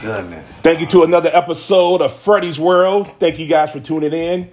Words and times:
goodness. 0.00 0.58
Thank 0.58 0.80
you 0.80 0.86
to 0.88 1.02
another 1.02 1.30
episode 1.32 2.00
of 2.02 2.12
Freddy's 2.12 2.58
World. 2.58 3.12
Thank 3.18 3.38
you 3.38 3.46
guys 3.46 3.72
for 3.72 3.80
tuning 3.80 4.12
in. 4.12 4.50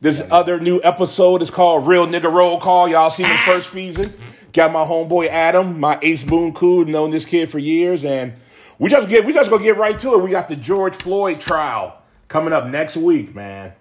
This 0.00 0.22
other 0.30 0.58
new 0.58 0.80
episode 0.82 1.42
is 1.42 1.50
called 1.50 1.86
Real 1.86 2.06
Nigga 2.06 2.32
Roll 2.32 2.60
Call. 2.60 2.88
Y'all 2.88 3.10
seen 3.10 3.28
the 3.28 3.38
first 3.44 3.70
season. 3.70 4.12
Got 4.52 4.72
my 4.72 4.84
homeboy 4.84 5.28
Adam, 5.28 5.80
my 5.80 5.98
Ace 6.02 6.24
Boone 6.24 6.52
Cool, 6.52 6.84
known 6.84 7.10
this 7.10 7.24
kid 7.24 7.50
for 7.50 7.58
years, 7.58 8.04
and 8.04 8.34
we 8.78 8.88
just 8.88 9.08
get 9.08 9.24
we 9.24 9.32
just 9.32 9.50
gonna 9.50 9.62
get 9.62 9.76
right 9.76 9.98
to 10.00 10.14
it. 10.14 10.22
We 10.22 10.30
got 10.30 10.48
the 10.48 10.56
George 10.56 10.94
Floyd 10.94 11.40
trial 11.40 11.98
coming 12.28 12.52
up 12.52 12.66
next 12.66 12.96
week, 12.96 13.34
man. 13.34 13.72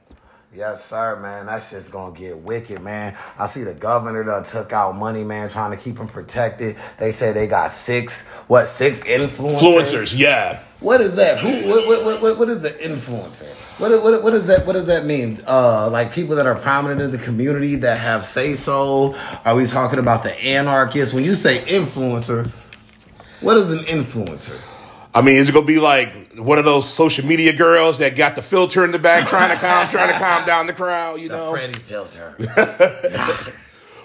Yes, 0.55 0.86
sir, 0.86 1.18
man. 1.20 1.47
That 1.47 1.63
shit's 1.63 1.89
gonna 1.89 2.15
get 2.15 2.38
wicked, 2.38 2.81
man. 2.81 3.15
I 3.39 3.47
see 3.47 3.63
the 3.63 3.73
governor 3.73 4.23
done 4.23 4.43
took 4.43 4.71
out 4.71 4.95
money, 4.95 5.23
man, 5.23 5.50
trying 5.50 5.71
to 5.71 5.77
keep 5.77 5.97
him 5.97 6.07
protected. 6.07 6.75
They 7.00 7.11
say 7.11 7.34
they 7.34 7.47
got 7.47 7.71
six, 7.71 8.27
what, 8.47 8.68
six 8.68 9.04
influencers? 9.04 9.59
Influencers, 9.59 10.18
yeah. 10.18 10.61
What 10.84 11.00
is 11.02 11.15
that? 11.15 11.39
Who? 11.39 11.70
What? 11.70 11.88
What? 12.05 12.21
What? 12.21 12.38
What 12.39 12.49
is 12.49 12.62
the 12.62 12.70
influencer? 12.71 13.48
What? 13.77 13.91
What? 14.03 14.21
What 14.21 14.31
does 14.31 14.45
that? 14.48 14.66
What 14.67 14.73
does 14.73 14.85
that 14.88 15.05
mean? 15.05 15.39
Uh, 15.48 15.89
like 15.89 16.12
people 16.12 16.35
that 16.35 16.45
are 16.45 16.55
prominent 16.55 17.02
in 17.02 17.09
the 17.12 17.17
community 17.17 17.77
that 17.77 17.99
have 17.99 18.25
say 18.25 18.53
so. 18.53 19.16
Are 19.45 19.55
we 19.55 19.66
talking 19.66 19.98
about 19.98 20.23
the 20.23 20.34
anarchists? 20.44 21.13
When 21.13 21.23
you 21.23 21.35
say 21.35 21.59
influencer, 21.59 22.49
what 23.39 23.55
is 23.55 23.72
an 23.72 23.80
influencer? 23.85 24.59
I 25.16 25.22
mean, 25.22 25.38
is 25.38 25.48
it 25.48 25.53
gonna 25.53 25.66
be 25.66 25.80
like 25.80 26.35
one 26.35 26.58
of 26.59 26.66
those 26.66 26.88
social 26.89 27.25
media 27.25 27.53
girls 27.53 28.00
that 28.00 28.16
got 28.17 28.36
the 28.36 28.41
filter 28.41 28.84
in 28.84 28.91
the 28.91 29.00
back, 29.00 29.27
trying 29.27 29.52
to 29.52 29.55
calm, 29.55 29.88
trying 29.88 30.11
to 30.11 30.20
calm 30.20 30.45
down 30.45 30.67
the 30.67 30.73
crowd? 30.73 31.22
You 31.22 31.30
The 31.30 31.38
know. 31.38 31.52
Freddie 31.52 31.80
filter. 31.80 32.36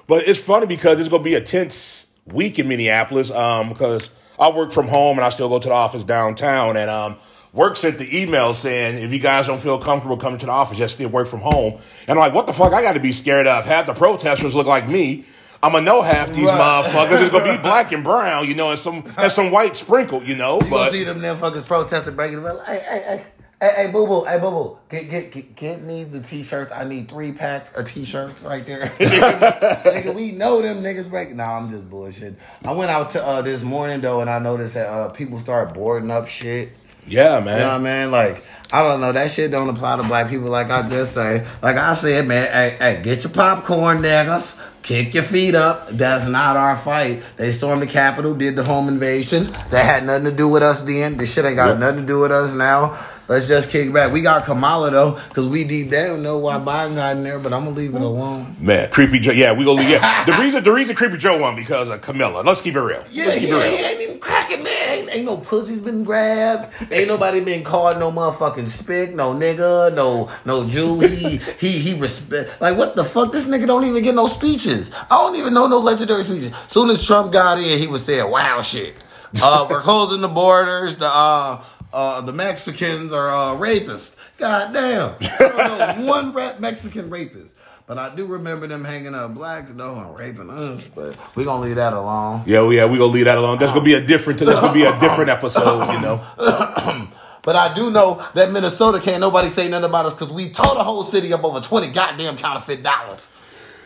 But 0.07 0.27
it's 0.27 0.41
funny 0.41 0.65
because 0.67 1.01
it's 1.01 1.09
gonna 1.11 1.23
be 1.23 1.35
a 1.35 1.41
tense 1.41 2.07
week 2.25 2.59
in 2.59 2.67
Minneapolis. 2.67 3.31
Um, 3.31 3.69
because 3.69 4.09
I 4.39 4.51
work 4.51 4.73
from 4.73 4.89
home 4.89 5.19
and 5.19 5.25
I 5.25 5.29
still 5.31 5.49
go 5.49 5.59
to 5.59 5.69
the 5.69 5.75
office 5.75 6.05
downtown, 6.05 6.77
and 6.77 6.91
um, 6.91 7.17
work 7.53 7.77
sent 7.77 7.99
the 7.99 8.21
email 8.23 8.55
saying 8.55 9.03
if 9.03 9.13
you 9.13 9.19
guys 9.19 9.47
don't 9.47 9.61
feel 9.61 9.79
comfortable 9.79 10.17
coming 10.17 10.39
to 10.41 10.47
the 10.47 10.53
office, 10.53 10.79
just 10.79 10.95
still 10.95 11.09
work 11.09 11.27
from 11.29 11.41
home. 11.41 11.75
And 12.07 12.11
I'm 12.11 12.19
like, 12.19 12.35
what 12.35 12.47
the 12.47 12.53
fuck? 12.53 12.73
I 12.73 12.83
got 12.83 12.93
to 12.93 13.01
be 13.01 13.13
scared 13.13 13.47
of. 13.47 13.65
Half 13.65 13.87
the 13.87 13.95
protesters 13.95 14.55
look 14.55 14.67
like 14.67 14.89
me. 14.89 15.25
I'm 15.61 15.73
gonna 15.73 15.85
know 15.85 16.03
half 16.03 16.33
these 16.33 16.47
Right. 16.47 16.85
motherfuckers. 16.85 17.21
It's 17.21 17.31
gonna 17.33 17.57
be 17.57 17.59
black 17.63 17.91
and 17.91 18.05
brown, 18.05 18.47
you 18.47 18.55
know, 18.55 18.71
and 18.71 18.79
some 18.79 19.03
and 19.17 19.31
some 19.33 19.51
white 19.51 19.75
sprinkled, 19.75 20.25
you 20.25 20.37
know. 20.37 20.61
You 20.63 20.71
gonna 20.71 20.93
see 20.93 21.03
them 21.03 21.21
motherfuckers 21.21 21.67
protesting, 21.67 22.15
breaking 22.15 22.45
the 22.45 22.63
Hey, 22.65 22.79
hey, 22.79 22.99
hey. 23.01 23.23
Hey, 23.61 23.73
hey, 23.77 23.91
boo 23.91 24.07
boo, 24.07 24.25
hey, 24.25 24.39
boo 24.39 24.51
boo, 24.53 24.79
get, 24.89 25.11
get, 25.11 25.33
get, 25.33 25.57
get 25.57 25.83
me 25.83 26.05
the 26.05 26.21
t 26.21 26.45
shirts. 26.45 26.71
I 26.71 26.85
need 26.85 27.09
three 27.09 27.33
packs 27.33 27.73
of 27.73 27.87
t 27.89 28.05
shirts 28.05 28.45
right 28.45 28.65
there. 28.65 28.87
nigga, 29.01 30.15
we 30.15 30.31
know 30.31 30.63
them 30.63 30.81
niggas 30.81 31.11
break. 31.11 31.35
Nah, 31.35 31.57
I'm 31.59 31.69
just 31.69 31.91
bullshit. 31.91 32.37
I 32.65 32.71
went 32.73 32.91
out 32.93 33.11
to 33.13 33.25
uh, 33.25 33.43
this 33.43 33.65
morning 33.65 34.01
though, 34.01 34.21
and 34.21 34.31
I 34.31 34.39
noticed 34.39 34.75
that 34.75 34.87
uh, 34.87 35.09
people 35.09 35.41
start 35.41 35.75
boarding 35.75 36.11
up 36.13 36.29
shit. 36.29 36.69
yeah, 37.07 37.41
man. 37.41 37.57
You 37.59 37.65
know 37.65 37.69
what 37.71 37.75
I 37.75 37.79
man. 37.79 38.03
mean? 38.07 38.13
Like, 38.13 38.45
I 38.73 38.85
don't 38.85 39.01
know. 39.01 39.11
That 39.11 39.29
shit 39.33 39.51
don't 39.51 39.69
apply 39.69 39.97
to 39.97 40.05
black 40.05 40.31
people. 40.31 40.51
Like 40.51 40.71
I 40.71 40.89
just 40.89 41.13
say, 41.15 41.45
like 41.61 41.77
I 41.77 41.95
said, 41.95 42.29
man, 42.29 42.47
hey, 42.53 42.77
hey, 42.79 43.03
get 43.03 43.25
your 43.25 43.33
popcorn, 43.33 43.99
niggas. 44.03 44.63
Kick 44.83 45.15
your 45.15 45.25
feet 45.25 45.57
up. 45.57 45.89
That's 45.89 46.27
not 46.29 46.57
our 46.57 46.77
fight. 46.77 47.23
They 47.37 47.51
stormed 47.51 47.83
the 47.83 47.87
Capitol, 47.89 48.35
did 48.35 48.55
the 48.55 48.63
home 48.63 48.89
invasion. 48.89 49.51
That 49.71 49.85
had 49.85 50.07
nothing 50.07 50.27
to 50.27 50.33
do 50.33 50.49
with 50.49 50.63
us 50.63 50.81
then. 50.83 51.17
This 51.17 51.35
shit 51.35 51.45
ain't 51.45 51.57
got 51.57 51.71
Yep. 51.71 51.79
nothing 51.79 52.01
to 52.03 52.07
do 52.07 52.21
with 52.21 52.31
us 52.31 52.55
now. 52.55 52.97
Let's 53.29 53.47
just 53.47 53.69
kick 53.69 53.93
back. 53.93 54.11
We 54.11 54.23
got 54.23 54.47
Kamala 54.47 54.91
though, 54.91 55.21
because 55.29 55.47
we 55.47 55.63
deep 55.65 55.91
down 55.91 56.23
know 56.23 56.39
why 56.39 56.57
Biden 56.57 56.95
got 56.95 57.17
in 57.19 57.23
there, 57.23 57.39
but 57.39 57.53
I'm 57.53 57.65
gonna 57.65 57.77
leave 57.77 57.95
it 57.95 58.01
alone. 58.01 58.57
Man, 58.59 58.91
creepy 58.91 59.19
Joe. 59.19 59.33
Yeah, 59.33 59.53
we 59.53 59.67
gonna 59.67 59.81
leave. 59.81 59.91
yeah. 59.91 60.25
The 60.25 60.33
reason 60.33 60.65
the 60.65 60.73
reason 60.73 60.97
creepy 60.97 61.19
Joe 61.19 61.39
won 61.39 61.55
because 61.55 61.91
of 61.91 62.01
Kamala. 62.01 62.41
Let's 62.41 62.63
keep 62.63 62.75
it 62.75 62.81
real. 62.81 63.05
Yeah, 63.11 63.27
Let's 63.27 63.39
keep 63.39 63.51
yeah, 63.51 63.57
it 63.57 63.63
real. 63.69 63.77
he 63.77 63.85
ain't 63.85 64.01
even 64.01 64.19
cracking, 64.21 64.63
man. 64.63 64.89
Ain't, 64.89 65.11
ain't 65.15 65.25
no 65.27 65.37
pussies 65.37 65.81
been 65.81 66.05
grabbed. 66.05 66.73
Ain't 66.91 67.07
nobody 67.09 67.45
been 67.45 67.63
called 67.65 67.99
no 67.99 68.11
motherfucking 68.11 68.69
spick, 68.69 69.15
no 69.15 69.35
nigga, 69.35 69.95
no 69.95 70.31
no 70.47 70.67
Jew. 70.67 71.01
He 71.01 71.37
he 71.37 71.69
he 71.79 72.01
respect. 72.01 72.59
Like 72.63 72.79
what 72.79 72.97
the 72.97 73.05
fuck? 73.05 73.31
This 73.33 73.47
nigga 73.47 73.67
don't 73.67 73.85
even 73.85 74.03
get 74.03 74.15
no 74.15 74.27
speeches. 74.29 74.91
I 75.11 75.19
don't 75.19 75.37
even 75.37 75.53
know 75.53 75.67
no 75.67 75.81
legendary 75.81 76.25
speeches. 76.25 76.53
Soon 76.69 76.89
as 76.89 77.05
Trump 77.07 77.31
got 77.35 77.59
in, 77.59 77.79
he 77.79 77.89
was 77.89 78.07
saying 78.07 78.31
wow 78.31 78.63
shit. 78.63 78.95
Uh, 79.43 79.67
we're 79.69 79.83
closing 79.83 80.23
the 80.23 80.29
borders. 80.29 80.97
The 80.97 81.13
uh 81.13 81.63
uh 81.93 82.21
the 82.21 82.33
Mexicans 82.33 83.13
are 83.13 83.31
uh 83.31 83.57
rapists. 83.57 84.17
God 84.39 84.73
damn. 84.73 85.15
I 85.21 85.39
don't 85.39 85.99
know 86.01 86.07
one 86.07 86.33
ra- 86.33 86.55
Mexican 86.59 87.11
rapist. 87.11 87.55
But 87.87 87.97
I 87.97 88.15
do 88.15 88.27
remember 88.27 88.67
them 88.67 88.85
hanging 88.85 89.15
up 89.15 89.35
blacks 89.35 89.73
though 89.73 89.99
and 89.99 90.15
raping 90.15 90.51
us. 90.51 90.87
But 90.95 91.17
we 91.35 91.45
gonna 91.45 91.63
leave 91.63 91.77
that 91.77 91.95
alone. 91.95 92.43
Yeah, 92.47 92.69
yeah, 92.71 92.85
we 92.85 92.99
gonna 92.99 93.13
leave 93.13 93.25
that 93.25 93.39
alone. 93.39 93.59
That's 93.59 93.73
gonna 93.73 93.85
be 93.85 93.95
a 93.95 94.01
different. 94.05 94.39
That's 94.41 94.61
gonna 94.61 94.75
be 94.75 94.85
a 94.85 94.99
different 95.01 95.31
episode. 95.31 95.91
You 95.93 96.01
know. 96.01 97.09
But 97.49 97.57
I 97.57 97.73
do 97.73 97.91
know 97.91 98.23
that 98.35 98.53
Minnesota 98.53 99.01
can't 99.01 99.23
nobody 99.23 99.49
say 99.49 99.71
nothing 99.71 99.89
about 99.89 100.05
us 100.05 100.13
because 100.13 100.31
we 100.31 100.51
tore 100.51 100.75
the 100.75 100.85
whole 100.85 101.03
city 101.03 101.33
up 101.33 101.45
over 101.45 101.61
20 101.61 101.93
goddamn 101.93 102.37
counterfeit 102.37 102.83
dollars. 102.83 103.31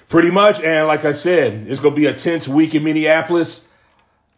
Pretty 0.08 0.32
much, 0.32 0.58
and 0.60 0.88
like 0.88 1.04
I 1.04 1.12
said, 1.12 1.68
it's 1.68 1.78
gonna 1.78 1.94
be 1.94 2.06
a 2.06 2.12
tense 2.12 2.48
week 2.48 2.74
in 2.74 2.82
Minneapolis. 2.82 3.62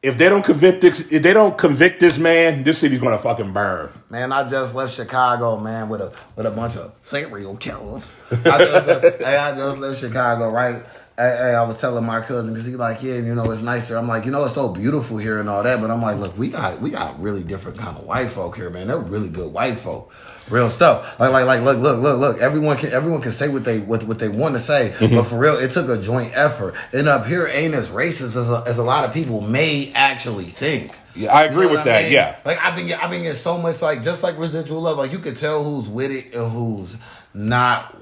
If 0.05 0.19
they 0.19 0.29
don't 0.29 0.45
convict 0.45 0.83
this, 0.83 1.01
if 1.01 1.23
they 1.23 1.33
don't 1.33 1.57
convict 1.57 1.99
this 1.99 2.19
man, 2.19 2.63
this 2.63 2.79
city's 2.79 2.99
gonna 3.01 3.19
fucking 3.19 3.53
burn. 3.53 3.91
Man, 4.11 4.33
I 4.33 4.47
just 4.49 4.75
left 4.75 4.95
Chicago, 4.95 5.59
man, 5.59 5.89
with 5.89 6.03
a 6.03 6.13
with 6.37 6.45
a 6.45 6.51
bunch 6.51 6.77
of 6.77 6.93
serial 7.03 7.57
killers. 7.57 8.13
I 8.31 8.35
just, 8.59 8.87
left- 8.87 9.23
hey, 9.25 9.37
I 9.37 9.55
just 9.57 9.79
left 9.79 10.01
Chicago, 10.01 10.51
right? 10.51 10.83
Hey, 11.17 11.37
hey, 11.39 11.55
I 11.55 11.63
was 11.63 11.79
telling 11.81 12.05
my 12.05 12.21
cousin 12.21 12.53
because 12.53 12.67
he's 12.67 12.77
like, 12.77 13.03
yeah, 13.03 13.15
you 13.15 13.35
know, 13.35 13.51
it's 13.51 13.63
nicer. 13.63 13.97
I'm 13.97 14.09
like, 14.09 14.25
you 14.25 14.31
know, 14.33 14.45
it's 14.45 14.55
so 14.55 14.69
beautiful 14.69 15.17
here 15.17 15.39
and 15.41 15.49
all 15.49 15.63
that. 15.63 15.81
But 15.81 15.91
I'm 15.91 16.03
like, 16.03 16.19
look, 16.19 16.37
we 16.37 16.49
got 16.49 16.81
we 16.81 16.91
got 16.91 17.19
really 17.23 17.43
different 17.43 17.79
kind 17.79 17.97
of 17.97 18.05
white 18.05 18.31
folk 18.31 18.57
here, 18.57 18.69
man. 18.69 18.89
They're 18.89 18.99
really 18.99 19.29
good 19.31 19.53
white 19.53 19.79
folk. 19.79 20.13
Real 20.51 20.69
stuff. 20.69 21.19
Like, 21.19 21.33
like, 21.33 21.47
like, 21.47 21.63
look, 21.63 21.79
look, 21.79 22.01
look, 22.03 22.19
look. 22.21 22.39
Everyone 22.41 22.77
can, 22.77 22.93
everyone 22.93 23.23
can 23.23 23.33
say 23.33 23.49
what 23.49 23.65
they, 23.65 23.79
what, 23.81 24.05
what 24.05 24.19
they 24.19 24.29
want 24.29 24.55
to 24.55 24.61
say, 24.61 24.93
Mm-hmm. 24.99 25.17
but 25.17 25.25
for 25.25 25.39
real, 25.39 25.57
it 25.57 25.71
took 25.71 25.89
a 25.89 26.01
joint 26.01 26.33
effort. 26.35 26.75
And 26.93 27.09
up 27.09 27.27
here 27.27 27.47
ain't 27.51 27.73
as 27.75 27.91
racist 27.91 28.37
as 28.37 28.51
a, 28.51 28.63
as 28.67 28.79
a 28.79 28.83
lot 28.83 29.05
of 29.05 29.15
people 29.15 29.41
may 29.41 29.91
actually 29.95 30.47
think. 30.47 30.93
Yeah, 31.15 31.33
I 31.33 31.45
agree 31.45 31.67
You 31.67 31.73
know 31.73 31.79
with 31.79 31.81
I 31.83 31.85
that. 31.85 32.03
mean? 32.05 32.13
Yeah, 32.13 32.37
Like 32.45 32.59
I've 32.63 32.77
been, 32.77 32.93
I've 32.93 33.11
been 33.11 33.23
getting 33.23 33.39
so 33.39 33.57
much 33.57 33.81
like 33.81 34.03
just 34.03 34.23
like 34.23 34.37
residual 34.37 34.81
love. 34.83 34.99
Like 34.99 35.13
you 35.13 35.19
could 35.21 35.37
tell 35.37 35.63
who's 35.65 35.89
with 35.89 36.11
it 36.11 36.35
and 36.35 36.51
who's 36.51 36.97
not 37.33 37.97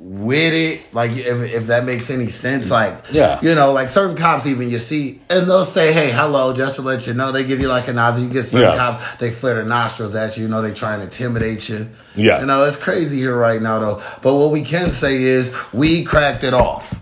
with 0.00 0.54
it. 0.54 0.82
Like 0.94 1.10
if 1.12 1.42
if 1.52 1.66
that 1.68 1.84
makes 1.84 2.10
any 2.10 2.28
sense. 2.28 2.70
Like 2.70 3.04
Yeah. 3.10 3.38
you 3.42 3.54
know, 3.54 3.72
like 3.72 3.88
certain 3.88 4.16
cops 4.16 4.46
even 4.46 4.70
you 4.70 4.78
see 4.78 5.20
and 5.28 5.48
they'll 5.48 5.64
say, 5.64 5.92
"Hey, 5.92 6.10
hello," 6.10 6.52
just 6.54 6.76
to 6.76 6.82
let 6.82 7.06
you 7.06 7.14
know. 7.14 7.32
They 7.32 7.44
give 7.44 7.60
you 7.60 7.68
like 7.68 7.88
a 7.88 7.92
nod. 7.92 8.18
You 8.18 8.28
get 8.28 8.44
some 8.44 8.60
Yeah. 8.60 8.76
cops, 8.76 9.16
they 9.18 9.30
flare 9.30 9.54
their 9.56 9.64
nostrils 9.64 10.14
at 10.14 10.36
you. 10.36 10.44
You 10.44 10.48
know, 10.48 10.62
they 10.62 10.72
try 10.72 10.94
and 10.94 11.02
intimidate 11.02 11.68
you. 11.68 11.88
Yeah. 12.14 12.40
you 12.40 12.46
know, 12.46 12.64
it's 12.64 12.76
crazy 12.76 13.18
here 13.18 13.36
right 13.36 13.60
now 13.60 13.78
though. 13.80 14.02
But 14.22 14.34
what 14.34 14.50
we 14.50 14.62
can 14.62 14.90
say 14.90 15.22
is 15.22 15.52
we 15.72 16.04
cracked 16.04 16.44
it 16.44 16.54
off. 16.54 16.94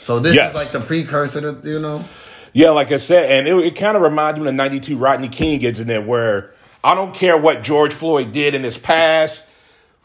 So 0.00 0.18
this 0.18 0.34
Yes. 0.34 0.50
is 0.50 0.56
like 0.56 0.72
the 0.72 0.80
precursor 0.80 1.40
to 1.40 1.68
you 1.68 1.78
know. 1.80 2.02
yeah. 2.54 2.70
Like 2.70 2.92
I 2.92 2.96
said, 2.96 3.30
and 3.30 3.46
it, 3.46 3.56
it 3.66 3.76
kind 3.76 3.96
of 3.96 4.02
reminded 4.02 4.42
me 4.42 4.48
of 4.48 4.54
'92 4.54 4.96
Rodney 4.96 5.28
King 5.28 5.58
gets 5.60 5.80
in 5.80 5.86
there, 5.86 6.00
where 6.00 6.52
I 6.82 6.94
don't 6.94 7.12
care 7.14 7.36
what 7.36 7.62
George 7.62 7.92
Floyd 7.92 8.32
did 8.32 8.54
in 8.54 8.62
his 8.62 8.78
past, 8.78 9.42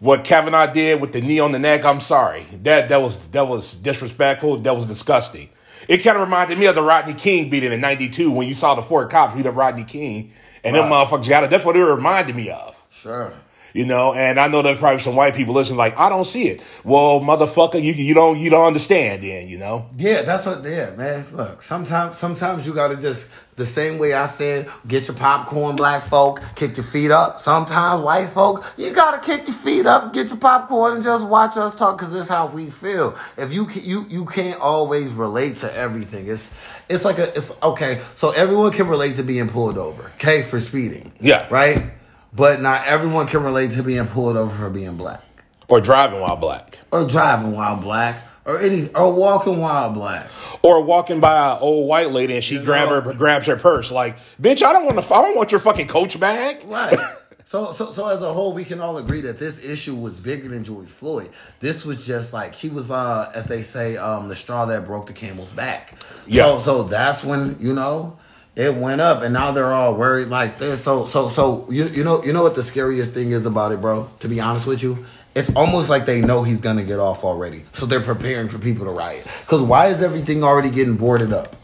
what 0.03 0.25
Kavanaugh 0.25 0.67
did 0.67 0.99
with 0.99 1.13
the 1.13 1.21
knee 1.21 1.39
on 1.39 1.53
the 1.53 1.59
neck. 1.59 1.85
I'm 1.85 2.01
sorry, 2.01 2.45
that 2.63 2.89
that 2.89 3.01
was 3.01 3.29
that 3.29 3.47
was 3.47 3.73
disrespectful. 3.75 4.57
That 4.57 4.75
was 4.75 4.85
disgusting. 4.85 5.47
It 5.87 5.99
kind 5.99 6.17
of 6.17 6.23
reminded 6.23 6.59
me 6.59 6.65
of 6.65 6.75
the 6.75 6.81
Rodney 6.81 7.13
King 7.13 7.49
beating 7.49 7.71
in 7.71 7.79
'92 7.79 8.29
when 8.29 8.45
you 8.45 8.53
saw 8.53 8.75
the 8.75 8.81
four 8.81 9.07
cops 9.07 9.33
beat 9.33 9.45
up 9.45 9.55
Rodney 9.55 9.85
King, 9.85 10.33
and 10.61 10.75
them 10.75 10.91
motherfuckers 10.91 11.29
got 11.29 11.45
it. 11.45 11.49
That's 11.49 11.63
what 11.63 11.77
it 11.77 11.83
reminded 11.83 12.35
me 12.35 12.49
of. 12.49 12.83
Sure. 12.89 13.33
You 13.71 13.85
know, 13.85 14.13
and 14.13 14.39
I 14.39 14.49
know 14.49 14.61
there's 14.61 14.77
probably 14.77 14.99
some 14.99 15.15
white 15.15 15.33
people 15.33 15.55
listening, 15.55 15.77
like, 15.77 15.97
I 15.97 16.07
don't 16.07 16.25
see 16.25 16.47
it. 16.47 16.61
Well, 16.83 17.21
motherfucker, 17.21 17.81
you 17.81 17.93
you 17.93 18.13
don't 18.13 18.37
you 18.37 18.49
don't 18.49 18.67
understand 18.67 19.23
then, 19.23 19.47
you 19.47 19.57
know? 19.57 19.89
Yeah, 19.97 20.23
that's 20.23 20.45
what. 20.45 20.63
Yeah, 20.65 20.91
man. 20.95 21.25
Look, 21.31 21.63
sometimes, 21.63 22.17
sometimes 22.17 22.67
you 22.67 22.73
gotta 22.73 22.97
just 22.97 23.29
the 23.55 23.65
same 23.65 23.97
way 23.99 24.13
I 24.13 24.27
said, 24.27 24.69
get 24.87 25.07
your 25.07 25.15
popcorn, 25.17 25.75
black 25.75 26.05
folk, 26.07 26.41
kick 26.55 26.75
your 26.77 26.83
feet 26.85 27.11
up. 27.11 27.39
Sometimes 27.39 28.01
white 28.03 28.29
folk, 28.29 28.65
you 28.77 28.91
gotta 28.93 29.19
kick 29.19 29.47
your 29.47 29.55
feet 29.55 29.85
up, 29.85 30.13
get 30.13 30.27
your 30.29 30.37
popcorn, 30.37 30.95
and 30.95 31.03
just 31.03 31.25
watch 31.27 31.55
us 31.57 31.75
talk, 31.75 31.99
cause 31.99 32.11
this 32.11 32.23
is 32.23 32.29
how 32.29 32.47
we 32.47 32.69
feel. 32.69 33.15
If 33.37 33.53
you 33.53 33.69
you 33.69 34.05
you 34.09 34.25
can't 34.25 34.59
always 34.59 35.11
relate 35.11 35.57
to 35.57 35.75
everything. 35.75 36.27
It's 36.29 36.51
it's 36.89 37.05
like 37.05 37.17
a 37.19 37.35
it's 37.37 37.51
okay. 37.61 38.01
So 38.15 38.31
everyone 38.31 38.71
can 38.71 38.87
relate 38.87 39.17
to 39.17 39.23
being 39.23 39.47
pulled 39.49 39.77
over, 39.77 40.11
okay, 40.15 40.41
for 40.43 40.59
speeding. 40.59 41.11
Yeah. 41.19 41.47
right. 41.49 41.91
But 42.35 42.61
not 42.61 42.85
everyone 42.87 43.27
can 43.27 43.43
relate 43.43 43.73
to 43.73 43.83
being 43.83 44.07
pulled 44.07 44.37
over 44.37 44.55
for 44.55 44.69
being 44.71 44.97
black 44.97 45.21
Or 45.67 45.79
driving 45.79 46.19
while 46.19 46.35
black. 46.35 46.79
or 46.91 47.05
driving 47.07 47.51
while 47.51 47.75
black 47.77 48.15
or 48.45 48.59
any 48.59 48.89
or 48.93 49.13
walking 49.13 49.59
while 49.59 49.91
black. 49.91 50.29
Or 50.61 50.81
walking 50.83 51.19
by 51.19 51.53
an 51.53 51.57
old 51.61 51.87
white 51.87 52.11
lady 52.11 52.35
and 52.35 52.43
she 52.43 52.57
grab 52.57 52.89
know. 52.89 53.01
her 53.01 53.13
grabs 53.13 53.47
her 53.47 53.57
purse, 53.57 53.91
like, 53.91 54.17
bitch, 54.41 54.63
I 54.63 54.73
don't 54.73 54.85
want 54.85 55.05
to 55.05 55.13
I 55.13 55.21
don't 55.21 55.35
want 55.35 55.51
your 55.51 55.59
fucking 55.59 55.87
coach 55.87 56.19
bag. 56.19 56.63
Right. 56.65 56.97
So, 57.45 57.71
so, 57.71 57.93
so 57.93 58.07
as 58.07 58.19
a 58.23 58.33
whole, 58.33 58.51
we 58.51 58.65
can 58.65 58.79
all 58.79 58.97
agree 58.97 59.21
that 59.21 59.37
this 59.37 59.63
issue 59.63 59.93
was 59.93 60.13
bigger 60.13 60.49
than 60.49 60.63
George 60.63 60.87
Floyd. 60.89 61.29
This 61.59 61.85
was 61.85 62.03
just 62.03 62.33
like 62.33 62.55
he 62.55 62.67
was, 62.67 62.89
uh, 62.89 63.31
as 63.35 63.45
they 63.45 63.61
say, 63.61 63.95
um, 63.95 64.27
the 64.27 64.35
straw 64.35 64.65
that 64.65 64.87
broke 64.87 65.05
the 65.05 65.13
camel's 65.13 65.51
back. 65.51 65.93
Yeah. 66.25 66.45
So, 66.45 66.61
so 66.61 66.83
that's 66.85 67.23
when 67.23 67.57
you 67.59 67.73
know 67.73 68.17
It 68.55 68.75
went 68.75 69.01
up, 69.01 69.21
and 69.23 69.33
now 69.33 69.51
they're 69.51 69.71
all 69.71 69.95
worried 69.95 70.29
like 70.29 70.59
this. 70.59 70.83
So, 70.83 71.05
so, 71.07 71.29
so 71.29 71.67
you 71.71 71.85
you 71.87 72.03
know 72.03 72.23
you 72.23 72.33
know 72.33 72.41
what 72.41 72.55
the 72.55 72.63
scariest 72.63 73.13
thing 73.13 73.31
is 73.31 73.45
about 73.45 73.71
it, 73.71 73.81
bro? 73.81 74.07
To 74.21 74.27
be 74.27 74.39
honest 74.39 74.65
with 74.65 74.81
you, 74.81 75.05
it's 75.35 75.49
almost 75.55 75.89
like 75.89 76.05
they 76.05 76.21
know 76.21 76.43
he's 76.43 76.61
gonna 76.61 76.83
get 76.83 76.99
off 76.99 77.23
already, 77.23 77.65
so 77.73 77.85
they're 77.85 78.01
preparing 78.01 78.49
for 78.49 78.59
people 78.59 78.85
to 78.85 78.91
riot. 78.91 79.27
Because 79.41 79.61
why 79.61 79.87
is 79.87 80.01
everything 80.01 80.43
already 80.43 80.69
getting 80.69 80.95
boarded 80.95 81.33
up? 81.33 81.55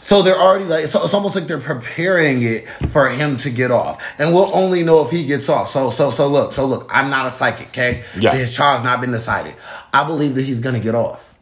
So 0.00 0.20
they're 0.20 0.38
already 0.38 0.66
like, 0.66 0.86
so 0.86 1.02
it's 1.02 1.14
almost 1.14 1.34
like 1.34 1.46
they're 1.46 1.58
preparing 1.58 2.42
it 2.42 2.68
for 2.90 3.08
him 3.08 3.38
to 3.38 3.50
get 3.50 3.70
off, 3.70 4.04
and 4.18 4.34
we'll 4.34 4.54
only 4.54 4.82
know 4.82 5.02
if 5.04 5.10
he 5.10 5.24
gets 5.24 5.48
off. 5.48 5.70
So, 5.70 5.90
so, 5.90 6.10
so 6.10 6.28
look, 6.28 6.52
so 6.52 6.66
look, 6.66 6.90
I'm 6.94 7.08
not 7.08 7.26
a 7.26 7.30
psychic, 7.30 7.68
okay? 7.68 8.04
Yeah. 8.18 8.34
His 8.34 8.54
trial's 8.54 8.84
not 8.84 9.00
been 9.00 9.12
decided. 9.12 9.54
I 9.94 10.04
believe 10.04 10.34
that 10.34 10.42
he's 10.42 10.60
gonna 10.60 10.80
get 10.80 10.94
off. 10.94 11.38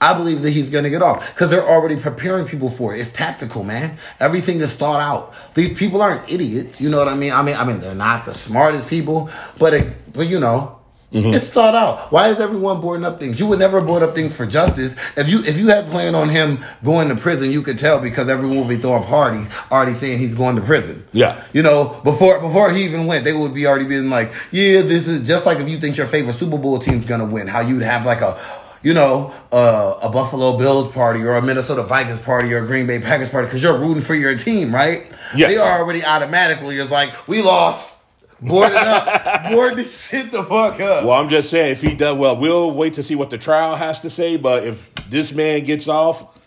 I 0.00 0.16
believe 0.16 0.42
that 0.42 0.50
he's 0.50 0.68
gonna 0.70 0.90
get 0.90 1.02
off 1.02 1.34
because 1.34 1.50
they're 1.50 1.66
already 1.66 1.96
preparing 1.96 2.46
people 2.46 2.70
for 2.70 2.94
it. 2.94 3.00
It's 3.00 3.10
tactical, 3.10 3.64
man. 3.64 3.96
Everything 4.20 4.60
is 4.60 4.74
thought 4.74 5.00
out. 5.00 5.34
These 5.54 5.76
people 5.76 6.02
aren't 6.02 6.30
idiots. 6.30 6.80
You 6.80 6.90
know 6.90 6.98
what 6.98 7.08
I 7.08 7.14
mean? 7.14 7.32
I 7.32 7.42
mean, 7.42 7.56
I 7.56 7.64
mean, 7.64 7.80
they're 7.80 7.94
not 7.94 8.26
the 8.26 8.34
smartest 8.34 8.86
people, 8.88 9.30
but 9.58 9.72
it, 9.72 10.12
but 10.12 10.28
you 10.28 10.38
know. 10.38 10.75
It's 11.12 11.48
thought 11.48 11.74
out. 11.74 12.10
Why 12.12 12.28
is 12.28 12.40
everyone 12.40 12.80
boarding 12.80 13.06
up 13.06 13.20
things? 13.20 13.38
You 13.38 13.46
would 13.46 13.58
never 13.58 13.80
board 13.80 14.02
up 14.02 14.14
things 14.14 14.34
for 14.34 14.44
justice. 14.44 14.96
If 15.16 15.28
you 15.28 15.42
if 15.44 15.56
you 15.56 15.68
had 15.68 15.86
planned 15.86 16.16
on 16.16 16.28
him 16.28 16.64
going 16.84 17.08
to 17.08 17.16
prison, 17.16 17.50
you 17.52 17.62
could 17.62 17.78
tell 17.78 18.00
because 18.00 18.28
everyone 18.28 18.58
would 18.58 18.68
be 18.68 18.76
throwing 18.76 19.04
parties, 19.04 19.48
already 19.70 19.94
saying 19.94 20.18
he's 20.18 20.34
going 20.34 20.56
to 20.56 20.62
prison. 20.62 21.06
Yeah. 21.12 21.42
You 21.52 21.62
know, 21.62 22.00
before 22.04 22.40
before 22.40 22.72
he 22.72 22.84
even 22.84 23.06
went, 23.06 23.24
they 23.24 23.32
would 23.32 23.54
be 23.54 23.66
already 23.66 23.86
being 23.86 24.10
like, 24.10 24.32
yeah, 24.50 24.82
this 24.82 25.06
is 25.06 25.26
just 25.26 25.46
like 25.46 25.58
if 25.58 25.68
you 25.68 25.78
think 25.78 25.96
your 25.96 26.06
favorite 26.06 26.34
Super 26.34 26.58
Bowl 26.58 26.78
team's 26.78 27.06
gonna 27.06 27.24
win, 27.24 27.46
how 27.46 27.60
you'd 27.60 27.82
have 27.82 28.04
like 28.04 28.20
a 28.20 28.38
you 28.82 28.94
know, 28.94 29.34
uh, 29.50 29.98
a 30.00 30.08
Buffalo 30.08 30.56
Bills 30.56 30.92
party 30.92 31.20
or 31.22 31.34
a 31.34 31.42
Minnesota 31.42 31.82
Vikings 31.82 32.20
party 32.20 32.54
or 32.54 32.62
a 32.62 32.66
Green 32.68 32.86
Bay 32.86 33.00
Packers 33.00 33.28
party 33.30 33.46
because 33.46 33.60
you're 33.60 33.76
rooting 33.78 34.02
for 34.02 34.14
your 34.14 34.36
team, 34.38 34.72
right? 34.72 35.06
Yes. 35.34 35.50
They 35.50 35.56
are 35.56 35.80
already 35.80 36.04
automatically 36.04 36.76
is 36.76 36.88
like, 36.88 37.26
we 37.26 37.42
lost. 37.42 37.95
Board 38.40 38.70
it 38.72 38.76
up. 38.76 39.50
Board 39.50 39.76
this 39.76 40.08
shit 40.08 40.30
the 40.30 40.42
fuck 40.42 40.80
up. 40.80 41.04
Well, 41.04 41.12
I'm 41.14 41.28
just 41.28 41.48
saying, 41.50 41.72
if 41.72 41.80
he 41.80 41.94
does 41.94 42.16
well, 42.16 42.36
we'll 42.36 42.70
wait 42.70 42.94
to 42.94 43.02
see 43.02 43.14
what 43.14 43.30
the 43.30 43.38
trial 43.38 43.76
has 43.76 44.00
to 44.00 44.10
say. 44.10 44.36
But 44.36 44.64
if 44.64 44.94
this 45.08 45.32
man 45.32 45.64
gets 45.64 45.88
off, 45.88 46.38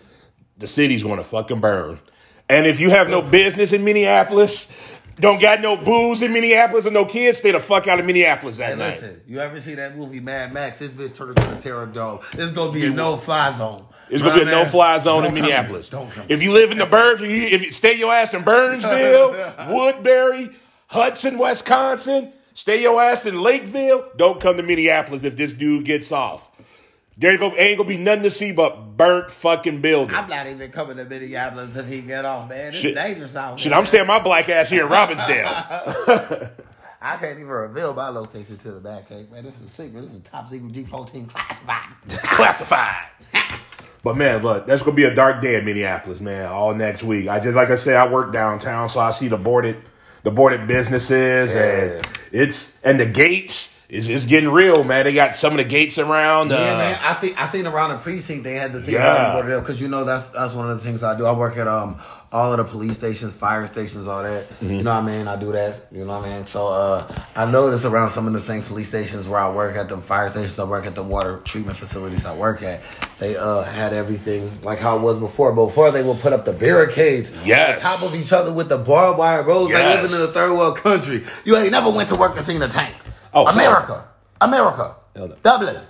the 0.58 0.68
city's 0.68 1.02
going 1.04 1.18
to 1.18 1.24
fucking 1.24 1.60
burn. 1.62 2.00
And 2.48 2.66
if 2.68 2.80
you 2.80 2.90
have 2.92 3.10
no 3.10 3.22
business 3.22 3.74
in 3.74 3.84
Minneapolis, 3.84 4.68
don't 5.20 5.42
got 5.42 5.62
no 5.62 5.78
booze 5.78 6.22
in 6.22 6.32
Minneapolis 6.32 6.86
and 6.86 6.94
no 6.94 7.06
kids, 7.06 7.40
stay 7.40 7.52
the 7.52 7.60
fuck 7.60 7.88
out 7.88 8.00
of 8.00 8.06
Minneapolis 8.06 8.58
that 8.58 8.72
Hey, 8.74 8.76
night. 8.76 9.02
listen, 9.02 9.22
you 9.28 9.40
ever 9.40 9.60
see 9.60 9.76
that 9.76 9.98
movie 9.98 10.20
Mad 10.20 10.54
Max? 10.54 10.80
This 10.80 10.90
bitch 10.90 11.16
turned 11.18 11.38
into 11.38 11.58
a 11.58 11.62
terror 11.62 11.86
dog. 11.88 12.24
This 12.34 12.52
gonna 12.52 12.72
be 12.72 12.86
a 12.86 12.90
no 12.90 13.18
fly 13.18 13.56
zone. 13.58 13.86
It's 14.10 14.24
gonna 14.24 14.36
be 14.36 14.42
a 14.42 14.46
man? 14.46 14.64
no-fly 14.64 14.98
zone 15.00 15.26
in 15.26 15.34
Minneapolis. 15.36 15.88
Don't 15.90 16.10
come. 16.10 16.26
If 16.30 16.42
you 16.42 16.52
live 16.52 16.72
in 16.72 16.80
the 16.80 16.88
burbs, 16.88 17.22
if 17.22 17.64
you 17.64 17.72
stay 17.72 17.94
your 17.96 18.12
ass 18.12 18.34
in 18.34 18.42
Burnsville, 18.44 19.34
Woodbury, 19.70 20.50
Hudson, 20.90 21.38
Wisconsin, 21.38 22.34
stay 22.56 22.82
your 22.82 23.00
ass 23.02 23.28
in 23.28 23.40
Lakeville. 23.42 24.10
Don't 24.18 24.42
come 24.42 24.58
to 24.58 24.64
Minneapolis 24.64 25.24
if 25.24 25.38
this 25.38 25.54
dude 25.54 25.86
gets 25.86 26.12
off. 26.12 26.50
There 27.16 27.32
ain't 27.32 27.40
gonna, 27.40 27.56
ain't 27.56 27.78
gonna 27.78 27.88
be 27.88 27.98
nothing 27.98 28.24
to 28.24 28.30
see 28.30 28.52
but 28.54 28.98
burnt 28.98 29.30
fucking 29.30 29.82
buildings. 29.82 30.18
I'm 30.18 30.26
not 30.28 30.48
even 30.48 30.72
coming 30.72 30.98
to 30.98 31.06
Minneapolis 31.06 31.76
if 31.76 31.88
he 31.88 32.02
get 32.02 32.26
off, 32.26 32.50
man. 32.50 32.70
It's 32.70 32.78
Shit. 32.78 32.96
dangerous 32.96 33.36
out 33.36 33.60
here. 33.60 33.70
Shit. 33.70 33.74
I'm 33.74 33.86
staying 33.86 34.08
my 34.08 34.20
black 34.20 34.50
ass 34.50 34.70
here 34.70 34.86
in 34.86 34.92
Robbinsdale. 34.92 36.52
I 37.02 37.16
can't 37.18 37.38
even 37.38 37.48
reveal 37.48 37.94
my 37.94 38.10
location 38.10 38.58
to 38.58 38.72
the 38.72 38.80
back 38.80 39.08
cake, 39.10 39.32
man. 39.32 39.44
This 39.44 39.56
is 39.58 39.66
a 39.66 39.70
secret. 39.70 40.02
This 40.02 40.14
is 40.14 40.22
top 40.22 40.50
secret 40.50 40.74
G14 40.74 41.30
classified. 41.30 41.90
classified. 42.24 43.06
But 44.02 44.16
man, 44.16 44.42
look, 44.42 44.66
that's 44.66 44.82
gonna 44.82 44.96
be 44.96 45.04
a 45.04 45.14
dark 45.14 45.42
day 45.42 45.56
in 45.56 45.66
Minneapolis, 45.66 46.22
man. 46.22 46.46
All 46.46 46.74
next 46.74 47.04
week. 47.04 47.28
I 47.28 47.42
just 47.42 47.58
like 47.58 47.70
I 47.70 47.76
said, 47.76 47.98
I 47.98 48.08
work 48.08 48.32
downtown, 48.32 48.88
so 48.88 49.02
I 49.02 49.12
see 49.12 49.28
the 49.28 49.36
boarded, 49.38 49.76
the 50.24 50.32
boarded 50.32 50.68
businesses, 50.68 51.56
and 51.56 52.06
it's 52.32 52.74
and 52.84 53.00
the 53.00 53.06
gates 53.06 53.80
is 53.90 54.08
is 54.08 54.26
getting 54.26 54.50
real, 54.50 54.84
man. 54.84 55.06
They 55.06 55.14
got 55.14 55.36
some 55.36 55.54
of 55.54 55.58
the 55.58 55.64
gates 55.64 55.98
around. 55.98 56.52
Yeah, 56.52 56.58
uh, 56.58 56.78
man. 56.78 57.00
I 57.02 57.14
see. 57.16 57.34
I 57.36 57.46
seen 57.48 57.66
around 57.66 57.90
the 57.90 57.98
precinct 57.98 58.44
they 58.44 58.54
had 58.56 58.74
the 58.74 58.82
thing 58.82 58.94
Yeah. 58.94 59.42
because 59.60 59.82
you 59.82 59.88
know 59.88 60.04
that's 60.04 60.28
that's 60.30 60.54
one 60.54 60.70
of 60.70 60.78
the 60.78 60.84
things 60.84 61.04
I 61.04 61.18
do. 61.18 61.26
I 61.26 61.32
work 61.32 61.58
at 61.58 61.68
um 61.68 61.98
all 62.32 62.52
of 62.52 62.58
the 62.58 62.64
police 62.64 62.96
stations, 62.96 63.34
fire 63.34 63.66
stations, 63.66 64.08
all 64.08 64.22
that. 64.22 64.48
Mm-hmm. 64.50 64.70
You 64.72 64.84
know 64.84 64.94
what 65.02 65.12
I 65.12 65.18
mean? 65.18 65.28
I 65.28 65.36
do 65.36 65.52
that. 65.52 65.88
You 65.92 66.06
know 66.06 66.20
what 66.20 66.28
I 66.30 66.38
mean? 66.38 66.46
So 66.46 66.68
uh, 66.68 67.16
I 67.36 67.50
noticed 67.50 67.86
around 67.86 68.12
some 68.12 68.28
of 68.28 68.34
the 68.34 68.40
same 68.40 68.62
police 68.62 68.90
stations 68.90 69.28
where 69.28 69.40
I 69.40 69.50
work 69.52 69.76
at, 69.76 69.90
the 69.90 69.98
fire 69.98 70.30
stations 70.30 70.60
I 70.60 70.64
work 70.66 70.86
at, 70.86 70.94
the 70.94 71.02
water 71.02 71.40
treatment 71.44 71.78
facilities 71.78 72.26
I 72.26 72.36
work 72.36 72.62
at. 72.62 72.82
They 73.18 73.36
uh 73.36 73.64
had 73.64 73.94
everything 73.94 74.62
like 74.62 74.80
how 74.80 74.98
it 74.98 75.02
was 75.02 75.18
before. 75.20 75.54
But 75.54 75.66
before 75.68 75.90
they 75.92 76.04
would 76.04 76.20
put 76.20 76.32
up 76.34 76.46
the 76.46 76.54
barricades 76.54 77.32
Yes. 77.46 77.84
on 77.84 77.92
top 77.98 78.04
of 78.08 78.16
each 78.16 78.32
other 78.32 78.54
with 78.54 78.70
the 78.70 78.78
barbed 78.78 79.18
wire 79.18 79.42
roads. 79.44 79.74
Like 79.74 79.82
Yes. 79.84 80.04
living 80.04 80.16
in 80.22 80.30
a 80.30 80.32
third 80.32 80.54
world 80.56 80.78
country. 80.78 81.26
You 81.46 81.58
ain't 81.58 81.72
never 81.72 81.90
went 81.90 82.10
to 82.10 82.16
work 82.16 82.36
and 82.38 82.46
seen 82.46 82.62
a 82.62 82.68
tank. 82.68 82.96
Oh. 83.34 83.48
America, 83.48 84.08
America, 84.40 84.96
Dublin. 85.42 85.82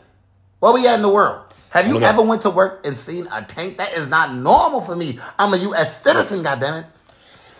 Where 0.60 0.74
we 0.74 0.88
at 0.88 0.96
in 0.96 1.02
the 1.02 1.10
world? 1.10 1.49
Have 1.70 1.88
you 1.88 2.02
ever 2.02 2.24
went 2.24 2.42
to 2.44 2.50
work 2.50 2.86
and 2.86 2.96
seen 2.96 3.28
a 3.32 3.44
tank? 3.44 3.78
That 3.78 3.94
is 3.94 4.10
not 4.10 4.34
normal 4.34 4.82
for 4.82 4.96
me. 4.96 5.20
I'm 5.38 5.54
a 5.54 5.58
U.S. 5.58 6.02
citizen, 6.02 6.44
goddammit. 6.44 6.86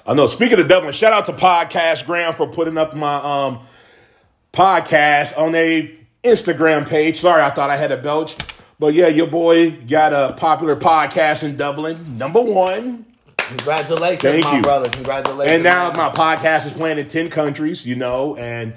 I 0.06 0.14
know. 0.16 0.26
Speaking 0.26 0.60
of 0.60 0.68
Dublin, 0.68 0.92
shout 0.94 1.14
out 1.14 1.26
to 1.26 1.34
Podcast 1.34 2.06
Graham 2.08 2.34
for 2.34 2.48
putting 2.48 2.78
up 2.78 2.96
my 2.96 3.16
um 3.16 3.60
podcast 4.52 5.38
on 5.38 5.54
a 5.54 5.96
Instagram 6.24 6.88
page. 6.88 7.18
Sorry, 7.18 7.44
I 7.44 7.52
thought 7.52 7.70
I 7.70 7.78
had 7.78 7.92
a 7.92 7.98
belch, 7.98 8.36
but 8.80 8.96
yeah, 8.96 9.08
your 9.08 9.28
boy 9.28 9.72
got 9.72 10.12
a 10.12 10.34
popular 10.34 10.76
podcast 10.76 11.44
in 11.44 11.56
Dublin, 11.56 12.18
number 12.18 12.42
one. 12.42 13.06
Congratulations, 13.38 14.22
Thank 14.22 14.44
my 14.44 14.56
you. 14.58 14.62
brother. 14.62 14.90
Congratulations. 14.90 15.54
And 15.54 15.64
now 15.64 15.90
man. 15.92 15.98
my 15.98 16.10
podcast 16.10 16.66
is 16.68 16.74
playing 16.74 16.98
in 16.98 17.08
10 17.08 17.30
countries, 17.30 17.86
you 17.86 17.96
know, 17.96 18.36
and 18.38 18.74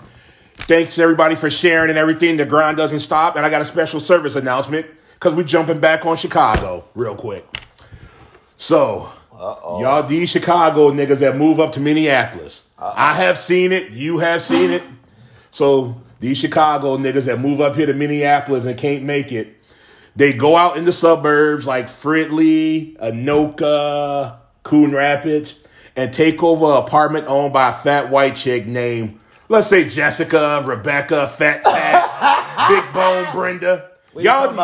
thanks 0.54 0.98
everybody 0.98 1.34
for 1.34 1.50
sharing 1.50 1.90
and 1.90 1.98
everything. 1.98 2.38
The 2.38 2.46
grind 2.46 2.78
doesn't 2.78 3.00
stop. 3.00 3.36
And 3.36 3.44
I 3.44 3.50
got 3.50 3.60
a 3.60 3.66
special 3.66 4.00
service 4.00 4.34
announcement 4.34 4.86
because 5.22 5.36
we're 5.36 5.44
jumping 5.44 5.78
back 5.78 6.04
on 6.04 6.16
Chicago 6.16 6.84
real 6.96 7.14
quick. 7.14 7.46
So, 8.56 9.08
y'all, 9.32 10.02
these 10.02 10.28
Chicago 10.28 10.90
niggas 10.90 11.20
that 11.20 11.36
move 11.36 11.60
up 11.60 11.70
to 11.72 11.80
Minneapolis, 11.80 12.64
I 12.76 13.14
have 13.14 13.38
seen 13.38 13.70
it. 13.70 13.90
You 13.90 14.18
have 14.18 14.42
seen 14.42 14.70
it. 14.70 14.82
So, 15.52 16.02
these 16.18 16.38
Chicago 16.38 16.96
niggas 16.96 17.26
that 17.26 17.38
move 17.38 17.60
up 17.60 17.76
here 17.76 17.86
to 17.86 17.94
Minneapolis 17.94 18.64
and 18.64 18.76
can't 18.76 19.04
make 19.04 19.30
it, 19.30 19.56
they 20.16 20.32
go 20.32 20.56
out 20.56 20.76
in 20.76 20.82
the 20.82 20.92
suburbs 20.92 21.68
like 21.68 21.86
Fridley, 21.86 22.96
Anoka, 22.98 24.38
Coon 24.64 24.90
Rapids, 24.90 25.60
and 25.94 26.12
take 26.12 26.42
over 26.42 26.64
an 26.64 26.78
apartment 26.78 27.28
owned 27.28 27.52
by 27.52 27.68
a 27.68 27.72
fat 27.72 28.10
white 28.10 28.34
chick 28.34 28.66
named, 28.66 29.20
let's 29.48 29.68
say 29.68 29.84
Jessica, 29.84 30.64
Rebecca, 30.66 31.28
Fat 31.28 31.62
Pat, 31.62 32.68
Big 32.68 32.92
Bone 32.92 33.32
Brenda. 33.32 33.88
What 34.12 34.24
you 34.24 34.56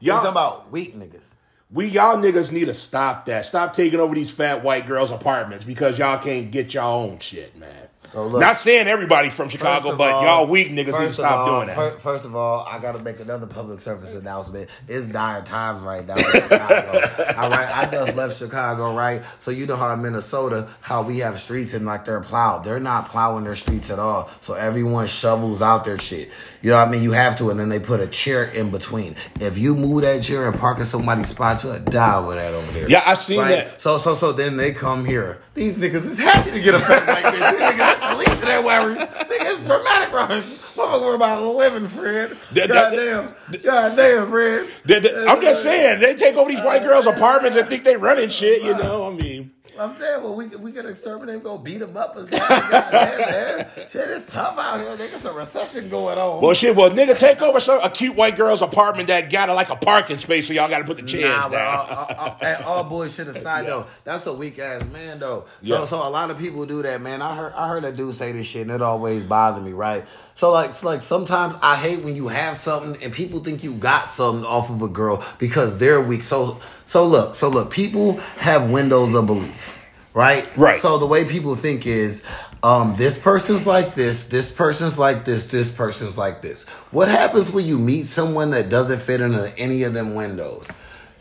What 0.00 0.06
you 0.06 0.06
y'all, 0.06 0.16
talking 0.16 0.30
about 0.30 0.72
weak 0.72 0.96
niggas. 0.96 1.34
we 1.70 1.86
y'all 1.86 2.16
niggas 2.16 2.52
need 2.52 2.66
to 2.66 2.74
stop 2.74 3.26
that. 3.26 3.44
Stop 3.44 3.74
taking 3.74 4.00
over 4.00 4.14
these 4.14 4.30
fat 4.30 4.64
white 4.64 4.86
girls' 4.86 5.10
apartments 5.10 5.64
because 5.64 5.98
y'all 5.98 6.18
can't 6.18 6.50
get 6.50 6.74
y'all 6.74 7.04
own 7.04 7.18
shit, 7.18 7.56
man. 7.56 7.89
So 8.10 8.26
look- 8.26 8.40
not 8.40 8.58
saying 8.58 8.88
everybody 8.88 9.30
from 9.30 9.48
Chicago, 9.48 9.94
but 9.96 10.10
all- 10.12 10.22
y'all 10.24 10.46
weak 10.48 10.68
niggas 10.70 10.98
need 10.98 11.06
to 11.08 11.12
stop 11.12 11.38
all- 11.38 11.56
doing 11.56 11.68
that. 11.68 11.76
fir- 11.76 11.98
First 12.00 12.24
of 12.24 12.34
all, 12.34 12.66
I 12.68 12.78
gotta 12.80 12.98
make 12.98 13.20
another 13.20 13.46
public 13.46 13.80
service 13.80 14.10
announcement. 14.14 14.68
It's 14.88 15.06
dire 15.06 15.42
times 15.42 15.82
right 15.82 16.04
now 16.06 16.16
Chicago. 16.16 17.00
all 17.38 17.50
right, 17.50 17.68
I 17.76 17.86
just 17.90 18.16
left 18.16 18.36
Chicago, 18.38 18.94
right? 18.96 19.22
So 19.38 19.50
you 19.52 19.66
know 19.66 19.76
how 19.76 19.92
in 19.92 20.02
Minnesota, 20.02 20.66
how 20.80 21.02
we 21.02 21.18
have 21.20 21.40
streets 21.40 21.72
and 21.74 21.86
like 21.86 22.04
they're 22.04 22.20
plowed. 22.20 22.64
They're 22.64 22.80
not 22.80 23.08
plowing 23.08 23.44
their 23.44 23.54
streets 23.54 23.90
at 23.90 23.98
all. 24.00 24.28
So 24.42 24.54
everyone 24.54 25.06
shovels 25.06 25.62
out 25.62 25.84
their 25.84 25.98
shit. 25.98 26.30
You 26.62 26.70
know 26.70 26.78
what 26.78 26.88
I 26.88 26.90
mean? 26.90 27.02
You 27.02 27.12
have 27.12 27.38
to, 27.38 27.48
and 27.50 27.58
then 27.58 27.68
they 27.70 27.78
put 27.80 28.00
a 28.00 28.06
chair 28.06 28.44
in 28.44 28.70
between. 28.70 29.16
If 29.40 29.56
you 29.56 29.74
move 29.74 30.02
that 30.02 30.22
chair 30.22 30.46
and 30.48 30.58
park 30.58 30.78
in 30.78 30.84
somebody's 30.84 31.28
spot, 31.28 31.62
you'll 31.64 31.78
die 31.78 32.20
with 32.20 32.36
that 32.36 32.52
over 32.52 32.72
there. 32.72 32.88
Yeah, 32.90 33.02
I 33.06 33.14
seen 33.14 33.38
that. 33.48 33.80
So 33.80 33.98
so 33.98 34.14
so 34.14 34.32
then 34.32 34.56
they 34.56 34.72
come 34.72 35.04
here. 35.06 35.38
These 35.60 35.76
niggas 35.76 36.08
is 36.08 36.16
happy 36.16 36.52
to 36.52 36.60
get 36.62 36.74
a 36.74 36.78
fat 36.78 37.06
like 37.06 37.34
this. 37.34 37.50
These 37.50 37.60
niggas 37.60 38.12
police 38.12 38.32
in 38.32 38.48
their 38.48 38.62
worries. 38.62 38.98
Niggas 38.98 39.66
dramatic 39.66 40.10
runs. 40.14 40.54
Motherfucker, 40.74 41.00
we're 41.02 41.14
about 41.16 41.42
living, 41.54 41.86
Fred. 41.86 42.30
That- 42.52 42.68
that- 42.70 42.96
Goddamn. 42.96 43.34
Goddamn, 43.62 44.30
Fred. 44.30 44.66
They- 44.86 45.00
they- 45.00 45.26
I'm 45.26 45.36
uh, 45.38 45.42
just 45.42 45.62
saying, 45.62 46.00
they 46.00 46.14
take 46.14 46.34
over 46.36 46.50
these 46.50 46.62
white 46.62 46.82
girls' 46.82 47.04
apartments 47.06 47.58
and 47.58 47.68
think 47.68 47.84
they 47.84 47.94
running 47.98 48.30
shit, 48.30 48.62
you 48.62 48.72
know? 48.72 49.06
I 49.06 49.10
mean, 49.10 49.50
I'm 49.80 49.96
saying, 49.98 50.22
well, 50.22 50.34
we 50.36 50.46
we 50.46 50.72
could 50.72 50.84
exterminate 50.86 51.36
them, 51.36 51.42
go 51.42 51.58
beat 51.58 51.78
them 51.78 51.96
up 51.96 52.14
or 52.14 52.20
something. 52.20 52.38
Goddamn, 52.38 53.18
man. 53.18 53.66
Shit, 53.90 54.10
it's 54.10 54.32
tough 54.32 54.58
out 54.58 54.78
here. 54.80 54.96
Niggas, 54.96 55.24
a 55.28 55.32
recession 55.32 55.88
going 55.88 56.18
on. 56.18 56.42
well, 56.42 56.54
shit, 56.54 56.76
well, 56.76 56.90
nigga, 56.90 57.16
take 57.16 57.40
over 57.42 57.58
some, 57.60 57.80
a 57.82 57.88
cute 57.90 58.14
white 58.14 58.36
girl's 58.36 58.62
apartment 58.62 59.08
that 59.08 59.30
got 59.32 59.48
a, 59.48 59.54
like 59.54 59.70
a 59.70 59.76
parking 59.76 60.16
space, 60.18 60.46
so 60.46 60.52
y'all 60.52 60.68
got 60.68 60.78
to 60.78 60.84
put 60.84 60.98
the 60.98 61.02
chairs 61.02 61.24
Nah, 61.44 61.48
down. 61.48 61.74
all, 61.74 62.06
all, 62.18 62.36
all, 62.40 62.62
all 62.66 62.84
bullshit 62.84 63.28
aside 63.28 63.66
though, 63.66 63.86
that's 64.04 64.26
a 64.26 64.32
weak 64.34 64.58
ass 64.58 64.84
man 64.92 65.18
though. 65.18 65.46
Yeah. 65.62 65.78
So 65.78 65.86
so 65.86 66.06
a 66.06 66.10
lot 66.10 66.30
of 66.30 66.38
people 66.38 66.66
do 66.66 66.82
that, 66.82 67.00
man. 67.00 67.22
I 67.22 67.34
heard 67.34 67.52
I 67.54 67.68
heard 67.68 67.84
a 67.84 67.92
dude 67.92 68.14
say 68.14 68.32
this 68.32 68.46
shit 68.46 68.62
and 68.62 68.70
it 68.70 68.82
always 68.82 69.24
bothered 69.24 69.64
me, 69.64 69.72
right? 69.72 70.04
So 70.34 70.50
like 70.52 70.82
like 70.82 71.02
sometimes 71.02 71.54
I 71.62 71.76
hate 71.76 72.04
when 72.04 72.14
you 72.16 72.28
have 72.28 72.56
something 72.56 73.02
and 73.02 73.12
people 73.12 73.40
think 73.40 73.64
you 73.64 73.74
got 73.74 74.08
something 74.08 74.44
off 74.44 74.68
of 74.70 74.82
a 74.82 74.88
girl 74.88 75.24
because 75.38 75.78
they're 75.78 76.00
weak. 76.00 76.22
So 76.22 76.60
so 76.90 77.06
look, 77.06 77.34
so 77.36 77.48
look, 77.48 77.70
people 77.70 78.16
have 78.38 78.68
windows 78.68 79.14
of 79.14 79.26
belief. 79.26 79.90
right? 80.12 80.44
Right. 80.56 80.80
So 80.82 80.98
the 80.98 81.06
way 81.06 81.24
people 81.24 81.54
think 81.54 81.86
is, 81.86 82.22
um, 82.64 82.94
this 82.96 83.16
person's 83.18 83.64
like 83.66 83.94
this, 83.94 84.24
this 84.24 84.50
person's 84.50 84.98
like 84.98 85.24
this, 85.24 85.46
this 85.46 85.70
person's 85.70 86.18
like 86.18 86.42
this. 86.42 86.64
What 86.90 87.08
happens 87.08 87.50
when 87.52 87.64
you 87.64 87.78
meet 87.78 88.06
someone 88.06 88.50
that 88.50 88.68
doesn't 88.68 89.00
fit 89.00 89.20
into 89.20 89.56
any 89.56 89.84
of 89.84 89.94
them 89.94 90.14
windows? 90.16 90.66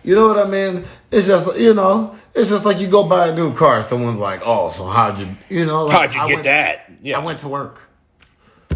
You 0.03 0.15
know 0.15 0.27
what 0.27 0.39
I 0.39 0.49
mean? 0.49 0.85
It's 1.11 1.27
just 1.27 1.55
you 1.59 1.73
know, 1.75 2.15
it's 2.33 2.49
just 2.49 2.65
like 2.65 2.79
you 2.79 2.87
go 2.87 3.07
buy 3.07 3.27
a 3.27 3.35
new 3.35 3.53
car. 3.53 3.83
Someone's 3.83 4.19
like, 4.19 4.41
"Oh, 4.45 4.71
so 4.71 4.85
how'd 4.87 5.19
you, 5.19 5.27
you 5.49 5.65
know, 5.65 5.85
like, 5.85 5.93
How'd 5.97 6.13
you 6.15 6.21
I 6.21 6.27
get 6.27 6.33
went- 6.35 6.43
that? 6.45 6.91
Yeah. 7.03 7.19
I 7.19 7.23
went 7.23 7.39
to 7.41 7.47
work. 7.49 7.89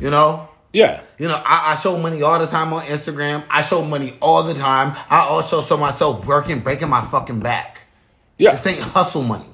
You 0.02 0.10
know, 0.12 0.48
Yeah. 0.74 1.02
you 1.20 1.28
know, 1.28 1.42
I, 1.46 1.72
I 1.72 1.76
show 1.76 1.98
money 1.98 2.22
all 2.24 2.40
the 2.40 2.48
time 2.48 2.74
on 2.74 2.84
Instagram. 2.86 3.44
I 3.50 3.62
show 3.62 3.86
money 3.86 4.18
all 4.20 4.44
the 4.44 4.56
time. 4.56 4.98
I 5.10 5.20
also 5.20 5.62
show 5.62 5.78
myself 5.78 6.26
working, 6.26 6.60
breaking 6.60 6.90
my 6.90 7.02
fucking 7.02 7.40
back. 7.40 7.82
Yeah. 8.40 8.52
This 8.52 8.66
ain't 8.66 8.82
hustle 8.82 9.22
money. 9.24 9.46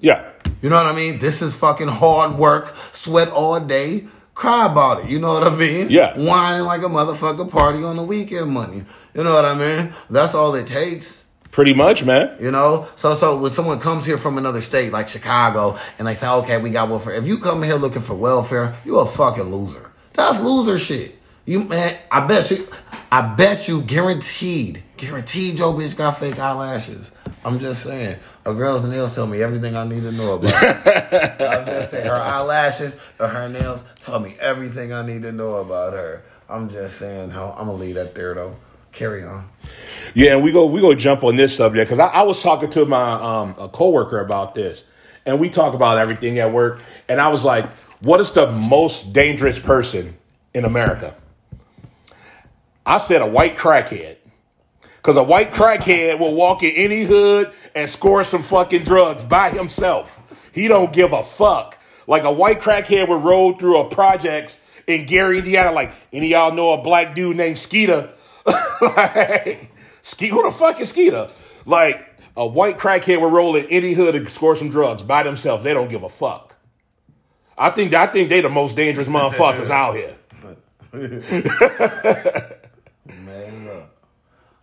Yeah. 0.00 0.30
You 0.62 0.68
know 0.68 0.76
what 0.76 0.86
I 0.86 0.94
mean? 0.94 1.18
This 1.18 1.40
is 1.40 1.56
fucking 1.56 1.88
hard 1.88 2.36
work, 2.36 2.74
sweat 2.92 3.28
all 3.30 3.58
day, 3.58 4.06
cry 4.34 4.70
about 4.70 5.04
it. 5.04 5.10
You 5.10 5.18
know 5.18 5.32
what 5.32 5.44
I 5.44 5.56
mean? 5.56 5.88
Yeah. 5.88 6.14
Whining 6.14 6.66
like 6.66 6.82
a 6.82 6.86
motherfucker 6.86 7.50
party 7.50 7.82
on 7.82 7.96
the 7.96 8.02
weekend 8.02 8.50
money. 8.50 8.84
You 9.14 9.24
know 9.24 9.34
what 9.34 9.46
I 9.46 9.54
mean? 9.54 9.94
That's 10.10 10.34
all 10.34 10.54
it 10.54 10.66
takes. 10.66 11.26
Pretty 11.50 11.74
much, 11.74 12.04
man. 12.04 12.36
You 12.38 12.50
know, 12.50 12.86
so 12.94 13.14
so 13.14 13.36
when 13.36 13.50
someone 13.50 13.80
comes 13.80 14.06
here 14.06 14.18
from 14.18 14.38
another 14.38 14.60
state 14.60 14.92
like 14.92 15.08
Chicago 15.08 15.78
and 15.98 16.06
they 16.06 16.14
say, 16.14 16.28
okay, 16.28 16.58
we 16.58 16.70
got 16.70 16.88
welfare. 16.88 17.14
If 17.14 17.26
you 17.26 17.38
come 17.38 17.62
here 17.62 17.74
looking 17.74 18.02
for 18.02 18.14
welfare, 18.14 18.76
you 18.84 18.98
a 18.98 19.06
fucking 19.06 19.44
loser. 19.44 19.89
That's 20.14 20.40
loser 20.40 20.78
shit. 20.78 21.16
You 21.46 21.64
man, 21.64 21.96
I 22.10 22.26
bet 22.26 22.50
you, 22.50 22.68
I 23.10 23.22
bet 23.22 23.66
you, 23.66 23.82
guaranteed, 23.82 24.82
guaranteed, 24.96 25.58
your 25.58 25.74
bitch 25.74 25.96
got 25.96 26.18
fake 26.18 26.38
eyelashes. 26.38 27.12
I'm 27.44 27.58
just 27.58 27.82
saying, 27.82 28.18
a 28.44 28.54
girl's 28.54 28.84
nails 28.84 29.14
tell 29.14 29.26
me 29.26 29.42
everything 29.42 29.74
I 29.74 29.84
need 29.84 30.02
to 30.02 30.12
know 30.12 30.34
about. 30.34 30.52
her. 30.52 31.36
I'm 31.58 31.66
just 31.66 31.90
saying, 31.90 32.06
her 32.06 32.14
eyelashes 32.14 32.96
or 33.18 33.28
her 33.28 33.48
nails 33.48 33.84
tell 34.00 34.20
me 34.20 34.36
everything 34.40 34.92
I 34.92 35.04
need 35.04 35.22
to 35.22 35.32
know 35.32 35.56
about 35.56 35.94
her. 35.94 36.22
I'm 36.48 36.68
just 36.68 36.98
saying, 36.98 37.30
how 37.30 37.54
I'm 37.58 37.66
gonna 37.66 37.72
leave 37.78 37.94
that 37.94 38.14
there 38.14 38.34
though. 38.34 38.56
Carry 38.92 39.22
on. 39.24 39.48
Yeah, 40.14 40.34
and 40.34 40.42
we 40.42 40.52
go 40.52 40.66
we 40.66 40.80
go 40.80 40.94
jump 40.94 41.22
on 41.24 41.36
this 41.36 41.56
subject 41.56 41.88
because 41.88 42.00
I, 42.00 42.08
I 42.08 42.22
was 42.22 42.42
talking 42.42 42.70
to 42.70 42.84
my 42.84 43.12
um, 43.12 43.54
a 43.58 43.68
coworker 43.68 44.20
about 44.20 44.54
this, 44.54 44.84
and 45.24 45.38
we 45.38 45.48
talk 45.48 45.74
about 45.74 45.96
everything 45.98 46.38
at 46.38 46.52
work, 46.52 46.80
and 47.08 47.20
I 47.20 47.28
was 47.28 47.44
like, 47.44 47.66
"What 48.00 48.20
is 48.20 48.30
the 48.30 48.50
most 48.50 49.12
dangerous 49.12 49.58
person 49.58 50.16
in 50.54 50.64
America?" 50.64 51.14
I 52.84 52.98
said 52.98 53.22
a 53.22 53.26
white 53.26 53.56
crackhead, 53.56 54.16
because 54.96 55.16
a 55.16 55.22
white 55.22 55.52
crackhead 55.52 56.18
will 56.18 56.34
walk 56.34 56.62
in 56.62 56.72
any 56.72 57.04
hood 57.04 57.52
and 57.74 57.88
score 57.88 58.24
some 58.24 58.42
fucking 58.42 58.84
drugs 58.84 59.22
by 59.22 59.50
himself. 59.50 60.18
He 60.52 60.68
don't 60.68 60.92
give 60.92 61.12
a 61.12 61.22
fuck. 61.22 61.78
Like 62.06 62.24
a 62.24 62.32
white 62.32 62.60
crackhead 62.60 63.08
would 63.08 63.22
roll 63.22 63.52
through 63.54 63.78
a 63.78 63.88
projects 63.88 64.58
in 64.86 65.06
Gary, 65.06 65.38
Indiana. 65.38 65.72
Like 65.72 65.92
any 66.12 66.26
of 66.26 66.30
y'all 66.30 66.52
know 66.52 66.72
a 66.72 66.82
black 66.82 67.14
dude 67.14 67.36
named 67.36 67.58
Skeeter. 67.58 68.10
like, 68.80 69.70
Ske- 70.02 70.24
who 70.24 70.42
the 70.42 70.50
fuck 70.50 70.80
is 70.80 70.88
Skeeter? 70.88 71.30
Like 71.64 72.04
a 72.36 72.46
white 72.46 72.78
crackhead 72.78 73.20
would 73.20 73.32
roll 73.32 73.56
in 73.56 73.66
any 73.66 73.92
hood 73.92 74.14
and 74.14 74.28
score 74.30 74.56
some 74.56 74.68
drugs 74.68 75.02
by 75.02 75.22
themselves. 75.22 75.62
They 75.62 75.74
don't 75.74 75.88
give 75.90 76.02
a 76.02 76.08
fuck. 76.08 76.49
I 77.60 77.68
think 77.68 77.92
I 77.92 78.06
think 78.06 78.30
they 78.30 78.40
the 78.40 78.48
most 78.48 78.74
dangerous 78.74 79.06
motherfuckers 79.16 79.70
out 79.70 79.94
here. 79.94 80.16
Man, 83.06 83.66
look. 83.66 83.84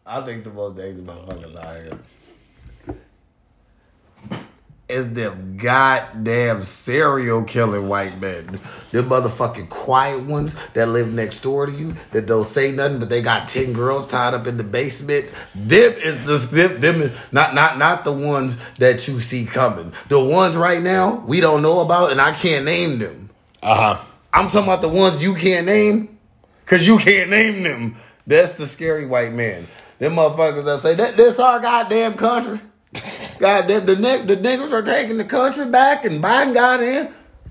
I 0.06 0.22
think 0.22 0.44
the 0.44 0.50
most 0.50 0.76
dangerous 0.76 1.06
motherfuckers 1.08 1.56
out 1.56 1.76
here 1.76 2.00
is 4.90 5.12
them 5.14 5.58
goddamn 5.58 6.64
serial 6.64 7.44
killing 7.44 7.88
white 7.90 8.20
men. 8.22 8.60
Them 8.92 9.10
motherfucking 9.10 9.70
quiet 9.70 10.24
ones 10.24 10.56
that 10.74 10.88
live 10.88 11.12
next 11.12 11.42
door 11.42 11.66
to 11.66 11.72
you 11.72 11.96
that 12.12 12.26
don't 12.26 12.46
say 12.46 12.72
nothing, 12.72 13.00
but 13.00 13.10
they 13.10 13.22
got 13.22 13.50
ten 13.50 13.74
girls 13.74 14.08
tied 14.08 14.34
up 14.34 14.48
in 14.48 14.58
the 14.58 14.64
basement. 14.64 15.26
Them 15.54 15.94
is 15.98 16.26
the 16.26 16.38
them, 16.38 16.82
them 16.82 17.02
is 17.02 17.18
not 17.32 17.54
not 17.54 17.78
not 17.78 18.06
the 18.06 18.14
ones 18.14 18.58
that 18.78 19.08
you 19.08 19.20
see 19.20 19.46
coming. 19.46 19.92
The 20.08 20.24
ones 20.24 20.56
right 20.56 20.82
now 20.82 21.24
we 21.28 21.42
don't 21.42 21.62
know 21.62 21.82
about, 21.82 22.12
and 22.12 22.22
I 22.22 22.32
can't 22.32 22.66
name 22.66 23.00
them. 23.00 23.30
Uh 23.62 23.96
huh. 23.96 24.04
I'm 24.34 24.50
talking 24.50 24.68
about 24.68 24.82
the 24.82 24.90
ones 24.90 25.22
you 25.22 25.36
can't 25.36 25.66
name, 25.66 26.18
cause 26.66 26.88
you 26.88 26.98
can't 26.98 27.30
name 27.30 27.64
them. 27.64 27.96
That's 28.26 28.54
the 28.54 28.68
scary 28.68 29.06
white 29.06 29.34
man. 29.34 29.66
Them 30.00 30.14
motherfuckers 30.14 30.66
that 30.66 30.80
say 30.80 30.96
that 30.96 31.18
this 31.18 31.40
our 31.40 31.60
goddamn 31.60 32.14
country. 32.14 32.62
Goddamn, 33.40 33.86
the 33.86 33.96
ne- 33.96 34.26
the 34.26 34.38
niggas 34.38 34.72
are 34.72 34.82
taking 34.82 35.18
the 35.18 35.26
country 35.26 35.66
back 35.66 36.06
and 36.06 36.24
Biden 36.24 36.54
got 36.54 36.82
in. 36.82 37.10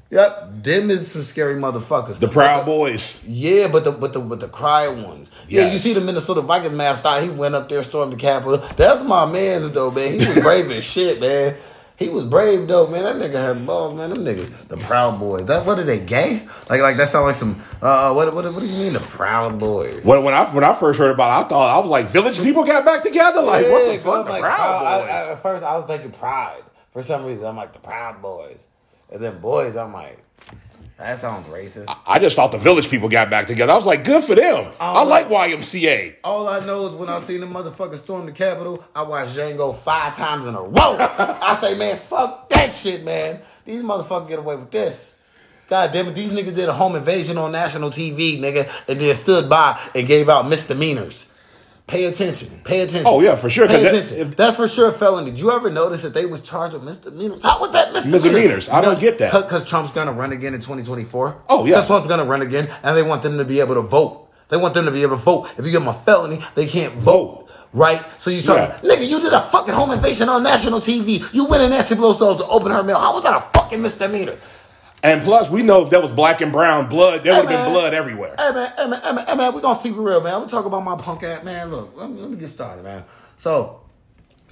Yep, 0.09 0.62
them 0.62 0.90
is 0.90 1.11
some 1.11 1.25
scary 1.25 1.55
motherfuckers. 1.55 2.21
The 2.21 2.28
Proud 2.28 2.64
Boys. 2.64 3.19
Yeah, 3.26 3.66
but 3.66 3.83
the 3.83 3.90
but 3.90 4.12
the 4.12 4.21
but 4.21 4.38
the 4.38 4.47
quiet 4.49 4.97
ones. 5.05 5.28
Yeah, 5.49 5.73
you 5.73 5.81
see 5.81 5.95
the 5.95 6.00
Minnesota 6.00 6.43
Vikings 6.43 6.75
mascot. 6.75 7.25
He 7.25 7.31
went 7.31 7.57
up 7.57 7.69
there, 7.69 7.83
stormed 7.83 8.12
the 8.12 8.16
Capitol. 8.16 8.59
That's 8.76 9.02
my 9.02 9.26
man's 9.26 9.73
though, 9.73 9.90
man. 9.90 10.12
He 10.12 10.19
was 10.19 10.38
brave 10.40 10.71
as 10.71 10.85
shit, 10.93 11.21
man. 11.21 11.57
He 11.99 12.09
was 12.11 12.25
brave 12.26 12.69
though, 12.69 12.87
man. 12.88 13.05
That 13.05 13.17
nigga 13.31 13.57
had 13.57 13.67
balls, 13.67 13.95
man. 13.95 14.11
Them 14.11 14.19
niggas, 14.25 14.50
the 14.69 14.76
Proud 14.76 15.19
Boys. 15.19 15.47
That 15.47 15.65
what 15.65 15.79
are 15.79 15.83
they 15.83 15.99
gay? 15.99 16.47
Like 16.69 16.83
like 16.83 16.97
that 16.99 17.09
sound 17.09 17.26
like 17.26 17.37
some. 17.37 17.62
Uh, 17.81 18.12
what 18.12 18.35
what 18.35 18.45
what 18.53 18.61
do 18.61 18.67
you 18.67 18.79
mean 18.79 18.93
the 18.93 19.00
Proud 19.00 19.59
Boys? 19.59 20.05
When, 20.05 20.23
when 20.23 20.35
I 20.35 20.45
when 20.55 20.62
I 20.62 20.75
first 20.75 20.99
heard 20.99 21.11
about 21.12 21.41
it, 21.41 21.47
I 21.47 21.49
thought 21.49 21.75
I 21.75 21.79
was 21.81 21.88
like, 21.88 22.07
village 22.09 22.38
people 22.43 22.65
got 22.65 22.85
back 22.85 23.00
together. 23.03 23.41
Like, 23.41 23.67
what 23.67 23.87
the 23.87 23.93
Yeah, 23.95 23.99
fuck? 23.99 24.26
The 24.26 24.33
like, 24.33 24.41
Proud 24.43 24.57
Proud- 24.57 25.00
Boys. 25.00 25.11
I- 25.11 25.12
I- 25.29 25.33
at 25.33 25.43
first, 25.43 25.65
I 25.65 25.76
was 25.79 25.87
thinking 25.87 26.11
Pride. 26.11 26.62
For 26.93 27.03
some 27.03 27.25
reason, 27.25 27.45
I'm 27.47 27.57
like 27.57 27.73
the 27.73 27.79
Proud 27.79 28.21
Boys, 28.21 28.67
and 29.11 29.23
then 29.23 29.38
boys, 29.38 29.76
I'm 29.76 29.93
like, 29.95 30.19
that 30.99 31.19
sounds 31.19 31.47
racist. 31.49 31.95
I 32.07 32.19
just 32.19 32.37
thought 32.37 32.53
the 32.53 32.59
village 32.59 32.88
people 32.88 33.09
got 33.09 33.29
back 33.29 33.47
together. 33.47 33.73
I 33.73 33.76
was 33.76 33.85
like, 33.85 34.03
good 34.03 34.25
for 34.25 34.35
them. 34.35 34.73
I 34.81 35.03
like 35.03 35.29
YMCA. 35.29 36.17
All 36.25 36.49
I 36.49 36.65
know 36.65 36.87
is 36.87 36.93
when 36.93 37.09
I 37.09 37.21
seen 37.21 37.41
the 37.41 37.47
motherfucker 37.47 37.97
storm 37.97 38.25
the 38.25 38.33
Capitol, 38.33 38.83
I 38.95 39.03
watched 39.03 39.37
Django 39.37 39.79
five 39.79 40.17
times 40.17 40.47
in 40.47 40.55
a 40.55 40.62
row. 40.62 40.97
I 40.99 41.59
say, 41.61 41.76
man, 41.76 41.99
fuck 41.99 42.49
that 42.49 42.75
shit, 42.75 43.05
man. 43.05 43.41
These 43.67 43.83
motherfuckers 43.83 44.29
get 44.29 44.38
away 44.38 44.57
with 44.57 44.71
this. 44.71 45.15
God 45.69 45.93
damn 45.93 46.07
it, 46.07 46.15
these 46.15 46.31
niggas 46.31 46.55
did 46.55 46.69
a 46.69 46.73
home 46.73 46.95
invasion 46.95 47.37
on 47.38 47.50
national 47.53 47.91
TV, 47.91 48.38
nigga, 48.38 48.71
and 48.88 49.00
then 49.00 49.15
stood 49.17 49.50
by 49.50 49.79
and 49.95 50.07
gave 50.07 50.29
out 50.29 50.49
misdemeanors. 50.49 51.25
Pay 51.87 52.07
attention. 52.07 52.61
Pay 52.64 52.81
attention. 52.81 53.05
Oh, 53.07 53.21
yeah, 53.21 53.37
for 53.37 53.49
sure, 53.49 53.69
Pay 53.69 53.75
'cause 53.75 53.83
that- 53.85 53.95
attention. 53.95 54.19
if- 54.33 54.37
That's 54.37 54.57
for 54.57 54.66
sure 54.66 54.88
a 54.88 54.93
felony. 54.93 55.31
Did 55.31 55.38
you 55.38 55.52
ever 55.52 55.71
notice 55.71 56.02
that 56.02 56.14
they 56.14 56.26
was 56.26 56.40
charged 56.40 56.75
with 56.75 56.83
misdemeanors? 56.83 57.45
How 57.45 57.61
was 57.61 57.71
that 57.73 57.93
misdemeanors? 57.93 58.25
Misdemeanors. 58.25 58.69
I 58.69 58.81
don't 58.81 58.99
get 58.99 59.19
that. 59.19 59.33
Because 59.33 59.64
Trump's 59.64 59.93
gonna 59.93 60.11
run 60.12 60.33
again 60.33 60.52
in 60.52 60.61
2024. 60.61 61.37
Oh, 61.49 61.64
yeah. 61.64 61.75
Because 61.76 61.87
Trump's 61.87 62.09
gonna 62.09 62.25
run 62.25 62.43
again, 62.43 62.69
and 62.83 62.97
they 62.97 63.05
want 63.05 63.23
them 63.23 63.38
to 63.38 63.45
be 63.45 63.61
able 63.61 63.76
to 63.76 63.83
vote. 63.83 64.23
They 64.49 64.57
want 64.57 64.75
them 64.75 64.85
to 64.87 64.90
be 64.90 65.02
able 65.02 65.16
to 65.16 65.23
vote. 65.23 65.49
If 65.57 65.64
you 65.64 65.71
give 65.71 65.81
them 65.85 65.88
a 65.88 65.99
felony, 66.05 66.40
they 66.57 66.66
can't 66.66 66.95
vote. 66.95 67.45
Right? 67.73 68.00
So 68.21 68.31
you 68.31 68.43
try 68.43 68.57
Yeah. 68.57 68.73
nigga, 68.83 69.07
you 69.07 69.21
did 69.21 69.33
a 69.35 69.43
fucking 69.43 69.75
home 69.75 69.90
invasion 69.90 70.28
on 70.28 70.43
national 70.43 70.81
TV. 70.81 71.23
You 71.33 71.45
went 71.45 71.62
in 71.62 71.71
Nancy 71.71 71.95
Pelosi's 71.95 72.38
to 72.38 72.47
open 72.49 72.73
her 72.73 72.83
mail. 72.83 72.99
How 72.99 73.12
was 73.12 73.23
that 73.25 73.35
a 73.35 73.43
fucking 73.59 73.83
misdemeanor? 73.83 74.35
And 75.07 75.23
plus, 75.23 75.49
we 75.49 75.63
know 75.63 75.85
if 75.85 75.91
that 75.91 76.03
was 76.03 76.11
black 76.11 76.41
and 76.41 76.51
brown 76.51 76.89
blood, 76.89 77.23
there 77.23 77.33
would 77.33 77.49
have 77.49 77.65
been 77.65 77.73
blood 77.73 77.95
everywhere. 77.95 78.35
Hey 78.37 78.51
man, 78.53 78.73
hey 78.77 78.89
man, 78.89 79.01
hey 79.03 79.13
man, 79.13 79.27
hey 79.27 79.37
man, 79.37 79.55
we 79.55 79.61
gonna 79.61 79.81
keep 79.81 79.95
it 79.95 80.01
real, 80.01 80.21
man. 80.21 80.35
I'm 80.35 80.41
gonna 80.41 80.51
talk 80.51 80.65
about 80.65 80.83
my 80.83 80.97
punk 80.97 81.23
ass 81.23 81.45
man. 81.45 81.71
Look, 81.71 81.97
let 81.97 82.11
me, 82.11 82.21
let 82.21 82.29
me 82.29 82.37
get 82.37 82.49
started, 82.49 82.83
man. 82.83 83.05
So, 83.37 83.83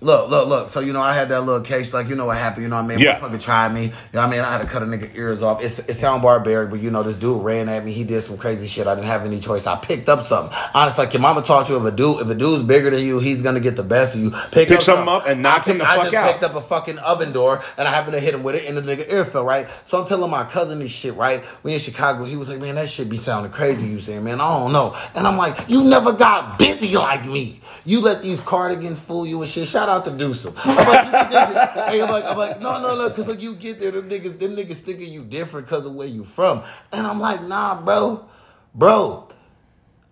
look, 0.05 0.31
look, 0.31 0.49
look. 0.49 0.69
So 0.69 0.81
you 0.81 0.93
know, 0.93 1.01
I 1.03 1.13
had 1.15 1.29
that 1.31 1.41
little 1.43 1.63
case, 1.63 1.93
like 1.95 2.09
you 2.09 2.17
know 2.17 2.27
what 2.27 2.37
happened. 2.37 2.63
You 2.65 2.69
know 2.69 2.77
what 2.77 2.85
I 2.85 2.89
mean? 2.89 2.99
Yeah. 3.01 3.19
Fucking 3.19 3.39
tried 3.39 3.73
me. 3.75 3.85
You 3.85 3.89
know 3.89 4.21
what 4.21 4.27
I 4.27 4.31
mean? 4.31 4.41
I 4.41 4.53
had 4.53 4.63
to 4.63 4.67
cut 4.69 4.83
a 4.83 4.87
nigga 4.87 5.15
ears 5.17 5.43
off. 5.43 5.63
It's 5.63 5.79
it 5.81 5.95
sound 5.95 6.23
barbaric, 6.23 6.71
but 6.71 6.81
you 6.81 6.91
know, 6.91 7.03
this 7.03 7.17
dude 7.17 7.43
ran 7.43 7.69
at 7.69 7.85
me. 7.85 7.93
He 7.93 8.05
did 8.05 8.21
some 8.23 8.37
crazy 8.37 8.67
shit. 8.67 8.87
I 8.87 8.95
didn't 8.95 9.07
have 9.07 9.25
any 9.25 9.41
choice. 9.41 9.67
I 9.67 9.77
picked 9.77 10.09
up 10.09 10.27
something. 10.27 10.57
Honestly, 10.75 11.05
like 11.05 11.15
your 11.15 11.23
mama 11.23 11.43
taught 11.43 11.69
you 11.69 11.77
if 11.77 11.85
a 11.85 11.97
dude, 11.97 12.21
if 12.21 12.29
a 12.29 12.35
dude's 12.35 12.63
bigger 12.63 12.91
than 12.91 13.03
you, 13.03 13.19
he's 13.19 13.43
gonna 13.43 13.61
get 13.61 13.77
the 13.77 13.83
best 13.83 14.15
of 14.15 14.21
you. 14.21 14.31
Pick, 14.53 14.69
Pick 14.69 14.81
something 14.81 15.09
up 15.09 15.27
and 15.27 15.43
knock 15.43 15.67
I 15.67 15.71
him 15.73 15.79
the 15.79 15.85
I 15.85 15.97
fuck 15.97 16.05
just 16.05 16.15
out. 16.15 16.31
picked 16.33 16.45
up 16.45 16.55
a 16.55 16.61
fucking 16.61 16.99
oven 16.99 17.33
door 17.33 17.63
and 17.79 17.89
I 17.89 17.91
happened 17.91 18.15
to 18.15 18.21
hit 18.21 18.35
him 18.35 18.43
with 18.43 18.55
it 18.57 18.67
and 18.67 18.77
the 18.77 18.83
nigga 18.83 19.11
ear 19.13 19.25
fell, 19.25 19.45
right? 19.45 19.69
So 19.87 20.01
I'm 20.01 20.07
telling 20.07 20.31
my 20.31 20.45
cousin 20.45 20.81
this 20.81 20.91
shit, 20.93 21.15
right? 21.15 21.43
We 21.63 21.73
in 21.75 21.81
Chicago, 21.81 22.25
he 22.25 22.37
was 22.37 22.49
like, 22.49 22.61
man, 22.61 22.75
that 22.75 22.91
shit 22.91 23.09
be 23.09 23.17
sounding 23.17 23.53
crazy, 23.53 23.89
you 23.89 23.99
saying, 24.01 24.25
man, 24.25 24.41
I 24.41 24.59
don't 24.59 24.73
know. 24.73 24.97
And 25.15 25.27
I'm 25.27 25.37
like, 25.37 25.69
you 25.69 25.85
never 25.85 26.13
got 26.13 26.59
busy 26.59 26.97
like 26.97 27.25
me. 27.27 27.61
You 27.85 28.01
let 28.01 28.23
these 28.23 28.41
cardigans 28.41 29.01
fool 29.01 29.27
you 29.27 29.41
and 29.43 29.51
shit. 29.51 29.69
Shout 29.69 29.89
out 29.89 29.94
to 30.03 30.11
Deucem. 30.11 30.55
I'm 30.65 30.77
like, 30.77 31.33
you 31.33 31.83
hey, 31.93 32.03
I'm 32.03 32.11
like, 32.11 32.25
I'm 32.25 32.37
like, 32.37 32.61
no, 32.61 32.81
no, 32.81 32.97
no, 32.97 33.09
because 33.09 33.27
like 33.27 33.41
you 33.43 33.55
get 33.55 33.81
there, 33.81 33.91
them 33.93 34.09
niggas, 34.11 34.39
them 34.39 34.57
niggas 34.57 34.77
thinking 34.77 35.13
you 35.13 35.23
different 35.23 35.67
because 35.67 35.87
of 35.87 35.95
where 35.95 36.09
you 36.09 36.25
from. 36.25 36.63
And 36.93 37.07
I'm 37.07 37.21
like, 37.21 37.43
nah, 37.43 37.81
bro, 37.81 38.27
bro. 38.75 39.29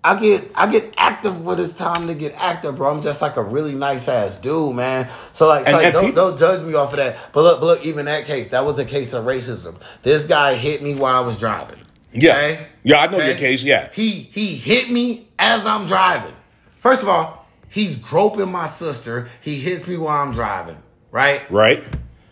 I 0.05 0.19
get 0.19 0.51
I 0.57 0.69
get 0.69 0.95
active 0.99 1.45
when 1.45 1.61
it's 1.61 1.75
time 1.75 2.09
to 2.09 2.15
get 2.15 2.35
active, 2.37 2.75
bro. 2.77 2.91
I'm 2.93 3.03
just 3.03 3.23
like 3.23 3.37
a 3.37 3.43
really 3.43 3.77
nice 3.77 4.09
ass 4.09 4.37
dude, 4.37 4.75
man. 4.75 5.09
So 5.33 5.47
like, 5.47 5.65
And- 5.67 5.77
like 5.77 5.93
don't, 5.93 6.07
peop- 6.07 6.15
don't 6.17 6.37
judge 6.37 6.67
me 6.67 6.75
off 6.75 6.91
of 6.93 6.97
that. 6.97 7.17
But 7.33 7.43
look, 7.43 7.61
but 7.61 7.67
look, 7.67 7.87
even 7.87 8.07
that 8.07 8.25
case, 8.27 8.49
that 8.49 8.65
was 8.65 8.79
a 8.81 8.85
case 8.85 9.13
of 9.13 9.25
racism. 9.25 9.77
This 10.03 10.27
guy 10.27 10.55
hit 10.55 10.83
me 10.83 10.97
while 10.97 11.23
I 11.23 11.25
was 11.25 11.39
driving. 11.39 11.79
Yeah. 12.13 12.59
Yeah, 12.83 12.99
I 12.99 13.07
know 13.07 13.19
your 13.19 13.37
case, 13.37 13.63
yeah. 13.63 13.91
He 13.93 14.11
he 14.11 14.57
hit 14.57 14.91
me 14.91 15.29
as 15.39 15.65
I'm 15.65 15.87
driving. 15.87 16.35
First 16.81 17.03
of 17.03 17.09
all, 17.09 17.42
he's 17.73 17.97
groping 17.97 18.53
my 18.53 18.67
sister. 18.67 19.29
He 19.41 19.57
hits 19.57 19.89
me 19.89 19.97
while 19.97 20.23
I'm 20.23 20.33
driving. 20.33 20.79
Right? 21.11 21.51
Right? 21.51 21.85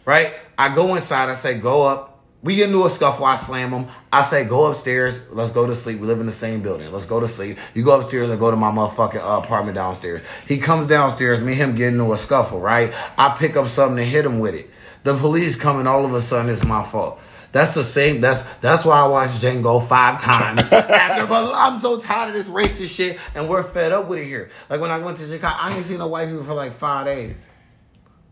Right? 0.04 0.32
I 0.56 0.75
go 0.75 0.94
inside. 0.94 1.28
I 1.28 1.35
say, 1.35 1.59
go 1.59 1.82
up. 1.82 2.06
We 2.42 2.56
get 2.56 2.68
into 2.68 2.87
a 2.87 2.90
scuffle. 2.90 3.25
I 3.25 3.37
slam 3.37 3.70
him. 3.70 3.87
I 4.12 4.23
say, 4.23 4.44
go 4.44 4.70
upstairs. 4.70 5.30
Let's 5.30 5.52
go 5.52 5.66
to 5.66 5.75
sleep. 5.75 6.00
We 6.00 6.06
live 6.06 6.20
in 6.20 6.26
the 6.26 6.32
same 6.32 6.62
building. 6.62 6.90
Let's 6.90 7.04
go 7.04 7.20
to 7.20 7.28
sleep. 7.28 7.59
You 7.75 7.85
go 7.85 8.00
upstairs 8.00 8.30
and 8.30 8.40
go 8.40 8.50
to 8.50 8.56
my 8.56 8.70
motherfucking 8.70 9.16
uh, 9.16 9.42
apartment 9.42 9.75
downstairs. 9.75 10.23
He 10.49 10.59
comes 10.59 10.88
downstairs. 10.88 11.42
Me 11.42 11.52
and 11.52 11.61
him 11.61 11.75
get 11.75 11.92
into 11.92 12.12
a 12.12 12.16
scuffle, 12.16 12.61
right? 12.61 12.94
I 13.18 13.30
pick 13.30 13.56
up 13.56 13.68
something 13.68 13.99
and 13.99 14.09
hit 14.09 14.25
him 14.25 14.38
with 14.38 14.54
it. 14.54 14.70
The 15.02 15.16
police 15.16 15.56
come 15.56 15.78
and 15.78 15.88
all 15.88 16.06
of 16.06 16.14
a 16.14 16.20
sudden 16.20 16.50
it's 16.50 16.64
my 16.64 16.82
fault. 16.82 17.20
That's 17.52 17.73
the 17.73 17.83
same. 17.83 18.21
That's 18.21 18.42
that's 18.61 18.85
why 18.85 19.00
I 19.00 19.09
watched 19.09 19.42
Django 19.42 19.87
five 19.87 20.23
times. 20.23 20.62
After, 20.73 21.26
but 21.26 21.52
I'm 21.54 21.80
so 21.80 21.99
tired 21.99 22.28
of 22.28 22.35
this 22.35 22.49
racist 22.49 22.95
shit, 22.95 23.19
and 23.35 23.49
we're 23.49 23.64
fed 23.64 23.92
up 23.92 24.09
with 24.09 24.21
it 24.21 24.26
here. 24.26 24.50
Like 24.69 24.80
when 24.80 24.90
I 24.90 24.99
went 24.99 25.19
to 25.19 25.26
Chicago, 25.26 25.57
I 25.59 25.76
ain't 25.76 25.87
seen 25.87 25.99
no 25.99 26.07
white 26.07 26.28
people 26.28 26.45
for 26.45 26.54
like 26.54 26.73
five 26.73 27.07
days. 27.07 27.49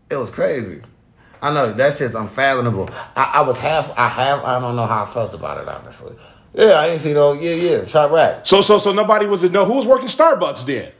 It 0.09 0.15
was 0.15 0.31
crazy. 0.31 0.81
I 1.41 1.53
know 1.53 1.71
that 1.71 1.97
shit's 1.97 2.15
unfathomable. 2.15 2.89
I, 3.15 3.31
I 3.35 3.41
was 3.41 3.57
half. 3.57 3.91
I 3.97 4.07
have. 4.07 4.43
I 4.43 4.59
don't 4.59 4.75
know 4.75 4.85
how 4.85 5.03
I 5.03 5.05
felt 5.05 5.33
about 5.33 5.61
it 5.61 5.67
honestly. 5.67 6.15
Yeah, 6.53 6.71
I 6.71 6.87
ain't 6.87 7.01
seen 7.01 7.13
no. 7.13 7.33
Yeah, 7.33 7.53
yeah. 7.53 7.85
Shot 7.85 8.11
rack. 8.11 8.45
So 8.45 8.61
so 8.61 8.77
so 8.77 8.93
nobody 8.93 9.25
was 9.25 9.41
to 9.41 9.49
know 9.49 9.65
who 9.65 9.73
was 9.75 9.85
working 9.85 10.07
Starbucks 10.07 10.65
then. 10.65 10.91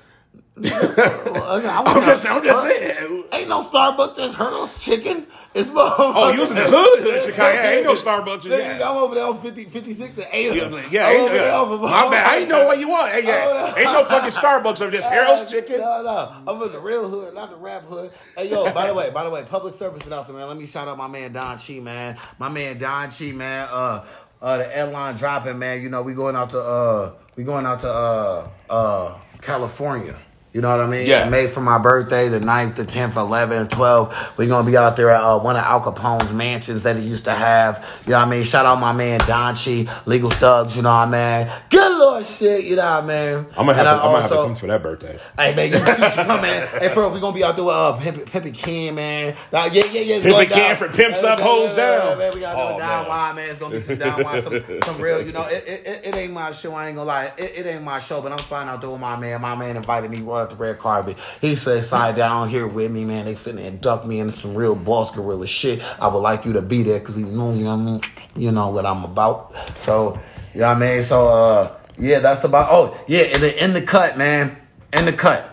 I'm 0.65 1.87
I'm 1.87 2.05
just 2.05 2.25
I'm 2.25 2.43
just 2.43 2.63
saying. 2.63 3.23
Ain't 3.31 3.49
no 3.49 3.63
Starbucks. 3.63 4.15
There's 4.15 4.35
Harold's 4.35 4.83
Chicken. 4.83 5.25
It's 5.55 5.69
my 5.71 5.95
Oh, 5.97 6.31
you 6.31 6.41
was 6.41 6.51
in 6.51 6.57
the 6.57 6.63
hood 6.63 7.07
in 7.07 7.21
Chicago. 7.21 7.53
Yeah, 7.53 7.69
ain't 7.71 7.83
no 7.83 7.95
Starbucks 7.95 8.45
in 8.45 8.51
there. 8.51 8.75
I'm 8.85 8.97
over 8.97 9.15
there 9.15 9.25
on 9.25 9.41
50, 9.41 9.63
56 9.65 10.17
and 10.17 10.27
8. 10.31 10.55
Yeah, 10.55 10.69
yeah, 10.91 11.07
I'm 11.07 11.15
ain't, 11.15 11.21
over 11.21 11.33
there 11.33 11.45
yeah. 11.47 11.55
off 11.57 11.71
of- 11.71 11.81
my 11.81 12.09
bad. 12.09 12.27
I 12.27 12.37
ain't 12.37 12.49
know 12.49 12.65
what 12.67 12.79
you 12.79 12.87
want. 12.87 13.11
Hey, 13.11 13.25
yeah. 13.25 13.73
Ain't 13.75 13.91
no 13.91 14.03
fucking 14.03 14.29
Starbucks 14.29 14.81
over 14.81 14.91
this 14.91 15.05
Harold's 15.05 15.49
Chicken. 15.51 15.79
No, 15.79 16.03
no. 16.03 16.51
I'm 16.53 16.61
in 16.61 16.71
the 16.71 16.79
real 16.79 17.09
hood, 17.09 17.33
not 17.33 17.49
the 17.49 17.55
rap 17.55 17.83
hood. 17.85 18.11
Hey, 18.37 18.49
yo, 18.51 18.71
by 18.73 18.87
the 18.87 18.93
way, 18.93 19.09
by 19.09 19.23
the 19.23 19.29
way, 19.31 19.43
public 19.43 19.73
service 19.75 20.05
announcement, 20.05 20.37
man. 20.37 20.47
Let 20.47 20.57
me 20.57 20.67
shout 20.67 20.87
out 20.87 20.97
my 20.97 21.07
man 21.07 21.33
Don 21.33 21.57
Chi, 21.57 21.79
man. 21.79 22.17
My 22.37 22.49
man 22.49 22.77
Don 22.77 23.09
Chi, 23.09 23.31
man. 23.31 23.67
Uh, 23.71 24.05
uh, 24.41 24.57
the 24.57 24.77
airline 24.77 25.15
dropping, 25.15 25.57
man. 25.57 25.81
You 25.81 25.89
know, 25.89 26.01
we 26.03 26.13
going 26.13 26.35
out 26.35 26.51
to 26.51 26.59
uh, 26.59 27.13
we 27.35 27.43
going 27.43 27.65
out 27.65 27.79
to 27.81 27.89
uh, 27.91 28.47
uh, 28.69 29.17
California. 29.41 30.15
You 30.53 30.61
know 30.61 30.69
what 30.69 30.79
I 30.79 30.87
mean? 30.87 31.05
Yeah. 31.05 31.29
Made 31.29 31.51
for 31.51 31.61
my 31.61 31.77
birthday, 31.77 32.27
the 32.27 32.39
9th, 32.39 32.75
the 32.75 32.85
10th, 32.85 33.11
11th, 33.13 33.69
12th. 33.69 34.37
We're 34.37 34.47
going 34.47 34.65
to 34.65 34.71
be 34.71 34.75
out 34.75 34.97
there 34.97 35.11
at 35.11 35.21
uh, 35.21 35.37
one 35.39 35.55
of 35.55 35.63
Al 35.63 35.79
Capone's 35.81 36.31
mansions 36.31 36.83
that 36.83 36.95
he 36.97 37.03
used 37.03 37.25
to 37.25 37.31
have. 37.33 37.85
You 38.05 38.11
know 38.11 38.19
what 38.19 38.27
I 38.27 38.31
mean? 38.31 38.43
Shout 38.43 38.65
out 38.65 38.79
my 38.79 38.91
man 38.91 39.19
Don 39.27 39.55
Chi, 39.55 39.85
Legal 40.07 40.31
Thugs, 40.31 40.75
you 40.75 40.81
know 40.81 40.89
what 40.89 41.09
I 41.13 41.43
mean? 41.45 41.53
Good 41.69 41.99
Lord 41.99 42.25
shit, 42.25 42.65
you 42.65 42.75
know 42.77 42.81
what 43.01 43.03
I 43.03 43.07
mean? 43.35 43.45
I'm 43.57 43.65
gonna 43.67 43.73
have, 43.75 43.85
to, 43.85 44.01
gonna 44.01 44.21
have 44.21 44.29
to 44.31 44.35
come 44.37 44.55
for 44.55 44.67
that 44.67 44.81
birthday. 44.81 45.19
Hey 45.37 45.55
man, 45.55 45.69
you, 45.69 45.77
you 45.77 45.85
should 45.85 46.25
come 46.25 46.41
man. 46.41 46.67
Hey, 46.79 46.89
for 46.89 47.01
real, 47.03 47.11
we 47.11 47.19
gonna 47.19 47.35
be 47.35 47.43
out 47.43 47.55
there 47.55 47.65
with 47.65 47.75
uh, 47.75 47.97
Pimp, 47.97 48.17
Pimpy 48.25 48.53
Ken, 48.53 48.95
man. 48.95 49.35
Nah, 49.51 49.65
yeah, 49.65 49.83
yeah, 49.91 50.01
yeah. 50.01 50.15
it's 50.15 50.25
Pimpy 50.25 50.49
Ken 50.49 50.75
for 50.75 50.89
Pimps 50.89 51.23
Up, 51.23 51.39
Hoes 51.39 51.73
Down. 51.75 52.17
Man, 52.17 52.33
we 52.33 52.39
got 52.41 52.53
to 52.53 52.59
Oh, 52.59 52.69
do 52.71 52.75
a 52.75 52.79
down 52.79 53.07
wine, 53.07 53.35
man. 53.35 53.49
It's 53.49 53.59
gonna 53.59 53.75
be 53.75 53.81
some 53.81 53.97
down 53.97 54.23
wine, 54.23 54.41
some, 54.41 54.63
some 54.83 55.01
real. 55.01 55.21
You 55.25 55.31
know, 55.31 55.45
it, 55.47 55.63
it, 55.67 55.87
it, 55.87 56.05
it 56.07 56.15
ain't 56.15 56.33
my 56.33 56.51
show. 56.51 56.73
I 56.73 56.87
ain't 56.87 56.95
gonna 56.95 57.07
lie. 57.07 57.31
It, 57.37 57.51
it 57.57 57.65
ain't 57.65 57.83
my 57.83 57.99
show, 57.99 58.21
but 58.21 58.31
I'm 58.31 58.39
flying 58.39 58.67
out 58.69 58.81
there 58.81 58.89
with 58.89 58.99
my 59.01 59.15
man. 59.15 59.41
My 59.41 59.55
man 59.55 59.77
invited 59.77 60.09
me 60.09 60.21
right 60.39 60.43
up 60.43 60.49
the 60.49 60.55
red 60.55 60.79
carpet. 60.79 61.17
He 61.41 61.55
said, 61.55 61.83
"Sign 61.83 62.15
down 62.15 62.49
here 62.49 62.67
with 62.67 62.91
me, 62.91 63.05
man. 63.05 63.25
They 63.25 63.35
finna 63.35 63.65
induct 63.65 64.05
me 64.05 64.19
into 64.19 64.35
some 64.35 64.55
real 64.55 64.75
boss 64.75 65.13
gorilla 65.13 65.47
shit. 65.47 65.81
I 65.99 66.07
would 66.07 66.19
like 66.19 66.45
you 66.45 66.53
to 66.53 66.61
be 66.61 66.83
there 66.83 66.99
because 66.99 67.17
you 67.17 67.25
know, 67.25 67.53
you 67.53 67.65
know, 67.65 67.77
what 67.77 67.81
I 67.81 67.85
mean? 67.85 68.01
you 68.35 68.51
know 68.51 68.69
what 68.69 68.85
I'm 68.85 69.03
about. 69.03 69.53
So, 69.77 70.19
you 70.53 70.61
know 70.61 70.67
what 70.67 70.77
I 70.77 70.79
mean. 70.79 71.03
So, 71.03 71.27
uh, 71.27 71.75
yeah, 71.97 72.19
that's 72.19 72.43
about. 72.43 72.69
Oh, 72.71 72.97
yeah, 73.07 73.21
and 73.21 73.43
then 73.43 73.53
in 73.55 73.73
the 73.73 73.81
cut, 73.81 74.17
man, 74.17 74.55
in 74.93 75.05
the 75.05 75.13
cut. 75.13 75.45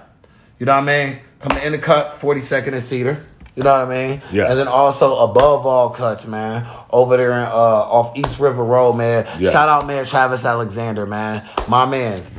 You 0.58 0.66
know 0.66 0.74
what 0.74 0.88
I 0.88 1.06
mean? 1.06 1.20
Coming 1.40 1.62
in 1.64 1.72
the 1.72 1.78
cut, 1.78 2.18
42nd 2.20 2.72
and 2.72 2.82
Cedar. 2.82 3.26
You 3.54 3.62
know 3.62 3.72
what 3.72 3.90
I 3.90 4.08
mean? 4.08 4.22
Yeah. 4.30 4.50
And 4.50 4.58
then 4.58 4.68
also 4.68 5.18
above 5.30 5.64
all 5.64 5.88
cuts, 5.88 6.26
man, 6.26 6.66
over 6.90 7.16
there 7.16 7.32
in, 7.32 7.38
uh, 7.38 7.50
off 7.50 8.16
East 8.16 8.38
River 8.38 8.62
Road, 8.62 8.94
man. 8.94 9.26
Yeah. 9.38 9.50
Shout 9.50 9.68
out, 9.70 9.86
man, 9.86 10.04
Travis 10.04 10.44
Alexander, 10.44 11.06
man. 11.06 11.42
My 11.66 11.86
man's. 11.86 12.30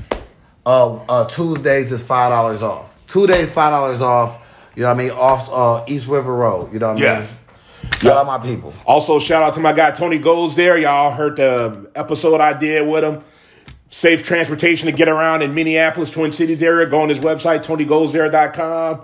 Uh, 0.67 0.95
uh, 1.07 1.25
Tuesdays 1.29 1.91
is 1.93 2.03
five 2.03 2.29
dollars 2.29 2.61
off. 2.61 2.93
Two 3.07 3.25
days, 3.25 3.49
five 3.49 3.71
dollars 3.71 4.01
off. 4.01 4.43
You 4.75 4.83
know 4.83 4.89
what 4.89 4.95
I 4.99 5.03
mean? 5.03 5.11
Off 5.11 5.49
uh, 5.51 5.83
East 5.87 6.07
River 6.07 6.35
Road. 6.35 6.73
You 6.73 6.79
know 6.79 6.93
what 6.93 7.01
I 7.01 7.05
Yeah. 7.05 7.19
mean? 7.21 7.29
Shout 8.01 8.17
out 8.17 8.25
my 8.27 8.37
people. 8.37 8.73
Also, 8.85 9.17
shout 9.17 9.43
out 9.43 9.53
to 9.53 9.59
my 9.61 9.71
guy 9.71 9.91
Tony 9.91 10.19
Goes 10.19 10.55
there. 10.57 10.77
Y'all 10.77 11.11
heard 11.11 11.37
the 11.37 11.89
episode 11.95 12.41
I 12.41 12.51
did 12.53 12.87
with 12.87 13.03
him. 13.03 13.23
Safe 13.91 14.21
transportation 14.23 14.87
to 14.87 14.91
get 14.91 15.07
around 15.07 15.41
in 15.41 15.55
Minneapolis, 15.55 16.09
Twin 16.09 16.33
Cities 16.33 16.61
area. 16.61 16.85
Go 16.85 16.99
on 16.99 17.07
his 17.09 17.19
website, 17.19 17.63
TonyGoesThere.com. 17.63 19.01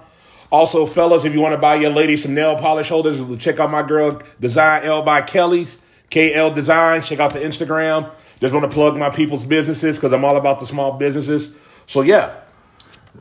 Also, 0.52 0.86
fellas, 0.86 1.24
if 1.24 1.34
you 1.34 1.40
want 1.40 1.54
to 1.54 1.58
buy 1.58 1.76
your 1.76 1.92
lady 1.92 2.18
some 2.18 2.34
nail 2.36 2.58
polish 2.58 2.90
holders, 2.90 3.20
check 3.38 3.60
out 3.60 3.72
my 3.72 3.82
girl 3.82 4.22
Design 4.40 4.84
L 4.84 5.02
by 5.02 5.22
Kelly's, 5.22 5.78
KL 6.12 6.54
Design. 6.54 7.02
Check 7.02 7.20
out 7.20 7.34
the 7.34 7.40
Instagram. 7.40 8.12
Just 8.44 8.54
want 8.54 8.70
to 8.70 8.76
plug 8.76 8.98
my 8.98 9.10
people's 9.10 9.46
businesses 9.46 9.96
because 9.96 10.12
I'm 10.12 10.26
all 10.26 10.36
about 10.36 10.60
the 10.60 10.66
small 10.66 10.98
businesses. 10.98 11.56
So, 11.86 12.02
yeah. 12.02 12.42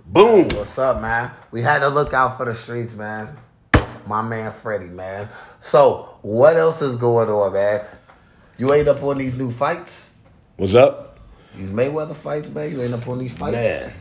Boom. 0.07 0.49
What's 0.49 0.77
up, 0.81 1.01
man? 1.01 1.31
We 1.53 1.63
had 1.63 1.79
to 1.79 1.89
look 1.91 2.13
out 2.13 2.37
for 2.37 2.45
the 2.45 2.57
streets, 2.57 2.93
man. 2.93 3.37
My 4.05 4.21
man 4.21 4.51
Freddie, 4.51 4.87
man. 4.87 5.29
So, 5.61 6.19
what 6.23 6.57
else 6.57 6.83
is 6.83 6.97
going 6.97 7.29
on, 7.29 7.53
man? 7.53 7.87
You 8.59 8.75
ain't 8.75 8.89
up 8.89 9.01
on 9.05 9.19
these 9.19 9.37
new 9.37 9.53
fights? 9.53 10.15
What's 10.57 10.75
up? 10.75 11.21
These 11.57 11.71
Mayweather 11.71 12.17
fights, 12.17 12.49
man? 12.49 12.73
You 12.73 12.83
ain't 12.83 12.93
up 12.93 13.07
on 13.07 13.19
these 13.19 13.39
fights? 13.39 13.53
Man. 13.53 13.93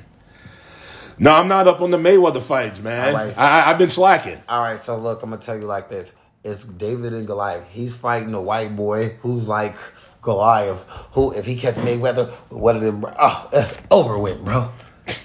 No, 1.19 1.33
I'm 1.33 1.47
not 1.47 1.67
up 1.67 1.81
on 1.81 1.91
the 1.91 1.99
Mayweather 1.99 2.41
fights, 2.41 2.79
man. 2.79 3.13
Right. 3.13 3.37
I, 3.37 3.65
I, 3.65 3.69
I've 3.69 3.77
been 3.77 3.89
slacking. 3.89 4.41
All 4.49 4.61
right, 4.61 4.79
so 4.79 4.97
look, 4.97 5.21
I'm 5.21 5.29
gonna 5.29 5.39
tell 5.39 5.55
you 5.55 5.65
like 5.65 5.87
this: 5.87 6.13
it's 6.43 6.65
David 6.65 7.13
and 7.13 7.27
Goliath. 7.27 7.67
He's 7.69 7.95
fighting 7.95 8.33
a 8.33 8.41
white 8.41 8.75
boy 8.75 9.09
who's 9.19 9.47
like 9.47 9.75
Goliath. 10.21 10.83
Who, 11.13 11.33
if 11.33 11.45
he 11.45 11.55
catch 11.55 11.75
Mayweather, 11.75 12.29
what 12.49 12.75
of 12.75 12.81
them? 12.81 13.05
Oh, 13.19 13.49
it's 13.53 13.79
over 13.89 14.17
with, 14.17 14.43
bro. 14.43 14.71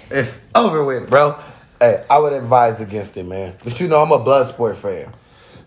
It's 0.09 0.41
over 0.55 0.83
with, 0.83 1.09
bro. 1.09 1.37
Hey, 1.79 2.03
I 2.09 2.17
would 2.17 2.33
advise 2.33 2.81
against 2.81 3.17
it, 3.17 3.25
man. 3.25 3.55
But 3.63 3.79
you 3.79 3.87
know, 3.87 4.01
I'm 4.01 4.11
a 4.11 4.19
blood 4.19 4.47
sport 4.47 4.77
fan. 4.77 5.13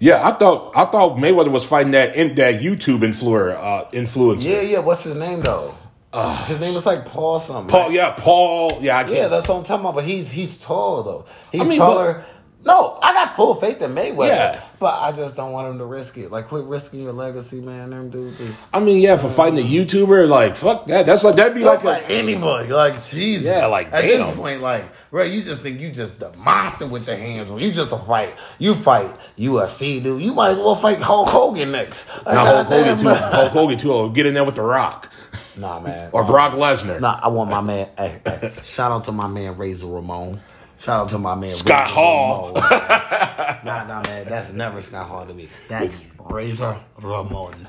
Yeah, 0.01 0.27
I 0.27 0.33
thought 0.33 0.73
I 0.75 0.87
thought 0.87 1.19
Mayweather 1.19 1.51
was 1.53 1.65
fighting 1.65 1.93
that 1.93 2.17
in, 2.17 2.35
that 2.37 2.61
YouTube 2.61 3.01
influencer 3.01 3.55
uh, 3.55 3.85
influencer. 3.91 4.49
Yeah, 4.49 4.61
yeah. 4.63 4.79
What's 4.79 5.05
his 5.05 5.15
name 5.15 5.43
though? 5.43 5.75
his 6.47 6.59
name 6.59 6.75
is 6.75 6.85
like 6.85 7.05
Paul 7.07 7.39
something. 7.39 7.71
Paul. 7.71 7.83
right? 7.83 7.93
Yeah, 7.93 8.15
Paul. 8.17 8.79
Yeah, 8.81 8.99
I 8.99 9.05
can't. 9.05 9.15
Yeah, 9.15 9.29
that's 9.29 9.47
what 9.47 9.59
I'm 9.59 9.65
talking 9.65 9.85
about. 9.85 9.95
But 9.97 10.05
he's 10.05 10.31
he's 10.31 10.59
tall 10.59 11.03
though. 11.03 11.27
He's 11.53 11.61
I 11.61 11.65
mean, 11.65 11.79
taller. 11.79 12.25
No, 12.63 12.99
I 13.03 13.15
got 13.15 13.37
full 13.37 13.55
faith 13.55 13.81
in 13.81 13.95
Mayweather. 13.95 14.29
Yeah. 14.29 14.61
But 14.79 15.01
I 15.01 15.13
just 15.13 15.37
don't 15.37 15.53
want 15.53 15.69
him 15.69 15.79
to 15.79 15.85
risk 15.85 16.19
it. 16.19 16.31
Like 16.31 16.49
quit 16.49 16.65
risking 16.65 17.03
your 17.03 17.13
legacy, 17.13 17.61
man. 17.61 17.91
Them 17.91 18.11
dudes 18.11 18.71
I 18.75 18.81
mean, 18.81 19.01
yeah, 19.01 19.17
for 19.17 19.29
mm. 19.29 19.37
fighting 19.37 19.59
a 19.59 19.63
YouTuber, 19.63 20.29
like 20.29 20.57
fuck 20.57 20.87
that. 20.87 21.07
That's 21.07 21.25
like 21.25 21.37
that'd 21.37 21.55
be 21.55 21.65
like, 21.65 21.85
like 21.85 22.03
a, 22.03 22.13
anybody. 22.13 22.69
Like 22.69 23.03
Jesus. 23.05 23.47
Yeah, 23.47 23.67
like, 23.67 23.87
at 23.93 24.03
damn. 24.03 24.27
this 24.27 24.37
point, 24.37 24.61
like, 24.61 24.85
bro, 25.11 25.25
you 25.25 25.43
just 25.43 25.63
think 25.63 25.81
you 25.81 25.91
just 25.91 26.21
the 26.21 26.33
monster 26.39 26.87
with 26.87 27.07
the 27.07 27.17
hands. 27.17 27.49
When 27.49 27.63
you 27.63 27.73
just 27.73 27.93
a 27.93 27.99
fight, 27.99 28.35
you 28.59 28.75
fight 28.75 29.11
UFC, 29.39 30.03
dude. 30.03 30.23
You 30.23 30.35
might 30.35 30.51
as 30.51 30.59
well 30.59 30.77
fight 30.77 30.99
Hulk 30.99 31.29
Hogan 31.29 31.73
next. 31.73 32.09
Like, 32.27 32.37
Hulk 32.37 32.67
Hogan 32.67 32.99
too. 32.99 33.09
Hulk 33.09 33.53
Hogan 33.53 33.79
too. 33.79 33.93
Oh, 33.93 34.09
get 34.09 34.27
in 34.27 34.35
there 34.35 34.45
with 34.45 34.57
the 34.57 34.63
Rock 34.63 35.11
Nah, 35.57 35.81
man. 35.81 36.11
or 36.13 36.25
Brock 36.25 36.53
Lesnar. 36.53 37.01
Nah, 37.01 37.21
I 37.23 37.29
want 37.29 37.51
my 37.51 37.61
man. 37.61 37.89
Hey, 37.97 38.21
hey, 38.25 38.53
shout 38.65 38.93
out 38.93 39.05
to 39.05 39.13
my 39.13 39.29
man 39.29 39.57
Razor 39.57 39.87
Ramon. 39.87 40.41
Shout 40.81 41.03
out 41.03 41.09
to 41.11 41.19
my 41.19 41.35
man 41.35 41.53
Scott 41.53 41.85
Razor 41.85 41.95
Hall. 41.95 42.53
Nah, 43.63 43.85
nah, 43.85 44.03
man. 44.05 44.27
That's 44.27 44.53
never 44.53 44.81
Scott 44.81 45.07
Hall 45.07 45.27
to 45.27 45.35
me. 45.35 45.51
That's 45.69 46.01
Razor 46.19 46.81
Ramon. 47.03 47.69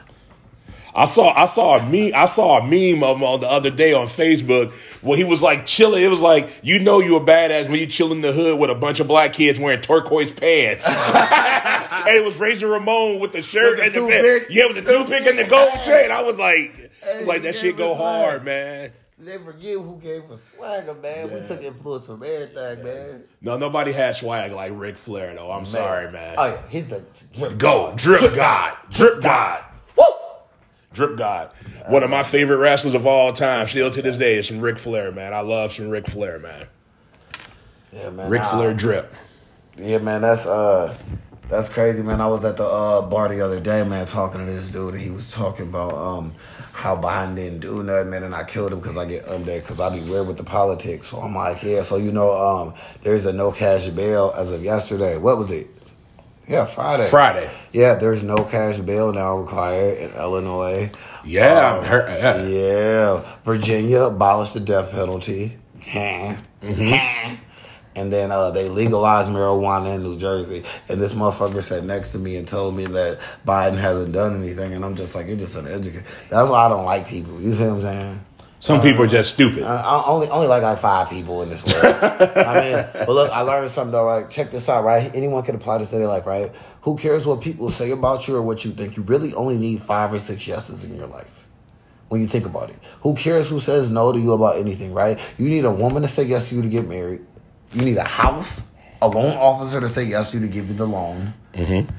I 0.95 1.05
saw 1.05 1.33
I 1.33 1.45
saw 1.45 1.77
a 1.77 1.83
meme 1.83 2.13
I 2.15 2.25
saw 2.25 2.59
a 2.59 2.63
meme 2.63 3.03
of 3.03 3.21
on 3.21 3.41
the 3.41 3.49
other 3.49 3.69
day 3.69 3.93
on 3.93 4.07
Facebook 4.07 4.71
where 5.01 5.17
he 5.17 5.25
was 5.25 5.41
like 5.41 5.65
chilling. 5.65 6.01
It 6.01 6.07
was 6.07 6.21
like 6.21 6.49
you 6.63 6.79
know 6.79 6.99
you 6.99 7.17
a 7.17 7.21
badass 7.21 7.69
when 7.69 7.79
you 7.79 7.87
chill 7.87 8.13
in 8.13 8.21
the 8.21 8.31
hood 8.31 8.57
with 8.57 8.69
a 8.69 8.75
bunch 8.75 9.01
of 9.01 9.07
black 9.07 9.33
kids 9.33 9.59
wearing 9.59 9.81
turquoise 9.81 10.31
pants. 10.31 10.87
and 10.87 12.15
it 12.15 12.23
was 12.23 12.37
Razor 12.39 12.67
Ramon 12.69 13.19
with 13.19 13.33
the 13.33 13.41
shirt 13.41 13.79
With 13.79 13.93
the 13.93 13.99
and 13.99 14.07
the 14.07 14.11
pants. 14.11 14.45
Yeah, 14.49 14.67
with 14.67 14.85
the 14.85 14.89
toothpick 14.89 15.25
and 15.25 15.37
the 15.37 15.45
gold 15.45 15.81
chain. 15.83 16.11
I 16.11 16.21
was 16.21 16.37
like, 16.37 16.91
Hey, 17.03 17.25
like 17.25 17.41
that 17.41 17.55
shit 17.55 17.75
go 17.75 17.95
hard, 17.95 18.45
man. 18.45 18.91
They 19.21 19.37
forget 19.37 19.75
who 19.75 19.99
gave 20.01 20.31
us 20.31 20.41
swagger, 20.55 20.95
man. 20.95 21.31
We 21.31 21.47
took 21.47 21.61
influence 21.61 22.07
from 22.07 22.23
everything, 22.23 22.83
man. 22.83 23.23
No, 23.39 23.55
nobody 23.55 23.91
had 23.91 24.15
swag 24.15 24.51
like 24.51 24.71
Ric 24.75 24.97
Flair 24.97 25.35
though. 25.35 25.51
I'm 25.51 25.65
sorry, 25.67 26.11
man. 26.11 26.35
Oh 26.39 26.45
yeah, 26.47 26.61
he's 26.69 26.87
the 26.87 27.03
drip 27.35 27.57
Go, 27.59 27.89
god. 27.89 27.97
drip 27.99 28.33
god, 28.33 28.77
drip 28.89 29.21
god. 29.21 29.63
Woo! 29.95 30.03
Drip 30.93 31.17
God. 31.17 31.51
One 31.87 32.01
of 32.01 32.09
my 32.09 32.23
favorite 32.23 32.57
wrestlers 32.57 32.95
of 32.95 33.05
all 33.05 33.31
time, 33.31 33.67
still 33.67 33.91
to 33.91 34.01
this 34.01 34.17
day, 34.17 34.37
is 34.37 34.47
some 34.47 34.59
Ric 34.59 34.79
Flair, 34.79 35.11
man. 35.11 35.33
I 35.35 35.41
love 35.41 35.71
some 35.71 35.89
Ric 35.89 36.07
Flair, 36.07 36.39
man. 36.39 36.65
Yeah, 37.93 38.09
man. 38.09 38.27
Ric. 38.27 38.43
Flair 38.43 38.73
drip. 38.73 39.13
Yeah, 39.77 39.99
man, 39.99 40.21
that's 40.21 40.47
uh 40.47 40.97
that's 41.47 41.69
crazy, 41.69 42.01
man. 42.01 42.21
I 42.21 42.27
was 42.27 42.43
at 42.43 42.57
the 42.57 42.65
uh 42.65 43.01
bar 43.03 43.29
the 43.29 43.41
other 43.41 43.59
day, 43.59 43.83
man, 43.83 44.07
talking 44.07 44.43
to 44.43 44.51
this 44.51 44.67
dude, 44.69 44.95
and 44.95 45.03
he 45.03 45.11
was 45.11 45.29
talking 45.29 45.67
about 45.67 45.93
um 45.93 46.33
how 46.71 46.95
Biden 46.95 47.35
didn't 47.35 47.59
do 47.59 47.83
nothing, 47.83 48.09
man, 48.11 48.23
and 48.23 48.33
I 48.35 48.43
killed 48.43 48.73
him 48.73 48.79
because 48.79 48.97
I 48.97 49.05
get 49.05 49.27
um 49.27 49.43
because 49.43 49.79
I 49.79 49.89
be 49.95 50.01
weird 50.09 50.27
with 50.27 50.37
the 50.37 50.43
politics. 50.43 51.07
So 51.07 51.19
I'm 51.19 51.35
like, 51.35 51.61
yeah, 51.63 51.81
so 51.83 51.97
you 51.97 52.11
know, 52.11 52.31
um, 52.31 52.73
there's 53.03 53.25
a 53.25 53.33
no 53.33 53.51
cash 53.51 53.87
bail 53.89 54.33
as 54.35 54.51
of 54.51 54.63
yesterday. 54.63 55.17
What 55.17 55.37
was 55.37 55.51
it? 55.51 55.67
Yeah, 56.47 56.65
Friday. 56.65 57.07
Friday. 57.07 57.49
Yeah, 57.71 57.95
there's 57.95 58.23
no 58.23 58.43
cash 58.43 58.77
bail 58.79 59.13
now 59.13 59.37
required 59.37 59.97
in 59.99 60.11
Illinois. 60.13 60.91
Yeah, 61.23 61.77
Um, 61.77 61.85
her- 61.85 62.05
yeah. 62.09 62.43
Yeah, 62.45 63.23
Virginia 63.45 64.01
abolished 64.01 64.53
the 64.55 64.59
death 64.59 64.91
penalty. 64.91 65.57
Mm-hmm. 66.61 67.35
And 67.95 68.11
then 68.11 68.31
uh, 68.31 68.51
they 68.51 68.69
legalized 68.69 69.29
marijuana 69.29 69.95
in 69.95 70.03
New 70.03 70.17
Jersey. 70.17 70.63
And 70.87 71.01
this 71.01 71.13
motherfucker 71.13 71.61
sat 71.61 71.83
next 71.83 72.11
to 72.13 72.19
me 72.19 72.37
and 72.37 72.47
told 72.47 72.75
me 72.75 72.85
that 72.85 73.19
Biden 73.45 73.77
hasn't 73.77 74.13
done 74.13 74.41
anything. 74.41 74.73
And 74.73 74.85
I'm 74.85 74.95
just 74.95 75.13
like, 75.13 75.27
you're 75.27 75.37
just 75.37 75.55
an 75.55 75.67
uneducated. 75.67 76.05
That's 76.29 76.49
why 76.49 76.65
I 76.65 76.69
don't 76.69 76.85
like 76.85 77.07
people. 77.07 77.41
You 77.41 77.53
see 77.53 77.63
what 77.63 77.73
I'm 77.73 77.81
saying? 77.81 78.25
Some 78.61 78.79
people 78.79 79.03
are 79.03 79.07
just 79.07 79.31
stupid. 79.31 79.63
I, 79.63 79.81
I 79.81 80.05
only 80.05 80.29
only 80.29 80.45
like 80.45 80.61
like 80.61 80.77
five 80.77 81.09
people 81.09 81.41
in 81.41 81.49
this 81.49 81.65
world. 81.65 81.95
I 82.03 82.61
mean, 82.61 82.85
but 82.93 83.09
look, 83.09 83.31
I 83.31 83.41
learned 83.41 83.71
something 83.71 83.91
though. 83.91 84.05
Right, 84.05 84.29
check 84.29 84.51
this 84.51 84.69
out. 84.69 84.83
Right, 84.83 85.09
anyone 85.15 85.41
can 85.41 85.55
apply 85.55 85.79
this 85.79 85.89
to 85.89 85.97
their 85.97 86.07
life. 86.07 86.27
Right, 86.27 86.51
who 86.81 86.95
cares 86.95 87.25
what 87.25 87.41
people 87.41 87.71
say 87.71 87.89
about 87.89 88.27
you 88.27 88.35
or 88.35 88.43
what 88.43 88.63
you 88.63 88.69
think? 88.69 88.97
You 88.97 89.03
really 89.03 89.33
only 89.33 89.57
need 89.57 89.81
five 89.81 90.13
or 90.13 90.19
six 90.19 90.47
yeses 90.47 90.85
in 90.85 90.95
your 90.95 91.07
life. 91.07 91.47
When 92.09 92.21
you 92.21 92.27
think 92.27 92.45
about 92.45 92.69
it, 92.69 92.75
who 92.99 93.15
cares 93.15 93.49
who 93.49 93.59
says 93.59 93.89
no 93.89 94.11
to 94.11 94.19
you 94.19 94.33
about 94.33 94.57
anything? 94.57 94.93
Right, 94.93 95.17
you 95.39 95.49
need 95.49 95.65
a 95.65 95.71
woman 95.71 96.03
to 96.03 96.07
say 96.07 96.23
yes 96.23 96.49
to 96.49 96.55
you 96.55 96.61
to 96.61 96.69
get 96.69 96.87
married. 96.87 97.21
You 97.73 97.81
need 97.83 97.97
a 97.97 98.03
house, 98.03 98.61
a 99.01 99.07
loan 99.07 99.37
officer 99.37 99.79
to 99.79 99.89
say 99.89 100.03
yes 100.03 100.31
to 100.31 100.39
you 100.39 100.47
to 100.47 100.51
give 100.51 100.67
you 100.69 100.75
the 100.75 100.85
loan. 100.85 101.33
Mm-hmm. 101.53 101.89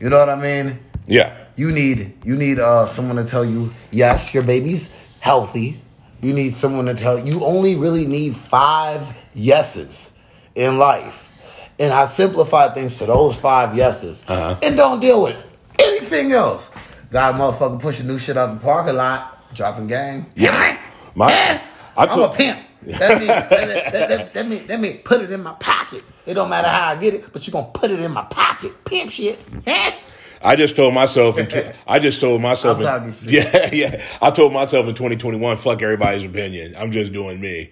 You 0.00 0.08
know 0.10 0.18
what 0.18 0.28
I 0.28 0.36
mean? 0.36 0.78
Yeah. 1.06 1.36
You 1.56 1.70
need 1.72 2.14
you 2.24 2.36
need 2.36 2.58
uh 2.58 2.86
someone 2.94 3.16
to 3.16 3.24
tell 3.24 3.44
you 3.44 3.72
yes, 3.90 4.32
your 4.34 4.42
baby's 4.42 4.90
healthy. 5.20 5.80
You 6.20 6.32
need 6.32 6.54
someone 6.54 6.86
to 6.86 6.94
tell 6.94 7.18
you 7.18 7.44
only 7.44 7.76
really 7.76 8.06
need 8.06 8.36
five 8.36 9.14
yeses 9.34 10.12
in 10.54 10.78
life. 10.78 11.28
And 11.78 11.92
I 11.92 12.06
simplify 12.06 12.68
things 12.74 12.98
to 12.98 13.06
those 13.06 13.36
five 13.36 13.76
yeses 13.76 14.24
Uh-huh. 14.28 14.56
and 14.62 14.76
don't 14.76 15.00
deal 15.00 15.22
with 15.22 15.36
anything 15.78 16.32
else. 16.32 16.70
Got 17.10 17.34
a 17.34 17.38
motherfucker 17.38 17.80
pushing 17.80 18.06
new 18.06 18.18
shit 18.18 18.36
out 18.36 18.54
the 18.54 18.60
parking 18.60 18.96
lot, 18.96 19.36
dropping 19.54 19.86
game. 19.88 20.26
Yeah. 20.34 20.78
My, 21.14 21.26
I 21.96 22.06
I'm 22.06 22.20
a 22.20 22.28
pimp. 22.34 22.58
That 22.86 23.18
mean, 23.18 23.28
that, 23.28 23.50
that, 23.50 23.92
that, 24.08 24.34
that, 24.34 24.48
mean, 24.48 24.66
that 24.66 24.80
mean 24.80 24.98
put 24.98 25.20
it 25.22 25.30
in 25.30 25.42
my 25.42 25.54
pocket. 25.54 26.02
It 26.26 26.34
don't 26.34 26.48
matter 26.50 26.68
how 26.68 26.88
I 26.90 26.96
get 26.96 27.14
it, 27.14 27.32
but 27.32 27.46
you're 27.46 27.52
gonna 27.52 27.72
put 27.72 27.90
it 27.90 28.00
in 28.00 28.10
my 28.12 28.24
pocket. 28.24 28.84
Pimp 28.84 29.10
shit. 29.10 29.40
I 30.44 30.56
just 30.56 30.74
told 30.74 30.92
myself. 30.94 31.38
In 31.38 31.46
tw- 31.46 31.74
I 31.86 31.98
just 31.98 32.20
told 32.20 32.40
myself. 32.42 32.80
In- 32.80 33.14
yeah, 33.32 33.70
yeah. 33.72 34.02
I 34.20 34.30
told 34.30 34.52
myself 34.52 34.86
in 34.86 34.94
2021, 34.94 35.56
fuck 35.56 35.80
everybody's 35.82 36.24
opinion. 36.24 36.74
I'm 36.76 36.90
just 36.92 37.12
doing 37.12 37.40
me. 37.40 37.70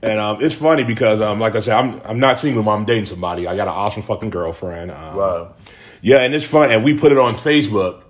And 0.00 0.20
um, 0.20 0.38
it's 0.42 0.54
funny 0.54 0.84
because, 0.84 1.20
um, 1.20 1.40
like 1.40 1.56
I 1.56 1.60
said, 1.60 1.74
I'm 1.74 2.00
I'm 2.04 2.20
not 2.20 2.38
single. 2.38 2.62
but 2.62 2.70
I'm 2.70 2.84
dating 2.84 3.06
somebody. 3.06 3.46
I 3.46 3.56
got 3.56 3.66
an 3.66 3.74
awesome 3.74 4.02
fucking 4.02 4.30
girlfriend. 4.30 4.90
Um, 4.90 5.16
Wow. 5.16 5.54
Yeah, 6.00 6.18
and 6.18 6.32
it's 6.32 6.44
fun. 6.44 6.70
And 6.70 6.84
we 6.84 6.94
put 6.94 7.10
it 7.10 7.18
on 7.18 7.34
Facebook. 7.34 8.04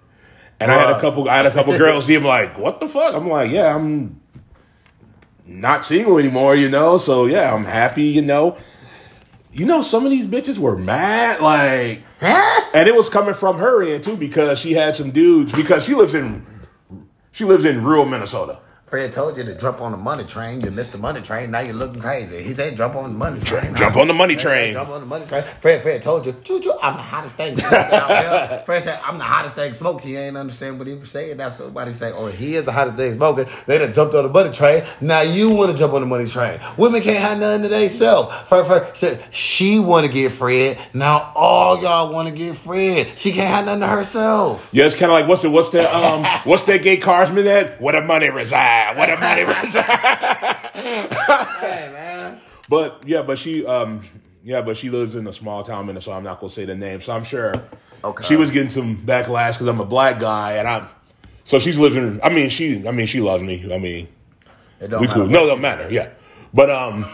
And 0.60 0.70
I 0.70 0.74
had 0.76 0.90
a 0.90 1.00
couple. 1.00 1.28
I 1.28 1.36
had 1.36 1.46
a 1.46 1.50
couple 1.50 1.76
girls 1.78 2.06
be 2.06 2.18
like, 2.18 2.58
"What 2.58 2.80
the 2.80 2.88
fuck?" 2.88 3.14
I'm 3.14 3.28
like, 3.28 3.50
"Yeah, 3.50 3.74
I'm 3.74 4.20
not 5.48 5.84
single 5.84 6.18
anymore." 6.18 6.54
You 6.54 6.68
know. 6.68 6.98
So 6.98 7.26
yeah, 7.26 7.52
I'm 7.52 7.64
happy. 7.64 8.04
You 8.04 8.22
know. 8.22 8.56
You 9.50 9.64
know, 9.64 9.82
some 9.82 10.04
of 10.04 10.12
these 10.12 10.26
bitches 10.26 10.58
were 10.58 10.76
mad, 10.76 11.40
like, 11.40 12.02
Huh? 12.20 12.60
and 12.74 12.86
it 12.86 12.94
was 12.94 13.08
coming 13.08 13.34
from 13.34 13.58
her 13.58 13.82
end 13.82 14.04
too 14.04 14.16
because 14.16 14.58
she 14.58 14.74
had 14.74 14.94
some 14.94 15.10
dudes 15.10 15.52
because 15.52 15.84
she 15.84 15.94
lives 15.94 16.14
in 16.14 16.44
she 17.32 17.44
lives 17.44 17.64
in 17.64 17.82
rural 17.82 18.04
Minnesota. 18.04 18.60
Fred 18.90 19.12
told 19.12 19.36
you 19.36 19.44
to 19.44 19.54
jump 19.54 19.80
on 19.80 19.92
the 19.92 19.98
money 19.98 20.24
train. 20.24 20.60
You 20.62 20.70
missed 20.70 20.92
the 20.92 20.98
money 20.98 21.20
train. 21.20 21.50
Now 21.50 21.60
you're 21.60 21.74
looking 21.74 22.00
crazy. 22.00 22.42
He 22.42 22.54
said 22.54 22.76
jump 22.76 22.94
on 22.94 23.12
the 23.12 23.18
money 23.18 23.40
train. 23.40 23.74
Jump 23.74 23.96
on 23.96 24.08
the 24.08 24.14
money 24.14 24.34
Fred 24.34 24.40
said, 24.40 24.48
train. 24.48 24.72
Jump 24.72 24.88
on 24.90 25.00
the 25.00 25.06
money 25.06 25.26
train. 25.26 25.44
Fred, 25.60 25.82
Fred 25.82 26.02
told 26.02 26.24
you, 26.24 26.34
choo 26.42 26.60
choo, 26.60 26.72
I'm 26.82 26.94
the 26.94 27.02
hottest 27.02 27.34
thing. 27.34 27.56
Fred 27.56 28.82
said, 28.82 29.00
I'm 29.04 29.18
the 29.18 29.24
hottest 29.24 29.56
thing 29.56 29.74
smoking. 29.74 30.08
He 30.08 30.16
ain't 30.16 30.36
understand 30.36 30.78
what 30.78 30.86
he 30.86 30.94
was 30.94 31.10
saying. 31.10 31.36
That's 31.36 31.56
somebody 31.56 31.92
say, 31.92 32.12
oh, 32.12 32.28
he 32.28 32.54
is 32.54 32.64
the 32.64 32.72
hottest 32.72 32.96
thing 32.96 33.12
smoking. 33.14 33.46
They 33.66 33.78
done 33.78 33.92
jumped 33.92 34.14
on 34.14 34.24
the 34.24 34.30
money 34.30 34.52
train. 34.52 34.84
Now 35.00 35.20
you 35.20 35.50
want 35.50 35.72
to 35.72 35.76
jump 35.76 35.92
on 35.92 36.00
the 36.00 36.06
money 36.06 36.26
train. 36.26 36.58
Women 36.78 37.02
can't 37.02 37.18
have 37.18 37.38
nothing 37.38 37.62
to 37.62 37.68
themselves. 37.68 38.34
Fred, 38.48 38.66
Fred 38.66 38.96
said, 38.96 39.22
she 39.30 39.78
want 39.78 40.06
to 40.06 40.12
get 40.12 40.32
Fred. 40.32 40.78
Now 40.94 41.32
all 41.34 41.82
y'all 41.82 42.12
want 42.12 42.28
to 42.28 42.34
get 42.34 42.56
Fred. 42.56 43.18
She 43.18 43.32
can't 43.32 43.50
have 43.50 43.66
nothing 43.66 43.80
to 43.82 43.86
herself. 43.88 44.70
Yeah, 44.72 44.86
it's 44.86 44.94
kind 44.94 45.12
of 45.12 45.18
like 45.18 45.28
what's 45.28 45.42
the 45.42 45.50
what's 45.50 45.68
that 45.70 45.92
um 45.94 46.24
what's 46.44 46.64
that 46.64 46.82
gay 46.82 46.96
carsman 46.96 47.44
that 47.44 47.80
where 47.80 48.00
the 48.00 48.06
money 48.06 48.28
reside, 48.86 48.96
where 48.96 49.16
the 49.16 49.20
money 49.20 49.44
reside. 49.44 49.84
Hey, 51.60 51.90
man. 51.92 52.40
But 52.68 53.02
yeah, 53.06 53.22
but 53.22 53.38
she 53.38 53.64
um 53.66 54.02
yeah, 54.44 54.62
but 54.62 54.76
she 54.76 54.90
lives 54.90 55.14
in 55.14 55.26
a 55.26 55.32
small 55.32 55.62
town 55.62 55.86
Minnesota. 55.86 56.16
I'm 56.16 56.24
not 56.24 56.40
gonna 56.40 56.50
say 56.50 56.64
the 56.64 56.74
name, 56.74 57.00
so 57.00 57.14
I'm 57.14 57.24
sure 57.24 57.54
Okay. 58.04 58.24
she 58.24 58.36
was 58.36 58.50
getting 58.50 58.68
some 58.68 58.96
backlash 58.96 59.54
because 59.54 59.66
I'm 59.66 59.80
a 59.80 59.84
black 59.84 60.18
guy 60.20 60.52
and 60.54 60.68
I'm. 60.68 60.86
So 61.44 61.58
she's 61.58 61.78
living. 61.78 62.20
I 62.22 62.28
mean, 62.28 62.48
she. 62.50 62.86
I 62.86 62.90
mean, 62.92 63.06
she 63.06 63.20
loves 63.20 63.42
me. 63.42 63.72
I 63.72 63.78
mean, 63.78 64.06
It 64.80 64.88
don't 64.88 65.00
we 65.00 65.08
cool. 65.08 65.26
No, 65.26 65.42
she- 65.42 65.46
don't 65.48 65.60
matter. 65.62 65.88
Yeah, 65.90 66.10
but 66.54 66.70
um, 66.70 67.12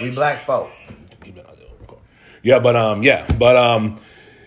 We 0.00 0.10
black 0.10 0.40
folk. 0.44 0.70
yeah, 2.42 2.58
but 2.58 2.76
um, 2.76 3.02
yeah, 3.02 3.26
but 3.38 3.56
um, 3.56 3.98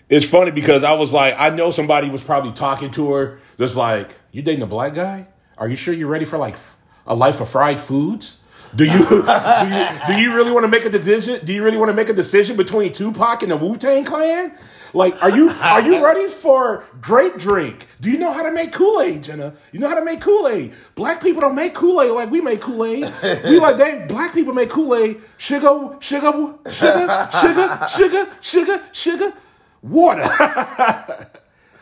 it's 0.08 0.24
funny 0.24 0.52
because 0.52 0.84
I 0.84 0.92
was 0.92 1.12
like, 1.12 1.34
I 1.36 1.50
know 1.50 1.70
somebody 1.72 2.08
was 2.08 2.22
probably 2.22 2.52
talking 2.52 2.90
to 2.92 3.12
her, 3.12 3.40
just 3.58 3.76
like, 3.76 4.16
you 4.30 4.40
dating 4.42 4.62
a 4.62 4.66
black 4.68 4.94
guy? 4.94 5.26
Are 5.58 5.68
you 5.68 5.76
sure 5.76 5.92
you're 5.92 6.08
ready 6.08 6.24
for 6.24 6.38
like 6.38 6.56
a 7.06 7.14
life 7.14 7.40
of 7.40 7.48
fried 7.48 7.80
foods? 7.80 8.38
Do 8.74 8.84
you 8.84 8.98
do 9.08 9.16
you 9.16 9.88
do 10.06 10.20
you 10.20 10.34
really 10.34 10.52
want 10.52 10.64
to 10.64 10.68
make 10.68 10.84
a 10.84 10.90
decision? 10.90 11.44
Do 11.44 11.52
you 11.52 11.64
really 11.64 11.78
want 11.78 11.88
to 11.88 11.94
make 11.94 12.08
a 12.08 12.14
decision 12.14 12.56
between 12.56 12.92
Tupac 12.92 13.42
and 13.42 13.50
the 13.50 13.56
Wu 13.56 13.76
Tang 13.76 14.04
Clan? 14.04 14.54
Like, 14.94 15.22
are 15.22 15.30
you 15.30 15.50
are 15.50 15.82
you 15.82 16.02
ready 16.02 16.28
for 16.28 16.84
grape 17.00 17.36
drink? 17.36 17.86
Do 18.00 18.10
you 18.10 18.18
know 18.18 18.32
how 18.32 18.42
to 18.42 18.52
make 18.52 18.72
Kool 18.72 19.00
Aid, 19.02 19.24
Jenna? 19.24 19.54
You 19.72 19.80
know 19.80 19.88
how 19.88 19.94
to 19.94 20.04
make 20.04 20.20
Kool 20.20 20.48
Aid. 20.48 20.72
Black 20.94 21.22
people 21.22 21.40
don't 21.40 21.54
make 21.54 21.74
Kool 21.74 22.00
Aid 22.00 22.12
like 22.12 22.30
we 22.30 22.40
make 22.40 22.60
Kool 22.60 22.84
Aid. 22.84 23.12
We 23.44 23.58
like 23.58 23.76
they 23.76 24.04
black 24.08 24.32
people 24.32 24.54
make 24.54 24.70
Kool 24.70 24.94
Aid. 24.94 25.20
Sugar, 25.36 25.96
sugar, 26.00 26.54
sugar, 26.70 27.28
sugar, 27.40 27.86
sugar, 27.88 28.28
sugar, 28.40 28.82
sugar, 28.92 29.32
water. 29.82 30.22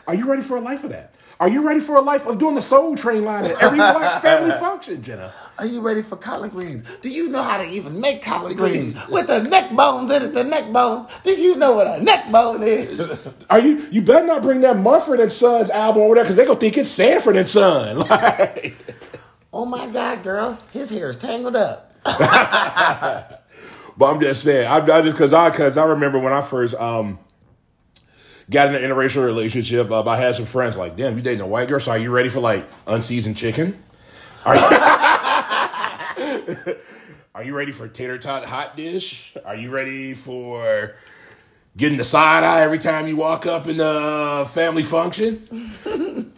Are 0.07 0.15
you 0.15 0.29
ready 0.29 0.43
for 0.43 0.57
a 0.57 0.61
life 0.61 0.85
of 0.85 0.91
that? 0.91 1.17
Are 1.39 1.51
you 1.51 1.67
ready 1.67 1.81
for 1.81 1.97
a 1.97 2.01
life 2.01 2.27
of 2.27 2.39
doing 2.39 2.55
the 2.55 2.63
Soul 2.63 2.97
Train 2.97 3.23
line 3.23 3.45
at 3.45 3.63
every 3.63 3.77
black 3.77 4.23
family 4.23 4.51
function, 4.53 5.03
Jenna? 5.03 5.33
Are 5.59 5.67
you 5.67 5.83
ready 5.83 6.03
for 6.03 6.17
collard 6.17 6.53
greens? 6.53 6.87
Do 7.03 7.11
you 7.11 7.29
know 7.29 7.43
how 7.43 7.59
to 7.59 7.65
even 7.65 8.01
make 8.01 8.23
collard 8.23 8.57
greens 8.57 8.97
with 9.09 9.27
the 9.27 9.43
neck 9.43 9.71
bones 9.73 10.11
in 10.11 10.23
it? 10.23 10.35
The 10.35 10.45
neck 10.45 10.73
bone. 10.73 11.07
Did 11.25 11.39
you 11.39 11.57
know 11.57 11.73
what 11.73 11.87
a 11.87 12.03
neck 12.03 12.31
bone 12.33 12.63
is? 12.63 13.19
Are 13.51 13.59
you? 13.59 13.87
You 13.91 14.01
better 14.01 14.27
not 14.27 14.41
bring 14.41 14.63
that 14.63 14.79
Mumford 14.79 15.21
and 15.21 15.31
Sons 15.31 15.69
album 15.69 16.03
over 16.03 16.15
there 16.15 16.25
because 16.25 16.37
they 16.37 16.47
gonna 16.47 16.59
think 16.59 16.79
it's 16.79 16.89
Sanford 16.89 17.37
and 17.37 17.49
Son. 17.49 18.05
Like, 18.17 18.75
oh 19.53 19.67
my 19.67 19.87
God, 19.89 20.23
girl, 20.23 20.59
his 20.73 20.89
hair 20.91 21.11
is 21.11 21.19
tangled 21.19 21.57
up. 21.57 21.93
but 22.05 23.43
I'm 24.01 24.21
just 24.21 24.43
saying, 24.43 24.67
I, 24.67 24.77
I 24.77 25.03
just 25.03 25.13
because 25.13 25.33
I 25.33 25.51
because 25.51 25.77
I 25.77 25.85
remember 25.85 26.19
when 26.19 26.33
I 26.33 26.41
first 26.41 26.75
um 26.75 27.19
got 28.51 28.69
in 28.69 28.75
an 28.75 28.83
interracial 28.83 29.25
relationship, 29.25 29.91
uh, 29.91 30.03
I 30.05 30.17
had 30.17 30.37
some 30.37 30.47
friends 30.47 30.77
like, 30.77 30.97
"Damn, 30.97 31.17
you 31.17 31.23
dating 31.23 31.41
a 31.41 31.47
white 31.47 31.69
girl? 31.69 31.81
So 31.81 31.93
are 31.93 31.99
you 31.99 32.11
ready 32.11 32.29
for 32.29 32.41
like 32.41 32.67
unseasoned 32.87 33.37
chicken? 33.37 33.83
Are 34.45 34.57
you, 34.57 34.63
are 37.35 37.45
you 37.45 37.57
ready 37.57 37.73
for 37.73 37.89
tater 37.89 38.19
tot 38.19 38.45
hot 38.45 38.77
dish? 38.77 39.35
Are 39.45 39.57
you 39.57 39.71
ready 39.71 40.15
for 40.15 40.95
getting 41.77 41.99
the 41.99 42.05
side 42.05 42.45
eye 42.45 42.61
every 42.61 42.79
time 42.79 43.09
you 43.09 43.17
walk 43.17 43.47
up 43.47 43.67
in 43.67 43.77
the 43.77 44.49
family 44.53 44.83
function? 44.83 46.33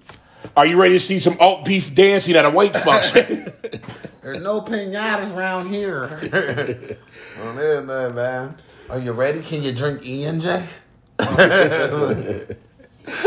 Are 0.56 0.66
you 0.66 0.80
ready 0.80 0.94
to 0.94 1.00
see 1.00 1.18
some 1.18 1.36
alt 1.38 1.64
beef 1.64 1.94
dancing 1.94 2.34
at 2.34 2.44
a 2.44 2.50
white 2.50 2.76
function? 2.76 3.52
There's 4.22 4.40
no 4.40 4.60
pinatas 4.60 5.34
around 5.34 5.72
here. 5.72 6.18
oh, 7.40 7.54
there's 7.54 8.14
man. 8.14 8.56
Are 8.90 8.98
you 8.98 9.12
ready? 9.12 9.40
Can 9.40 9.62
you 9.62 9.72
drink 9.72 10.04
E 10.04 10.24
and 10.24 10.42
J? 10.42 10.66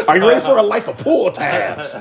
Are 0.08 0.18
you 0.18 0.28
ready 0.28 0.40
for 0.42 0.58
a 0.58 0.64
life 0.64 0.88
of 0.88 0.98
pool 0.98 1.32
tabs? 1.32 1.96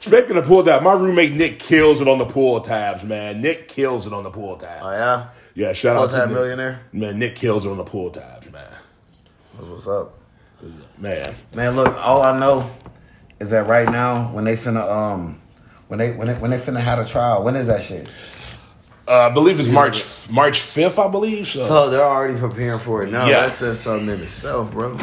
Speaking 0.00 0.36
of 0.36 0.44
pool 0.46 0.64
tabs, 0.64 0.82
my 0.82 0.94
roommate 0.94 1.32
Nick 1.34 1.58
kills 1.58 2.00
it 2.00 2.08
on 2.08 2.18
the 2.18 2.24
pool 2.24 2.60
tabs, 2.60 3.04
man. 3.04 3.40
Nick 3.42 3.68
kills 3.68 4.06
it 4.06 4.12
on 4.12 4.24
the 4.24 4.30
pool 4.30 4.56
tabs. 4.56 4.82
Oh 4.82 4.90
yeah, 4.92 5.28
Yeah, 5.54 5.72
shout 5.74 5.96
out 5.96 6.10
to 6.10 6.16
multi 6.16 6.26
Nick. 6.28 6.34
millionaire. 6.34 6.80
Man, 6.92 7.18
Nick 7.18 7.36
kills 7.36 7.66
it 7.66 7.70
on 7.70 7.76
the 7.76 7.84
pool 7.84 8.10
tabs, 8.10 8.50
man. 8.50 8.66
What's 9.58 9.86
up? 9.86 10.14
Man. 10.98 11.34
Man, 11.54 11.76
look, 11.76 11.94
all 11.98 12.22
I 12.22 12.38
know 12.38 12.70
is 13.40 13.50
that 13.50 13.66
right 13.66 13.90
now, 13.90 14.32
when 14.32 14.44
they 14.44 14.56
finna 14.56 14.88
um, 14.90 15.38
when 15.88 15.98
they 15.98 16.12
when 16.12 16.28
they 16.28 16.34
when 16.34 16.50
they 16.50 16.58
finna 16.58 16.80
have 16.80 16.98
a 16.98 17.04
trial, 17.04 17.42
when 17.42 17.56
is 17.56 17.66
that 17.66 17.82
shit? 17.82 18.08
Uh, 19.10 19.26
I 19.28 19.30
believe 19.30 19.58
it's 19.58 19.68
March 19.68 20.30
March 20.30 20.60
5th, 20.60 21.04
I 21.04 21.10
believe. 21.10 21.48
So, 21.48 21.66
So 21.66 21.90
they're 21.90 22.00
already 22.04 22.38
preparing 22.38 22.78
for 22.78 23.02
it 23.02 23.10
now. 23.10 23.26
Yeah. 23.26 23.46
That 23.46 23.56
says 23.56 23.80
something 23.80 24.08
in 24.08 24.20
itself, 24.22 24.70
bro. 24.70 24.96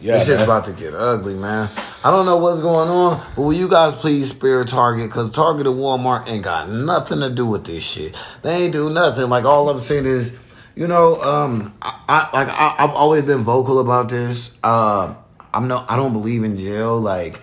yeah, 0.00 0.18
this 0.18 0.26
shit's 0.26 0.42
about 0.42 0.64
to 0.64 0.72
get 0.72 0.92
ugly, 0.94 1.34
man. 1.34 1.68
I 2.04 2.10
don't 2.10 2.26
know 2.26 2.36
what's 2.38 2.60
going 2.60 2.88
on, 2.88 3.22
but 3.36 3.42
will 3.42 3.52
you 3.52 3.68
guys 3.68 3.94
please 3.94 4.30
spare 4.30 4.64
Target? 4.64 5.08
Because 5.08 5.30
Target 5.30 5.66
and 5.68 5.76
Walmart 5.76 6.26
ain't 6.28 6.42
got 6.42 6.68
nothing 6.68 7.20
to 7.20 7.30
do 7.30 7.46
with 7.46 7.64
this 7.64 7.84
shit. 7.84 8.16
They 8.42 8.64
ain't 8.64 8.72
do 8.72 8.90
nothing. 8.90 9.28
Like, 9.28 9.44
all 9.44 9.68
I'm 9.68 9.80
saying 9.80 10.06
is, 10.06 10.36
You 10.74 10.86
know, 10.88 11.20
um, 11.22 11.74
I, 11.82 11.94
I 12.08 12.36
like 12.36 12.48
I, 12.48 12.74
I've 12.78 12.90
always 12.90 13.22
been 13.24 13.42
vocal 13.44 13.78
about 13.80 14.08
this. 14.08 14.56
Uh, 14.64 15.14
I'm 15.54 15.66
no, 15.68 15.84
I 15.88 15.96
don't 15.96 16.12
believe 16.12 16.44
in 16.44 16.56
jail. 16.56 17.00
Like, 17.00 17.40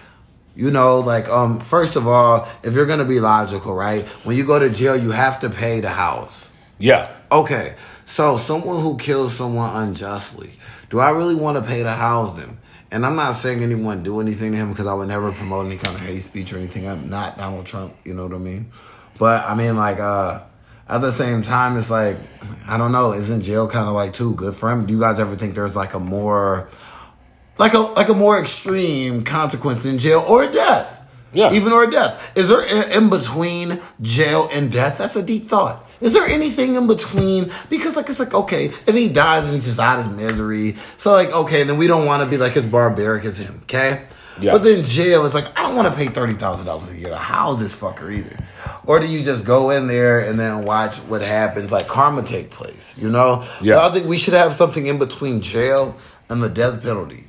you 0.56 0.72
know, 0.72 1.00
like 1.00 1.28
um, 1.28 1.60
first 1.60 1.96
of 1.96 2.08
all, 2.08 2.48
if 2.64 2.74
you're 2.74 2.86
gonna 2.86 3.06
be 3.06 3.20
logical, 3.20 3.74
right? 3.74 4.04
When 4.24 4.38
you 4.38 4.46
go 4.46 4.60
to 4.60 4.70
jail, 4.70 4.96
you 4.96 5.12
have 5.12 5.40
to 5.42 5.50
pay 5.50 5.82
the 5.82 5.90
house. 5.90 6.46
Yeah. 6.78 7.12
Okay, 7.32 7.76
so 8.06 8.38
someone 8.38 8.82
who 8.82 8.98
kills 8.98 9.36
someone 9.36 9.76
unjustly, 9.84 10.54
do 10.90 11.00
I 11.00 11.10
really 11.10 11.36
want 11.36 11.58
to 11.58 11.64
pay 11.64 11.84
to 11.84 11.92
house 11.92 12.38
them? 12.38 12.60
And 12.92 13.06
I'm 13.06 13.16
not 13.16 13.34
saying 13.34 13.64
anyone 13.64 14.04
do 14.04 14.22
anything 14.22 14.52
to 14.52 14.58
him 14.58 14.70
because 14.70 14.88
I 14.88 14.94
would 14.94 15.08
never 15.08 15.32
promote 15.32 15.66
any 15.66 15.78
kind 15.78 15.96
of 15.96 16.02
hate 16.02 16.22
speech 16.22 16.54
or 16.54 16.58
anything. 16.58 16.88
I'm 16.88 17.10
not 17.10 17.38
Donald 17.38 17.66
Trump, 17.66 17.96
you 18.06 18.14
know 18.14 18.28
what 18.28 18.36
I 18.36 18.38
mean? 18.38 18.72
But 19.18 19.44
I 19.50 19.56
mean, 19.56 19.76
like, 19.76 20.00
uh, 20.00 20.42
at 20.88 21.00
the 21.00 21.12
same 21.12 21.42
time, 21.42 21.78
it's 21.78 21.90
like, 21.90 22.18
I 22.68 22.78
don't 22.78 22.92
know, 22.92 23.14
isn't 23.14 23.42
jail 23.42 23.68
kind 23.68 23.90
of 23.90 23.96
like 23.96 24.14
too 24.14 24.36
good 24.36 24.56
for 24.56 24.72
him? 24.72 24.86
Do 24.86 24.94
you 24.94 25.00
guys 25.00 25.20
ever 25.20 25.36
think 25.36 25.56
there's 25.56 25.76
like 25.76 25.94
a 25.94 26.00
more, 26.00 26.70
like 27.58 27.74
a 27.74 27.80
like 27.80 28.10
a 28.10 28.14
more 28.14 28.40
extreme 28.40 29.24
consequence 29.24 29.84
than 29.84 30.00
jail 30.00 30.24
or 30.28 30.52
death? 30.52 30.92
Yeah. 31.34 31.52
Even 31.52 31.74
or 31.74 31.86
death. 31.88 32.32
Is 32.38 32.48
there 32.48 32.64
in, 32.64 33.10
between 33.10 33.82
jail 34.02 34.50
and 34.54 34.72
death? 34.72 34.98
That's 34.98 35.18
a 35.18 35.24
deep 35.24 35.50
thought. 35.50 35.84
Is 36.00 36.14
there 36.14 36.26
anything 36.26 36.76
in 36.76 36.88
between? 36.88 37.52
Because 37.70 37.96
like 37.96 38.10
it's 38.10 38.20
like 38.20 38.34
okay, 38.34 38.72
if 38.88 38.96
he 38.96 39.10
dies 39.10 39.46
and 39.46 39.54
he's 39.54 39.66
just 39.66 39.80
out 39.80 40.00
of 40.00 40.16
misery, 40.16 40.78
so 40.98 41.12
like 41.12 41.32
okay, 41.32 41.64
then 41.64 41.78
we 41.78 41.88
don't 41.88 42.06
want 42.06 42.24
to 42.24 42.30
be 42.30 42.38
like 42.38 42.56
as 42.56 42.66
barbaric 42.66 43.26
as 43.26 43.38
him, 43.38 43.60
okay? 43.64 44.06
Yeah. 44.40 44.52
But 44.52 44.64
then 44.64 44.84
jail 44.84 45.26
is 45.26 45.34
like 45.34 45.48
I 45.58 45.64
don't 45.64 45.76
want 45.76 45.88
to 45.88 45.96
pay 45.96 46.08
thirty 46.08 46.34
thousand 46.34 46.66
dollars 46.66 46.92
a 46.92 46.98
year 46.98 47.10
to 47.10 47.18
house 47.18 47.60
this 47.60 47.76
fucker 47.76 48.14
either. 48.14 48.38
Or 48.86 49.00
do 49.00 49.08
you 49.08 49.24
just 49.24 49.46
go 49.46 49.72
in 49.72 49.88
there 49.88 50.20
and 50.20 50.40
then 50.40 50.64
watch 50.64 50.98
what 50.98 51.22
happens, 51.22 51.72
like 51.72 51.88
karma 51.88 52.24
take 52.24 52.50
place? 52.50 52.96
You 52.98 53.10
know? 53.10 53.48
Yeah. 53.62 53.76
But 53.76 53.92
I 53.92 53.94
think 53.94 54.08
we 54.08 54.18
should 54.18 54.34
have 54.34 54.54
something 54.54 54.86
in 54.88 55.00
between 55.00 55.42
jail 55.42 55.98
and 56.30 56.42
the 56.44 56.50
death 56.50 56.84
penalty. 56.84 57.28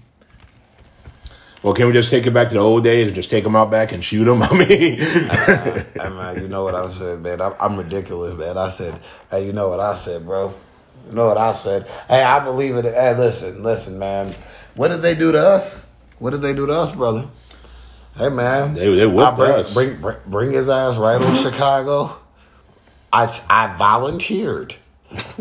Well, 1.63 1.73
can 1.75 1.87
we 1.87 1.93
just 1.93 2.11
take 2.11 2.27
it 2.27 2.31
back 2.33 2.49
to 2.49 2.55
the 2.55 2.61
old 2.61 2.85
days 2.85 3.07
and 3.09 3.15
just 3.15 3.31
take 3.31 3.43
them 3.43 3.57
out 3.57 3.71
back 3.71 3.93
and 3.93 4.03
shoot 4.05 4.25
them? 4.25 4.43
I 4.43 4.53
mean, 4.53 4.99
hey 4.99 6.09
man, 6.11 6.41
you 6.41 6.49
know 6.49 6.63
what 6.65 6.75
I 6.75 6.89
said, 6.89 7.21
man. 7.21 7.41
I'm, 7.41 7.55
I'm 7.61 7.77
ridiculous, 7.77 8.35
man. 8.35 8.57
I 8.57 8.69
said, 8.69 9.01
hey, 9.31 9.47
you 9.47 9.53
know 9.53 9.69
what 9.69 9.81
I 9.81 9.95
said, 9.95 10.25
bro. 10.25 10.55
You 11.09 11.15
know 11.17 11.27
what 11.27 11.39
I 11.39 11.53
said. 11.55 11.87
Hey, 12.09 12.23
I 12.23 12.41
believe 12.45 12.77
it. 12.77 12.85
Hey, 12.85 13.17
listen, 13.17 13.63
listen, 13.63 13.99
man. 13.99 14.33
What 14.75 14.89
did 14.89 15.03
they 15.03 15.15
do 15.15 15.33
to 15.33 15.39
us? 15.41 15.87
What 16.19 16.31
did 16.31 16.43
they 16.43 16.55
do 16.55 16.67
to 16.67 16.73
us, 16.73 16.95
brother? 16.95 17.27
Hey, 18.17 18.29
man. 18.29 18.75
They- 18.75 18.95
they 18.95 19.07
whipped 19.07 19.37
bring, 19.37 19.51
us. 19.53 19.75
Bring, 19.75 20.01
bring, 20.01 20.17
bring 20.27 20.53
his 20.53 20.69
ass 20.69 20.97
right 20.97 21.21
on 21.21 21.35
Chicago. 21.37 22.17
I, 23.13 23.25
I 23.49 23.77
volunteered. 23.77 24.75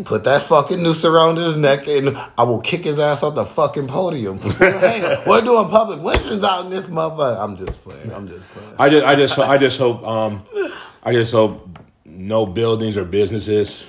Put 0.04 0.24
that 0.24 0.42
fucking 0.44 0.82
noose 0.82 1.04
around 1.04 1.36
his 1.36 1.56
neck 1.56 1.88
and 1.88 2.16
I 2.38 2.44
will 2.44 2.60
kick 2.60 2.84
his 2.84 2.98
ass 2.98 3.22
off 3.22 3.34
the 3.34 3.44
fucking 3.44 3.88
podium. 3.88 4.38
hey, 4.58 5.22
we're 5.26 5.40
doing 5.42 5.68
public 5.68 6.00
lynchings 6.00 6.44
out 6.44 6.64
in 6.64 6.70
this 6.70 6.86
motherfucker. 6.86 7.38
I'm 7.42 7.56
just 7.56 7.82
playing. 7.82 8.12
I'm 8.12 8.28
just 8.28 8.42
playing. 8.50 8.74
I 8.78 8.88
just, 8.88 9.06
I 9.06 9.14
just, 9.16 9.38
I 9.38 9.58
just 9.58 9.78
hope, 9.78 10.06
um, 10.06 10.44
I 11.02 11.12
just 11.12 11.32
hope 11.32 11.68
no 12.04 12.46
buildings 12.46 12.96
or 12.96 13.04
businesses 13.04 13.84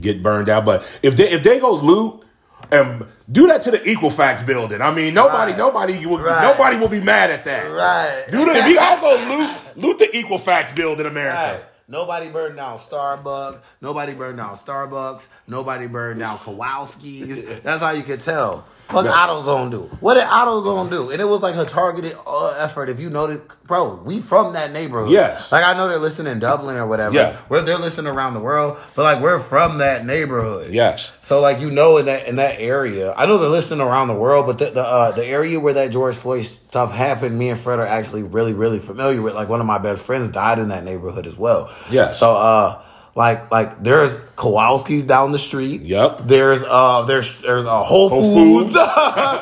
get 0.00 0.22
burned 0.22 0.48
out. 0.48 0.64
But 0.64 0.86
if 1.02 1.16
they, 1.16 1.30
if 1.30 1.42
they 1.42 1.58
go 1.60 1.72
loot 1.72 2.22
and 2.70 3.06
do 3.30 3.46
that 3.46 3.62
to 3.62 3.70
the 3.70 3.78
Equifax 3.78 4.44
building, 4.44 4.82
I 4.82 4.90
mean, 4.92 5.14
nobody, 5.14 5.52
Right. 5.52 5.58
nobody, 5.58 6.06
will, 6.06 6.18
Right. 6.18 6.42
nobody 6.42 6.76
will 6.76 6.88
be 6.88 7.00
mad 7.00 7.30
at 7.30 7.44
that. 7.44 7.64
Right. 7.70 8.24
Do 8.30 8.44
that 8.44 8.56
if 8.56 8.66
you 8.72 8.78
all 8.78 9.00
go 9.00 9.36
loot, 9.36 9.50
loot 9.76 9.98
the 9.98 10.16
Equal 10.16 10.38
Equifax 10.38 10.74
building, 10.74 11.06
America. 11.06 11.36
Right. 11.54 11.60
Nobody 11.88 12.28
burned 12.30 12.56
down 12.56 12.78
Starbucks. 12.78 13.60
Nobody 13.80 14.14
burned 14.14 14.38
down 14.38 14.56
Starbucks. 14.56 15.28
Nobody 15.46 15.86
burned 15.86 16.18
down 16.18 16.38
Kowalski's. 16.38 17.44
That's 17.62 17.80
how 17.80 17.90
you 17.90 18.02
could 18.02 18.20
tell. 18.20 18.64
What 18.90 19.04
Yeah. 19.04 19.12
AutoZone 19.12 19.70
do? 19.72 19.90
What 20.00 20.14
did 20.14 20.24
AutoZone 20.24 20.90
do? 20.90 21.10
And 21.10 21.20
it 21.20 21.24
was 21.24 21.40
like 21.42 21.56
a 21.56 21.64
targeted 21.64 22.14
uh, 22.26 22.54
effort. 22.58 22.88
If 22.88 23.00
you 23.00 23.10
notice, 23.10 23.40
bro, 23.66 23.96
we 24.04 24.20
from 24.20 24.52
that 24.52 24.72
neighborhood. 24.72 25.10
Yes. 25.10 25.50
Like 25.50 25.64
I 25.64 25.76
know 25.76 25.88
they're 25.88 25.98
listening 25.98 26.32
in 26.32 26.38
Dublin 26.38 26.76
or 26.76 26.86
whatever. 26.86 27.14
Yeah. 27.14 27.36
Where 27.48 27.62
they're 27.62 27.78
listening 27.78 28.12
around 28.12 28.34
the 28.34 28.40
world, 28.40 28.76
but 28.94 29.02
like 29.02 29.20
we're 29.22 29.40
from 29.40 29.78
that 29.78 30.06
neighborhood. 30.06 30.72
Yes. 30.72 31.12
So 31.22 31.40
like 31.40 31.60
you 31.60 31.70
know 31.72 31.96
in 31.96 32.06
that 32.06 32.28
in 32.28 32.36
that 32.36 32.60
area, 32.60 33.12
I 33.16 33.26
know 33.26 33.38
they're 33.38 33.48
listening 33.48 33.80
around 33.80 34.06
the 34.08 34.14
world, 34.14 34.46
but 34.46 34.58
the 34.58 34.70
the, 34.70 34.82
uh, 34.86 35.10
the 35.12 35.26
area 35.26 35.58
where 35.58 35.74
that 35.74 35.90
George 35.90 36.14
Floyd 36.14 36.44
stuff 36.44 36.92
happened, 36.92 37.36
me 37.36 37.48
and 37.48 37.58
Fred 37.58 37.80
are 37.80 37.86
actually 37.86 38.22
really 38.22 38.52
really 38.52 38.78
familiar 38.78 39.20
with. 39.20 39.34
Like 39.34 39.48
one 39.48 39.60
of 39.60 39.66
my 39.66 39.78
best 39.78 40.02
friends 40.04 40.30
died 40.30 40.60
in 40.60 40.68
that 40.68 40.84
neighborhood 40.84 41.26
as 41.26 41.36
well. 41.36 41.70
Yes. 41.90 42.20
So 42.20 42.36
uh, 42.36 42.82
like 43.16 43.50
like 43.50 43.82
there's 43.82 44.14
Kowalski's 44.36 45.04
down 45.04 45.32
the 45.32 45.38
street. 45.38 45.80
Yep. 45.80 46.20
There's 46.24 46.62
uh 46.62 47.02
there's 47.02 47.40
there's 47.42 47.64
a 47.64 47.82
Whole 47.82 48.08
Whole 48.10 48.34
Foods. 48.34 48.76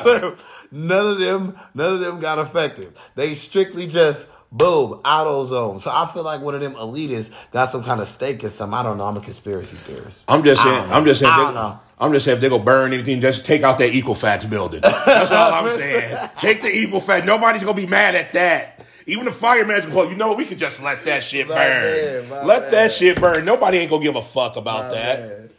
Foods. 0.03 0.41
none 0.71 1.05
of 1.05 1.19
them 1.19 1.59
none 1.75 1.93
of 1.93 1.99
them 1.99 2.19
got 2.19 2.39
affected. 2.39 2.93
They 3.15 3.35
strictly 3.35 3.87
just. 3.87 4.29
Boom, 4.51 5.01
AutoZone. 5.03 5.81
So 5.81 5.91
I 5.91 6.09
feel 6.13 6.23
like 6.23 6.39
one 6.39 6.55
of 6.55 6.61
them 6.61 6.75
elitists 6.75 7.33
got 7.51 7.71
some 7.71 7.83
kind 7.83 7.99
of 7.99 8.07
stake 8.07 8.41
in 8.41 8.49
some. 8.49 8.73
I 8.73 8.83
don't 8.83 8.97
know. 8.97 9.03
I'm 9.03 9.17
a 9.17 9.19
conspiracy 9.19 9.75
theorist. 9.75 10.23
I'm 10.29 10.43
just 10.45 10.63
saying. 10.63 10.89
I'm 10.91 11.03
just 11.03 11.19
saying. 11.19 11.33
I 11.33 11.37
don't 11.37 11.55
know. 11.55 11.77
I'm 11.99 12.13
just 12.13 12.23
saying 12.23 12.37
if 12.37 12.41
they 12.41 12.47
go 12.47 12.59
burn 12.59 12.93
anything, 12.93 13.19
just 13.19 13.43
take 13.43 13.63
out 13.63 13.79
that 13.79 13.91
Equifax 13.91 14.49
building. 14.49 14.79
That's 14.79 15.31
all 15.33 15.51
I'm 15.53 15.69
saying. 15.77 16.29
Take 16.37 16.61
the 16.61 16.69
Equifax. 16.69 17.25
Nobody's 17.25 17.63
gonna 17.63 17.73
be 17.73 17.87
mad 17.87 18.15
at 18.15 18.31
that. 18.31 18.85
Even 19.07 19.25
the 19.25 19.31
fireman's 19.31 19.85
gonna 19.85 19.95
go, 19.95 20.09
you 20.09 20.15
know 20.15 20.29
what, 20.29 20.37
we 20.37 20.45
could 20.45 20.57
just 20.57 20.81
let 20.81 21.05
that 21.05 21.23
shit 21.23 21.47
burn. 21.47 22.27
man, 22.29 22.45
let 22.47 22.63
man. 22.63 22.71
that 22.71 22.91
shit 22.91 23.19
burn. 23.21 23.45
Nobody 23.45 23.77
ain't 23.77 23.89
gonna 23.89 24.01
give 24.01 24.15
a 24.15 24.21
fuck 24.21 24.55
about 24.55 24.89
My 24.89 24.95
that. 24.95 25.19
man. 25.19 25.49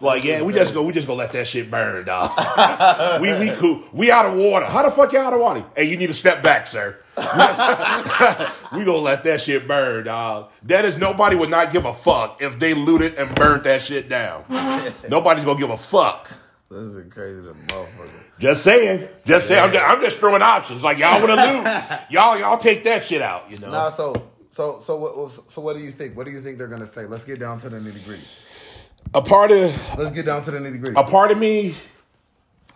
Like, 0.00 0.24
yeah, 0.24 0.42
we 0.42 0.52
just 0.52 0.74
go, 0.74 0.82
we 0.82 0.92
just 0.92 1.06
gonna 1.06 1.20
let 1.20 1.30
that 1.30 1.46
shit 1.46 1.70
burn, 1.70 2.04
dog. 2.04 2.30
we 3.20 3.32
we 3.38 3.50
cool. 3.54 3.82
We 3.92 4.10
out 4.10 4.26
of 4.26 4.34
water. 4.34 4.66
How 4.66 4.82
the 4.82 4.90
fuck 4.90 5.12
you 5.12 5.20
out 5.20 5.32
of 5.32 5.40
water? 5.40 5.64
Hey, 5.76 5.84
you 5.84 5.96
need 5.96 6.08
to 6.08 6.14
step 6.14 6.42
back, 6.42 6.66
sir. 6.66 6.98
we 7.16 7.24
gonna 8.84 8.96
let 8.96 9.22
that 9.22 9.40
shit 9.40 9.68
burn, 9.68 10.04
dog. 10.06 10.50
That 10.64 10.84
is 10.84 10.98
nobody 10.98 11.36
would 11.36 11.50
not 11.50 11.70
give 11.72 11.84
a 11.84 11.92
fuck 11.92 12.42
if 12.42 12.58
they 12.58 12.74
looted 12.74 13.14
and 13.14 13.32
burnt 13.36 13.62
that 13.62 13.80
shit 13.80 14.08
down. 14.08 14.44
Nobody's 15.08 15.44
gonna 15.44 15.58
give 15.58 15.70
a 15.70 15.76
fuck. 15.76 16.32
This 16.68 16.80
is 16.80 17.12
crazy, 17.12 17.40
the 17.40 17.54
motherfucker. 17.54 18.21
Just 18.42 18.64
saying. 18.64 19.08
Just 19.24 19.46
saying. 19.46 19.62
I'm 19.62 19.72
just, 19.72 19.84
I'm 19.88 20.00
just 20.02 20.18
throwing 20.18 20.42
options. 20.42 20.82
Like 20.82 20.98
y'all 20.98 21.20
want 21.24 21.38
to 21.38 21.46
lose. 21.46 22.00
y'all 22.10 22.36
y'all 22.36 22.58
take 22.58 22.82
that 22.82 23.00
shit 23.02 23.22
out. 23.22 23.48
You 23.48 23.58
know. 23.58 23.70
Nah, 23.70 23.90
so 23.90 24.30
so 24.50 24.80
so 24.84 24.96
what 24.96 25.30
so 25.52 25.62
what 25.62 25.76
do 25.76 25.82
you 25.82 25.92
think? 25.92 26.16
What 26.16 26.26
do 26.26 26.32
you 26.32 26.40
think 26.40 26.58
they're 26.58 26.66
gonna 26.66 26.86
say? 26.86 27.06
Let's 27.06 27.24
get 27.24 27.38
down 27.38 27.58
to 27.60 27.68
the 27.68 27.76
nitty 27.78 28.04
gritty. 28.04 28.24
a 29.14 29.22
part 29.22 29.52
of 29.52 29.96
Let's 29.96 30.10
get 30.10 30.26
down 30.26 30.42
to 30.42 30.50
the 30.50 30.58
nitty 30.58 30.80
gritty. 30.82 30.96
a 31.00 31.04
part 31.04 31.30
of 31.30 31.38
me, 31.38 31.76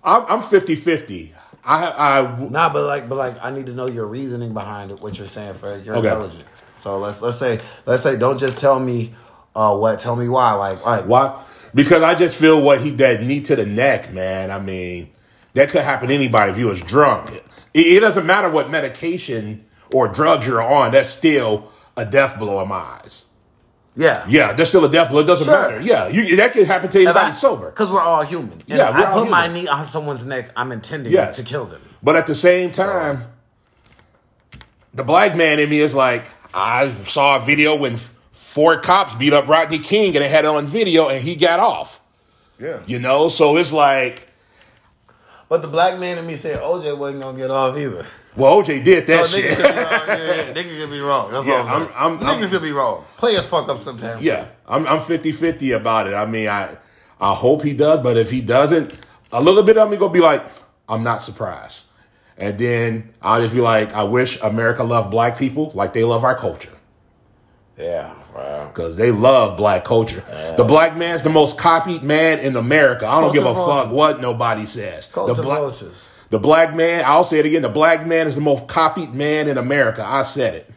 I'm 0.05 0.23
I'm 0.29 0.41
50-50. 0.41 1.33
I 1.65 1.87
I 1.91 2.49
Nah, 2.49 2.73
but 2.73 2.85
like, 2.85 3.09
but 3.09 3.17
like, 3.17 3.45
I 3.45 3.51
need 3.51 3.67
to 3.67 3.73
know 3.73 3.87
your 3.87 4.07
reasoning 4.07 4.55
behind 4.55 4.93
it. 4.93 5.01
What 5.01 5.19
you're 5.19 5.27
saying, 5.27 5.55
Fred. 5.55 5.85
You're 5.85 5.97
Okay. 5.97 6.11
intelligent. 6.11 6.45
So 6.77 6.99
let's 7.01 7.21
let's 7.21 7.41
say 7.41 7.59
let's 7.87 8.05
say 8.05 8.17
don't 8.17 8.39
just 8.39 8.59
tell 8.59 8.79
me 8.79 9.15
uh 9.57 9.77
what. 9.77 9.99
Tell 9.99 10.15
me 10.15 10.29
why. 10.29 10.53
Like, 10.53 10.87
like 10.87 11.07
Why? 11.07 11.43
Because 11.75 12.03
I 12.05 12.15
just 12.15 12.39
feel 12.39 12.63
what 12.63 12.81
he 12.83 12.91
that 12.93 13.23
knee 13.25 13.41
to 13.41 13.57
the 13.57 13.67
neck, 13.67 14.13
man. 14.13 14.53
I 14.53 14.61
mean, 14.61 15.11
that 15.57 15.71
could 15.71 15.83
happen 15.83 16.09
to 16.09 16.15
anybody 16.15 16.53
if 16.53 16.59
you 16.59 16.67
was 16.67 16.81
drunk. 16.81 17.35
It, 17.75 17.87
it 17.87 18.01
doesn't 18.01 18.25
matter 18.27 18.49
what 18.49 18.71
medication 18.71 19.65
or 19.93 20.07
drugs 20.09 20.47
you're 20.47 20.63
on. 20.63 20.93
That's 20.93 21.09
still 21.11 21.71
a 21.97 22.05
death 22.05 22.39
blow 22.39 22.61
in 22.63 22.69
my 22.69 22.77
eyes. 22.77 23.25
yeah, 23.97 24.25
Yeah, 24.29 24.53
that's 24.53 24.69
still 24.69 24.85
a 24.85 24.91
death 24.91 25.11
blow. 25.11 25.21
It 25.21 25.25
doesn't 25.27 25.47
Sure. 25.47 25.61
matter. 25.71 25.81
Yeah, 25.81 26.09
you, 26.09 26.37
that 26.37 26.53
could 26.53 26.67
happen 26.67 26.89
to 26.91 27.01
anybody 27.03 27.33
sober. 27.33 27.71
Because 27.71 27.91
we're 27.91 28.01
all 28.01 28.23
human. 28.23 28.53
And 28.53 28.65
Yeah, 28.67 28.91
I 28.91 29.13
put 29.15 29.31
my 29.31 29.47
knee 29.49 29.67
on 29.67 29.87
someone's 29.89 30.25
neck. 30.25 30.51
I'm 30.57 30.71
intending 30.73 31.13
Yes. 31.13 31.37
to 31.37 31.43
kill 31.43 31.65
them. 31.67 31.81
But 32.03 32.17
at 32.17 32.27
the 32.27 32.35
same 32.35 32.71
time, 32.73 33.23
the 34.95 35.05
black 35.05 35.35
man 35.37 35.59
in 35.59 35.69
me 35.71 35.81
is 35.81 35.95
like, 35.95 36.27
I 36.55 36.91
saw 36.91 37.37
a 37.37 37.41
video 37.41 37.75
when 37.75 37.97
four 38.33 38.79
cops 38.81 39.15
beat 39.15 39.33
up 39.33 39.49
Rodney 39.49 39.79
King 39.79 40.15
and 40.17 40.23
they 40.25 40.29
had 40.29 40.45
it 40.45 40.49
on 40.49 40.67
video 40.67 41.09
and 41.09 41.23
he 41.23 41.37
got 41.37 41.61
off. 41.61 42.01
Yeah. 42.61 42.81
You 42.87 42.99
know, 42.99 43.29
so 43.29 43.57
it's 43.57 43.73
like, 43.73 44.27
But 45.49 45.63
the 45.63 45.69
black 45.69 45.99
man 45.99 46.19
in 46.19 46.27
me 46.27 46.35
said 46.35 46.61
OJ 46.61 46.97
wasn't 46.99 47.23
gonna 47.23 47.39
get 47.39 47.51
off 47.51 47.77
either. 47.77 48.05
well, 48.37 48.61
OJ 48.63 48.83
did 48.83 49.07
that 49.07 49.27
So 49.27 49.39
niggas 49.39 49.43
shit. 49.43 49.57
could 49.59 49.63
be 49.65 49.79
wrong. 49.79 50.07
Yeah, 50.09 50.17
yeah. 50.17 50.53
Niggas 50.55 50.79
could 50.81 50.91
be 50.91 51.01
wrong. 51.01 51.31
That's 51.33 51.47
Yeah, 51.47 51.55
all 51.55 51.67
I'm, 51.69 51.83
I'm- 51.83 51.91
I'm- 51.95 52.19
Niggas 52.21 52.43
I'm- 52.43 52.51
could 52.51 52.63
be 52.63 52.73
wrong. 52.73 53.05
Players 53.17 53.47
fuck 53.47 53.69
up 53.69 53.83
sometimes. 53.83 54.23
Yeah, 54.23 54.47
I'm 54.67 54.87
I'm 54.87 54.99
50-50 55.01 55.77
about 55.77 56.09
it. 56.09 56.15
I 56.15 56.27
mean, 56.27 56.49
I 56.49 56.77
I 57.21 57.33
hope 57.35 57.63
he 57.63 57.73
does, 57.75 58.01
but 58.01 58.17
if 58.17 58.31
he 58.31 58.41
doesn't, 58.43 58.93
a 59.33 59.41
little 59.41 59.63
bit 59.63 59.79
of 59.79 59.89
me 59.91 59.97
gonna 59.97 60.13
be 60.13 60.21
like, 60.21 60.45
I'm 60.89 61.03
not 61.03 61.23
surprised. 61.23 61.85
And 62.39 62.59
then 62.59 63.15
I'll 63.23 63.41
just 63.41 63.55
be 63.55 63.61
like, 63.63 63.95
I 63.95 64.03
wish 64.03 64.39
America 64.43 64.83
loved 64.85 65.11
black 65.11 65.39
people 65.39 65.71
like 65.75 65.93
they 65.95 66.05
love 66.05 66.23
our 66.25 66.35
culture. 66.37 66.73
Yeah. 67.79 68.13
Wow. 68.37 68.67
Because 68.69 68.97
they 68.97 69.11
love 69.11 69.57
black 69.57 69.85
culture. 69.85 70.23
The 70.57 70.65
black 70.65 70.97
man's 70.97 71.23
the 71.23 71.31
most 71.31 71.57
copied 71.59 72.03
man 72.03 72.39
in 72.39 72.57
America. 72.57 73.07
I 73.07 73.21
don't 73.21 73.33
give 73.33 73.45
a 73.45 73.55
Culture 73.55 73.85
fuck 73.85 73.93
what 73.93 74.21
nobody 74.21 74.67
says. 74.67 75.07
Culture 75.07 75.35
the, 75.35 75.43
black, 75.43 75.59
vultures. 75.61 76.07
the 76.31 76.39
black 76.39 76.75
man, 76.75 77.05
I'll 77.07 77.25
say 77.25 77.39
it 77.39 77.47
again, 77.47 77.63
the 77.63 77.69
black 77.69 78.07
man 78.07 78.27
is 78.27 78.35
the 78.35 78.41
most 78.41 78.67
copied 78.67 79.15
man 79.15 79.49
in 79.49 79.57
America. 79.59 80.05
I 80.07 80.23
said 80.23 80.55
it. 80.55 80.71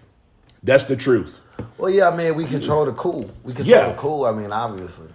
That's 0.64 0.86
the 0.86 0.96
truth. 0.96 1.42
Well, 1.78 1.90
yeah, 1.90 2.10
I 2.10 2.16
mean, 2.16 2.36
we 2.36 2.46
control 2.46 2.86
the 2.86 2.94
cool. 2.94 3.30
We 3.44 3.54
control 3.54 3.78
Yeah. 3.80 3.90
the 3.90 3.98
cool. 3.98 4.26
I 4.26 4.32
mean, 4.32 4.52
obviously. 4.52 5.08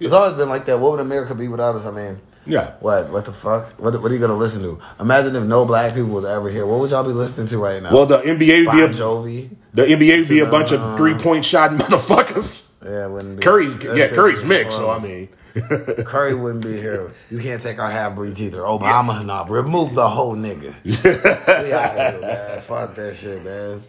It's 0.00 0.12
always 0.12 0.34
been 0.36 0.48
like 0.48 0.64
that. 0.66 0.78
What 0.80 0.92
would 0.92 1.00
America 1.00 1.34
be 1.34 1.46
without 1.48 1.76
us? 1.76 1.86
I 1.86 1.92
mean, 1.92 2.20
Yeah. 2.46 2.72
what? 2.80 3.10
What 3.10 3.24
the 3.24 3.32
fuck? 3.32 3.70
What, 3.80 4.00
what 4.00 4.10
are 4.10 4.14
you 4.14 4.20
gonna 4.20 4.36
listen 4.36 4.62
to? 4.62 4.80
Imagine 5.00 5.36
if 5.36 5.44
no 5.44 5.64
black 5.64 5.94
people 5.94 6.10
was 6.10 6.24
ever 6.24 6.50
here. 6.50 6.66
What 6.66 6.80
would 6.80 6.90
y'all 6.90 7.04
be 7.04 7.10
listening 7.10 7.46
to 7.48 7.58
right 7.58 7.82
now? 7.82 7.92
Well, 7.92 8.06
the 8.06 8.18
NBA 8.18 8.66
would 8.66 8.72
be 8.72 8.80
Bon 8.80 8.80
a, 8.80 8.88
Jovi. 8.88 9.50
the 9.72 9.82
NBA 9.82 10.18
would 10.20 10.28
be 10.28 10.40
a 10.40 10.46
bunch 10.46 10.72
of 10.72 10.96
three 10.96 11.14
point 11.14 11.44
shot 11.44 11.70
motherfuckers. 11.72 12.68
Yeah, 12.84 13.06
wouldn't 13.06 13.36
be. 13.36 13.42
Curry's 13.42 13.76
That 13.76 13.96
yeah, 13.96 14.08
Curry's 14.08 14.44
mixed. 14.44 14.76
So 14.76 14.90
I 14.90 14.98
mean, 14.98 15.28
Curry 16.04 16.34
wouldn't 16.34 16.64
be 16.64 16.76
here. 16.76 17.12
You 17.30 17.38
can't 17.38 17.62
take 17.62 17.78
our 17.78 17.90
half 17.90 18.14
breeds 18.14 18.40
either. 18.40 18.58
Obama, 18.58 19.24
nah, 19.24 19.46
remove 19.48 19.94
the 19.94 20.08
whole 20.08 20.34
nigga. 20.34 20.74
we 20.84 21.72
out 21.72 22.12
here, 22.12 22.20
man. 22.20 22.60
Fuck 22.60 22.94
that 22.96 23.16
shit, 23.16 23.44
man. 23.44 23.82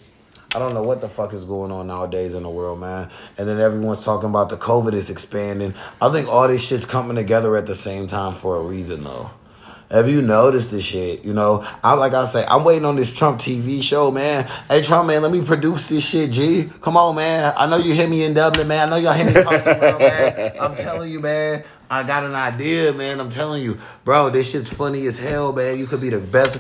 I 0.56 0.60
don't 0.60 0.76
know 0.76 0.84
what 0.84 1.02
the 1.02 1.10
fuck 1.10 1.34
is 1.34 1.46
going 1.46 1.72
on 1.72 1.88
nowadays 1.88 2.36
in 2.36 2.44
the 2.44 2.50
world, 2.50 2.80
man. 2.80 3.10
And 3.38 3.48
then 3.48 3.60
everyone's 3.60 4.06
talking 4.06 4.30
about 4.30 4.50
the 4.50 4.58
COVID 4.58 4.94
is 4.94 5.10
expanding. 5.10 5.74
I 6.00 6.12
think 6.12 6.28
all 6.28 6.48
this 6.48 6.64
shit's 6.64 6.86
coming 6.86 7.16
together 7.16 7.58
at 7.58 7.66
the 7.66 7.74
same 7.74 8.08
time 8.08 8.36
for 8.36 8.58
a 8.58 8.62
reason, 8.62 9.04
though. 9.04 9.32
Have 9.90 10.10
you 10.10 10.22
noticed 10.22 10.72
this 10.72 10.84
shit? 10.84 11.26
You 11.26 11.34
know, 11.34 11.66
I 11.84 11.94
like 11.94 12.14
I 12.14 12.26
say, 12.26 12.46
I'm 12.48 12.64
waiting 12.64 12.86
on 12.86 12.96
this 12.96 13.12
Trump 13.12 13.40
TV 13.40 13.84
show, 13.84 14.12
man. 14.12 14.46
Hey, 14.68 14.82
Trump, 14.82 15.08
man, 15.08 15.22
let 15.22 15.32
me 15.32 15.44
produce 15.44 15.88
this 15.88 16.08
shit, 16.08 16.32
G. 16.32 16.70
Come 16.82 16.98
on, 16.98 17.16
man. 17.16 17.54
I 17.58 17.68
know 17.68 17.78
you 17.78 17.94
hit 17.94 18.10
me 18.10 18.24
in 18.24 18.34
Dublin, 18.34 18.68
man. 18.68 18.88
I 18.88 18.90
know 18.92 18.98
y'all 18.98 19.14
hit 19.14 19.34
me 19.34 19.40
in 19.40 19.46
Portugal, 19.46 20.00
man. 20.00 20.54
I'm 20.60 20.76
telling 20.78 21.12
you, 21.12 21.20
man. 21.20 21.64
I 21.90 22.04
got 22.04 22.24
an 22.24 22.34
idea, 22.34 22.92
man. 22.94 23.20
I'm 23.20 23.30
telling 23.30 23.62
you, 23.62 23.78
bro. 24.04 24.30
This 24.32 24.52
shit's 24.52 24.74
funny 24.74 25.06
as 25.06 25.20
hell, 25.20 25.54
man. 25.54 25.78
You 25.78 25.86
could 25.86 26.02
be 26.02 26.10
the 26.10 26.20
best 26.20 26.60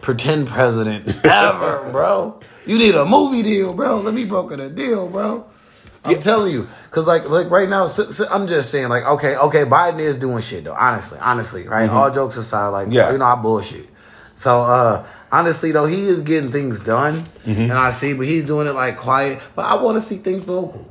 pretend 0.00 0.48
president 0.48 1.16
ever, 1.24 1.88
bro. 1.90 2.40
You 2.66 2.78
need 2.78 2.94
a 2.94 3.04
movie 3.04 3.42
deal, 3.42 3.74
bro. 3.74 4.00
Let 4.00 4.14
me 4.14 4.24
broker 4.24 4.56
the 4.56 4.70
deal, 4.70 5.08
bro. 5.08 5.46
I'm 6.04 6.20
telling 6.20 6.52
you, 6.52 6.66
cause 6.90 7.06
like 7.06 7.28
like 7.28 7.48
right 7.50 7.68
now, 7.68 7.86
so, 7.86 8.10
so 8.10 8.26
I'm 8.28 8.48
just 8.48 8.70
saying 8.70 8.88
like 8.88 9.04
okay, 9.04 9.36
okay, 9.36 9.64
Biden 9.64 10.00
is 10.00 10.16
doing 10.18 10.42
shit 10.42 10.64
though. 10.64 10.74
Honestly, 10.74 11.18
honestly, 11.20 11.68
right? 11.68 11.88
All 11.88 12.10
jokes 12.10 12.36
aside, 12.36 12.68
like 12.68 12.88
Yeah. 12.90 13.12
you 13.12 13.18
know, 13.18 13.24
I 13.24 13.36
bullshit. 13.36 13.86
So 14.34 14.62
uh 14.62 15.06
honestly 15.30 15.70
though, 15.70 15.86
he 15.86 16.06
is 16.08 16.22
getting 16.22 16.50
things 16.50 16.80
done, 16.80 17.22
and 17.44 17.72
I 17.72 17.92
see, 17.92 18.14
but 18.14 18.26
he's 18.26 18.44
doing 18.44 18.66
it 18.66 18.72
like 18.72 18.96
quiet. 18.96 19.40
But 19.54 19.66
I 19.66 19.80
want 19.80 19.96
to 19.96 20.00
see 20.00 20.16
things 20.18 20.44
vocal. 20.44 20.88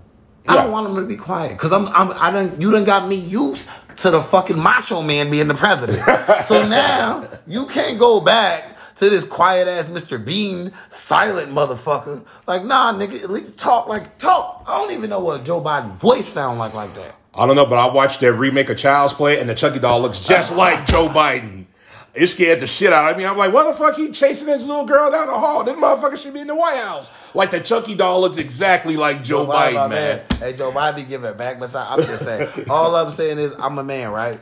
I 0.47 0.55
don't 0.55 0.71
want 0.71 0.87
him 0.89 0.95
to 0.95 1.03
be 1.03 1.17
quiet 1.17 1.51
because 1.51 1.73
I'm 1.73 1.87
I'm 1.89 2.11
I 2.13 2.31
done 2.31 2.59
you 2.61 2.71
done 2.71 2.85
got 2.85 3.07
me 3.09 3.15
used 3.15 3.67
to 3.97 4.11
the 4.11 4.21
fucking 4.21 4.57
macho 4.57 5.01
man 5.01 5.29
being 5.29 5.49
the 5.49 5.53
president. 5.55 5.99
so 6.47 6.65
now 6.67 7.27
you 7.47 7.65
can't 7.67 7.99
go 7.99 8.21
back 8.21 8.70
to 9.01 9.09
this 9.09 9.23
quiet 9.25 9.67
ass 9.67 9.89
Mr. 9.89 10.23
Bean 10.23 10.71
silent 10.89 11.51
motherfucker. 11.51 12.23
Like 12.45 12.63
nah, 12.63 12.93
nigga, 12.93 13.23
at 13.23 13.31
least 13.31 13.57
talk 13.57 13.87
like 13.87 14.19
talk. 14.19 14.63
I 14.67 14.77
don't 14.77 14.93
even 14.93 15.09
know 15.09 15.19
what 15.19 15.43
Joe 15.43 15.59
Biden's 15.59 15.99
voice 15.99 16.27
sound 16.27 16.59
like 16.59 16.75
like 16.75 16.93
that. 16.93 17.15
I 17.33 17.47
don't 17.47 17.55
know, 17.55 17.65
but 17.65 17.79
I 17.79 17.91
watched 17.91 18.19
their 18.19 18.33
remake 18.33 18.69
of 18.69 18.77
Child's 18.77 19.13
Play, 19.13 19.39
and 19.39 19.49
the 19.49 19.55
Chucky 19.55 19.79
doll 19.79 20.01
looks 20.01 20.19
just 20.19 20.55
like 20.55 20.85
Joe 20.85 21.07
Biden. 21.09 21.65
It 22.13 22.27
scared 22.27 22.59
the 22.59 22.67
shit 22.67 22.91
out 22.93 23.09
of 23.09 23.17
me. 23.17 23.25
I'm 23.25 23.37
like, 23.37 23.53
what 23.53 23.71
the 23.71 23.73
fuck? 23.73 23.95
He 23.95 24.11
chasing 24.11 24.45
this 24.45 24.65
little 24.65 24.85
girl 24.85 25.09
down 25.09 25.27
the 25.27 25.33
hall. 25.33 25.63
This 25.63 25.75
motherfucker 25.75 26.21
should 26.21 26.33
be 26.33 26.41
in 26.41 26.47
the 26.47 26.55
White 26.55 26.77
House. 26.83 27.09
Like 27.33 27.51
the 27.51 27.61
Chucky 27.61 27.95
doll 27.95 28.21
looks 28.21 28.37
exactly 28.37 28.97
like 28.97 29.23
Joe, 29.23 29.47
Biden, 29.47 29.75
my 29.75 29.87
man. 29.87 30.21
Hey, 30.37 30.53
Joe 30.53 30.71
Biden 30.71 30.97
be 30.97 31.03
giving 31.03 31.27
it 31.29 31.37
back, 31.37 31.59
but 31.59 31.73
I'm 31.73 32.01
just 32.01 32.23
saying. 32.23 32.49
all 32.69 32.95
I'm 32.95 33.11
saying 33.13 33.39
is 33.39 33.53
I'm 33.57 33.79
a 33.79 33.83
man, 33.83 34.11
right? 34.11 34.39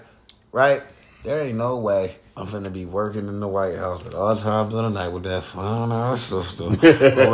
Right? 0.51 0.81
There 1.23 1.41
ain't 1.41 1.57
no 1.57 1.77
way 1.77 2.17
I'm 2.39 2.47
finna 2.47 2.71
be 2.71 2.85
working 2.85 3.27
in 3.27 3.41
the 3.41 3.49
White 3.49 3.75
House 3.75 4.05
at 4.05 4.13
all 4.13 4.33
times 4.33 4.73
of 4.73 4.81
the 4.81 4.89
night 4.89 5.09
with 5.09 5.23
that 5.23 5.43
fine 5.43 5.91
ass 5.91 6.21
sister 6.21 6.63
over 6.63 6.79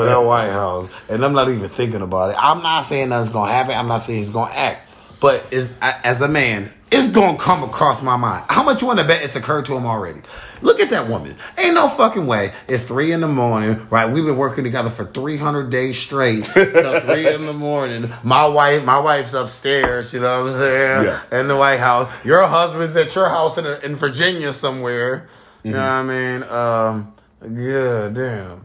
that 0.06 0.24
White 0.24 0.50
House, 0.50 0.90
and 1.10 1.24
I'm 1.24 1.34
not 1.34 1.48
even 1.48 1.70
thinking 1.70 2.02
about 2.02 2.32
it. 2.32 2.38
I'm 2.40 2.64
not 2.64 2.86
saying 2.86 3.10
nothing's 3.10 3.32
gonna 3.32 3.52
happen. 3.52 3.76
I'm 3.76 3.88
not 3.88 4.00
saying 4.00 4.18
he's 4.18 4.32
gonna 4.32 4.52
act, 4.52 4.90
but 5.22 5.46
is 5.52 5.72
as 5.82 6.24
a 6.24 6.28
man, 6.28 6.74
it's 6.92 7.10
gonna 7.12 7.38
come 7.38 7.64
across 7.64 8.02
my 8.02 8.16
mind. 8.16 8.46
How 8.50 8.64
much 8.64 8.82
you 8.82 8.88
wanna 8.88 9.04
bet 9.04 9.24
it's 9.24 9.36
occurred 9.36 9.66
to 9.66 9.76
him 9.76 9.86
already? 9.86 10.22
Look 10.62 10.80
at 10.80 10.90
that 10.92 11.08
woman. 11.08 11.36
Ain't 11.58 11.76
no 11.76 11.88
fucking 11.90 12.26
way. 12.26 12.54
It's 12.68 12.84
three 12.84 13.12
in 13.12 13.22
the 13.22 13.28
morning, 13.28 13.88
right? 13.90 14.10
We've 14.10 14.26
been 14.26 14.38
working 14.38 14.64
together 14.64 14.90
for 14.90 15.06
300 15.06 15.70
days 15.70 15.98
straight. 15.98 16.46
Till 16.54 17.00
three 17.02 17.28
in 17.34 17.46
the 17.46 17.54
morning. 17.54 18.10
My 18.24 18.46
wife, 18.48 18.84
my 18.84 18.98
wife's 18.98 19.34
upstairs. 19.34 20.14
You 20.14 20.22
know 20.22 20.44
what 20.46 20.54
I'm 20.54 20.60
saying? 20.60 21.06
Yeah. 21.06 21.40
In 21.40 21.48
the 21.48 21.56
White 21.58 21.80
House. 21.80 22.12
Your 22.24 22.46
husband's 22.48 22.96
at 22.96 23.14
your 23.14 23.30
house 23.30 23.58
in, 23.58 23.66
in 23.84 23.96
Virginia 23.96 24.54
somewhere. 24.54 25.28
You 25.64 25.72
know 25.72 25.80
what 25.80 25.86
I 25.86 26.04
mean? 26.04 26.44
Um, 26.44 27.14
yeah, 27.60 28.10
damn. 28.14 28.62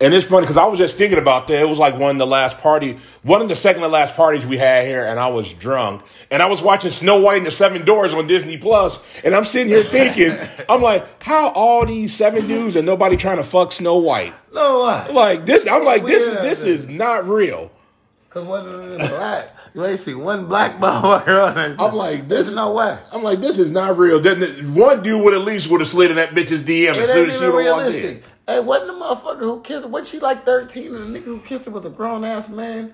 And 0.00 0.12
it's 0.14 0.26
funny 0.26 0.42
because 0.42 0.56
I 0.56 0.64
was 0.66 0.78
just 0.78 0.96
thinking 0.96 1.18
about 1.18 1.48
that. 1.48 1.60
It 1.60 1.68
was 1.68 1.78
like 1.78 1.98
one 1.98 2.10
of 2.10 2.18
the 2.18 2.26
last 2.26 2.58
party, 2.58 2.98
one 3.22 3.40
of 3.42 3.48
the 3.48 3.54
second 3.54 3.82
to 3.82 3.88
last 3.88 4.14
parties 4.14 4.44
we 4.46 4.56
had 4.58 4.86
here, 4.86 5.04
and 5.04 5.18
I 5.18 5.28
was 5.28 5.52
drunk, 5.54 6.02
and 6.30 6.42
I 6.42 6.46
was 6.46 6.60
watching 6.62 6.90
Snow 6.90 7.20
White 7.20 7.38
and 7.38 7.46
the 7.46 7.50
Seven 7.50 7.84
Doors 7.84 8.12
on 8.14 8.26
Disney 8.26 8.56
Plus, 8.58 8.98
and 9.24 9.34
I'm 9.34 9.44
sitting 9.44 9.68
here 9.68 9.82
thinking, 9.82 10.36
I'm 10.68 10.82
like, 10.82 11.22
how 11.22 11.48
all 11.50 11.84
these 11.86 12.14
seven 12.14 12.46
dudes 12.46 12.76
and 12.76 12.86
nobody 12.86 13.16
trying 13.16 13.38
to 13.38 13.44
fuck 13.44 13.72
Snow 13.72 13.96
White? 13.96 14.34
No, 14.52 14.80
what? 14.80 15.12
Like 15.14 15.46
this, 15.46 15.66
I'm 15.66 15.84
like, 15.84 16.04
this 16.04 16.22
is 16.26 16.40
this 16.42 16.64
is 16.64 16.88
not 16.88 17.26
real. 17.26 17.70
Because 18.28 18.44
one 18.46 18.66
of 18.68 18.72
them 18.90 19.00
is 19.00 19.08
black. 19.08 19.48
You 19.74 19.84
ain't 19.86 20.00
see 20.00 20.14
one 20.14 20.46
black 20.46 20.76
motherfucker 20.80 21.56
on. 21.56 21.80
I'm 21.80 21.94
like, 21.94 22.26
this- 22.28 22.46
There's 22.48 22.54
no 22.54 22.72
way. 22.72 22.98
I'm 23.12 23.22
like, 23.22 23.40
this 23.40 23.58
is 23.58 23.70
not 23.70 23.96
real. 23.98 24.18
Then 24.20 24.40
the- 24.40 24.62
one 24.74 25.02
dude 25.02 25.22
would 25.22 25.34
at 25.34 25.42
least 25.42 25.68
would 25.68 25.80
have 25.80 25.88
slid 25.88 26.10
in 26.10 26.16
that 26.16 26.30
bitch's 26.30 26.62
DM 26.62 26.94
It 26.94 26.98
as 26.98 27.12
soon 27.12 27.28
as 27.28 27.38
she 27.38 27.46
would 27.46 27.64
have 27.64 27.76
walked 27.76 27.94
in. 27.94 28.22
Hey, 28.50 28.60
wasn't 28.60 28.88
the 28.98 29.04
motherfucker 29.04 29.38
who 29.40 29.60
kissed 29.60 29.82
her? 29.84 29.88
Wasn't 29.88 30.08
she 30.08 30.18
like 30.18 30.44
13 30.44 30.94
and 30.94 31.14
the 31.14 31.20
nigga 31.20 31.24
who 31.24 31.38
kissed 31.40 31.66
her 31.66 31.70
was 31.70 31.86
a 31.86 31.90
grown 31.90 32.24
ass 32.24 32.48
man? 32.48 32.92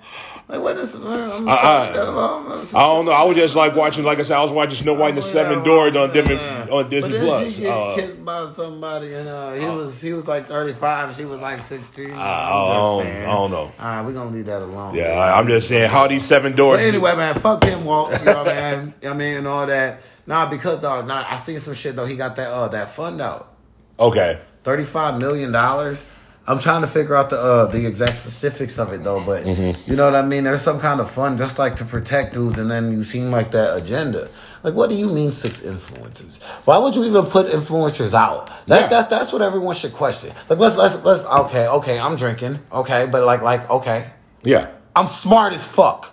Like, 0.48 0.60
what 0.60 0.76
is. 0.76 0.94
I'm 0.94 1.44
that 1.46 1.96
alone. 2.08 2.66
I 2.74 2.80
don't 2.80 3.04
know. 3.06 3.12
I 3.12 3.22
was 3.24 3.36
just 3.36 3.56
like 3.56 3.74
watching, 3.74 4.04
like 4.04 4.18
I 4.18 4.22
said, 4.22 4.36
I 4.36 4.42
was 4.42 4.52
watching 4.52 4.76
Snow 4.76 4.94
White 4.94 5.10
and 5.10 5.18
the 5.18 5.22
Seven 5.22 5.62
Doors 5.64 5.96
on, 5.96 6.12
Disney 6.12 6.36
on 6.36 6.88
Disney 6.88 7.10
but 7.10 7.18
then 7.18 7.24
Plus. 7.26 7.54
She 7.54 7.60
get 7.62 7.70
Uh, 7.72 7.94
kissed 7.96 8.24
by 8.24 8.50
somebody, 8.52 9.14
and 9.14 9.28
uh, 9.28 9.52
he 9.54 9.64
was 9.64 10.00
he 10.00 10.12
was 10.12 10.26
like 10.26 10.46
35, 10.48 11.16
she 11.16 11.24
was 11.24 11.40
like 11.40 11.62
16. 11.62 12.10
I'm 12.12 12.18
I 12.18 12.50
don't- 12.50 13.06
I 13.06 13.24
don't 13.26 13.50
know. 13.50 13.56
All 13.56 13.72
right, 13.80 14.02
we're 14.04 14.12
gonna 14.12 14.30
leave 14.30 14.46
that 14.46 14.62
alone. 14.62 14.94
yeah, 14.94 15.12
I- 15.12 15.38
I'm 15.38 15.48
just 15.48 15.68
saying, 15.68 15.88
how 15.88 16.06
these 16.06 16.24
Seven 16.24 16.54
Doors. 16.54 16.78
But 16.78 16.86
anyway, 16.86 17.16
man, 17.16 17.34
fuck 17.40 17.64
him, 17.64 17.84
Walt. 17.84 18.16
You 18.20 18.26
know 18.26 18.44
what 18.44 18.48
I 18.52 18.76
mean? 18.76 18.94
I 19.06 19.12
mean, 19.14 19.36
and 19.38 19.46
all 19.48 19.66
that. 19.66 20.00
Nah, 20.26 20.48
because 20.50 20.80
dog, 20.80 21.06
nah, 21.06 21.24
I 21.28 21.36
seen 21.36 21.58
some 21.60 21.74
shit 21.74 21.94
though. 21.96 22.04
He 22.04 22.16
got 22.16 22.36
that 22.36 22.50
uh 22.50 22.68
that 22.68 22.94
fund 22.94 23.20
out, 23.20 23.52
Okay. 23.98 24.40
Thirty 24.66 24.84
five 24.84 25.18
million 25.20 25.52
dollars. 25.52 26.04
I'm 26.48 26.60
trying 26.60 26.82
to 26.82 26.86
figure 26.86 27.16
out 27.16 27.30
the 27.30 27.38
uh, 27.40 27.66
the 27.66 27.86
exact 27.86 28.16
specifics 28.18 28.78
of 28.78 28.92
it 28.92 29.02
though, 29.02 29.22
but 29.24 29.44
Mm-hmm. 29.44 29.90
you 29.90 29.96
know 29.96 30.04
what 30.04 30.14
I 30.14 30.22
mean. 30.22 30.44
There's 30.44 30.62
some 30.62 30.78
kind 30.78 31.00
of 31.00 31.10
fund 31.10 31.38
just 31.38 31.58
like 31.58 31.74
to 31.76 31.84
protect 31.84 32.34
dudes, 32.34 32.58
and 32.58 32.70
then 32.70 32.92
you 32.92 33.02
seem 33.02 33.30
like 33.30 33.50
that 33.52 33.76
agenda. 33.76 34.28
Like, 34.62 34.74
what 34.74 34.90
do 34.90 34.96
you 34.96 35.08
mean 35.08 35.32
six 35.32 35.62
influencers? 35.62 36.38
Why 36.64 36.78
would 36.78 36.94
you 36.96 37.04
even 37.04 37.24
put 37.26 37.46
influencers 37.58 38.12
out? 38.14 38.48
That's 38.66 38.82
Yeah. 38.82 38.88
that's 38.94 39.08
that's 39.10 39.32
what 39.32 39.42
everyone 39.42 39.74
should 39.74 39.92
question. 39.92 40.32
Like, 40.48 40.58
let's 40.58 40.76
let's 40.76 40.96
let's 41.04 41.24
okay 41.44 41.66
okay 41.78 41.98
I'm 41.98 42.14
drinking 42.16 42.58
okay, 42.72 43.06
but 43.10 43.24
like 43.24 43.42
like 43.42 43.68
okay 43.70 44.10
Yeah. 44.42 44.68
I'm 44.94 45.08
smart 45.08 45.52
as 45.52 45.66
fuck. 45.66 46.12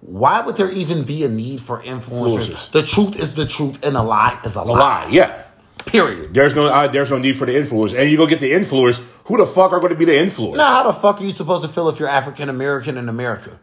Why 0.00 0.40
would 0.44 0.56
there 0.56 0.70
even 0.70 1.04
be 1.04 1.24
a 1.24 1.28
need 1.28 1.60
for 1.60 1.80
influencers? 1.82 2.48
Influencers. 2.50 2.70
The 2.72 2.82
truth 2.82 3.16
is 3.16 3.34
the 3.34 3.46
truth, 3.46 3.76
and 3.84 3.96
a 3.96 4.02
lie 4.02 4.38
is 4.44 4.56
a, 4.56 4.60
A 4.60 4.62
lie. 4.62 4.78
lie. 4.78 5.08
Yeah. 5.10 5.42
Period. 5.86 6.34
There's 6.34 6.54
no 6.54 6.66
uh, 6.66 6.88
there's 6.88 7.10
no 7.10 7.18
need 7.18 7.36
for 7.36 7.46
the 7.46 7.56
influence, 7.56 7.94
and 7.94 8.10
you 8.10 8.16
go 8.16 8.26
get 8.26 8.40
the 8.40 8.52
influence. 8.52 9.00
Who 9.24 9.36
the 9.38 9.46
fuck 9.46 9.72
are 9.72 9.80
going 9.80 9.92
to 9.92 9.98
be 9.98 10.04
the 10.04 10.18
influence? 10.18 10.56
Now, 10.56 10.66
how 10.66 10.90
the 10.90 10.92
fuck 10.92 11.20
are 11.20 11.24
you 11.24 11.32
supposed 11.32 11.64
to 11.64 11.72
feel 11.72 11.88
if 11.88 11.98
you're 11.98 12.08
African 12.08 12.48
American 12.48 12.96
in 12.98 13.08
America? 13.08 13.58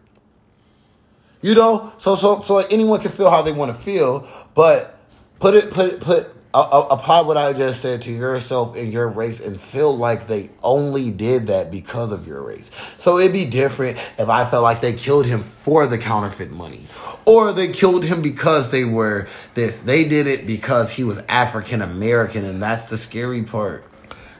You 1.41 1.53
know, 1.53 1.91
so 1.97 2.15
so 2.15 2.39
so 2.39 2.59
anyone 2.59 3.01
can 3.01 3.11
feel 3.11 3.29
how 3.29 3.41
they 3.41 3.51
want 3.51 3.75
to 3.75 3.77
feel, 3.77 4.27
but 4.55 4.97
put 5.39 5.53
it 5.53 5.71
put 5.71 5.93
it 5.93 5.99
put 5.99 6.33
apply 6.53 7.21
what 7.21 7.37
I 7.37 7.53
just 7.53 7.81
said 7.81 8.03
to 8.03 8.11
yourself 8.11 8.75
and 8.75 8.93
your 8.93 9.07
race, 9.07 9.39
and 9.39 9.59
feel 9.59 9.95
like 9.97 10.27
they 10.27 10.49
only 10.61 11.09
did 11.09 11.47
that 11.47 11.71
because 11.71 12.11
of 12.11 12.27
your 12.27 12.41
race. 12.41 12.69
So 12.97 13.17
it'd 13.17 13.33
be 13.33 13.45
different 13.45 13.97
if 14.17 14.29
I 14.29 14.45
felt 14.45 14.63
like 14.63 14.81
they 14.81 14.93
killed 14.93 15.25
him 15.25 15.43
for 15.43 15.87
the 15.87 15.97
counterfeit 15.97 16.51
money, 16.51 16.85
or 17.25 17.53
they 17.53 17.69
killed 17.69 18.05
him 18.05 18.21
because 18.21 18.69
they 18.71 18.85
were 18.85 19.27
this. 19.55 19.79
They 19.79 20.07
did 20.07 20.27
it 20.27 20.45
because 20.45 20.91
he 20.91 21.03
was 21.03 21.23
African 21.29 21.81
American, 21.81 22.45
and 22.45 22.61
that's 22.61 22.85
the 22.85 22.97
scary 22.97 23.43
part. 23.43 23.85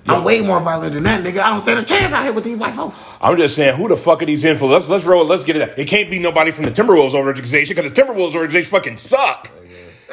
I'm 0.05 0.24
way 0.26 0.41
more 0.41 0.59
violent 0.59 0.93
than 0.93 1.03
that, 1.03 1.24
nigga. 1.24 1.39
I 1.39 1.49
don't 1.49 1.61
stand 1.61 1.80
a 1.80 1.84
chance 1.84 2.11
out 2.11 2.24
here 2.24 2.34
with 2.34 2.43
these 2.43 2.57
white 2.57 2.74
folks. 2.74 2.97
I'm 3.22 3.38
just 3.38 3.55
saying, 3.55 3.78
who 3.78 3.88
the 3.88 3.95
fuck 3.95 4.22
are 4.22 4.26
these 4.26 4.43
influencers? 4.43 4.70
Let's 4.70 4.89
let's 4.89 5.05
roll. 5.05 5.24
Let's 5.26 5.45
get 5.45 5.55
it. 5.55 5.74
It 5.78 5.88
can't 5.88 6.11
be 6.11 6.20
nobody 6.20 6.51
from 6.51 6.66
the 6.66 6.72
Timberwolves 6.72 7.14
organization 7.14 7.76
because 7.76 7.91
the 7.91 8.01
Timberwolves 8.01 8.36
organization 8.36 8.70
fucking 8.70 8.97
suck. 8.97 9.49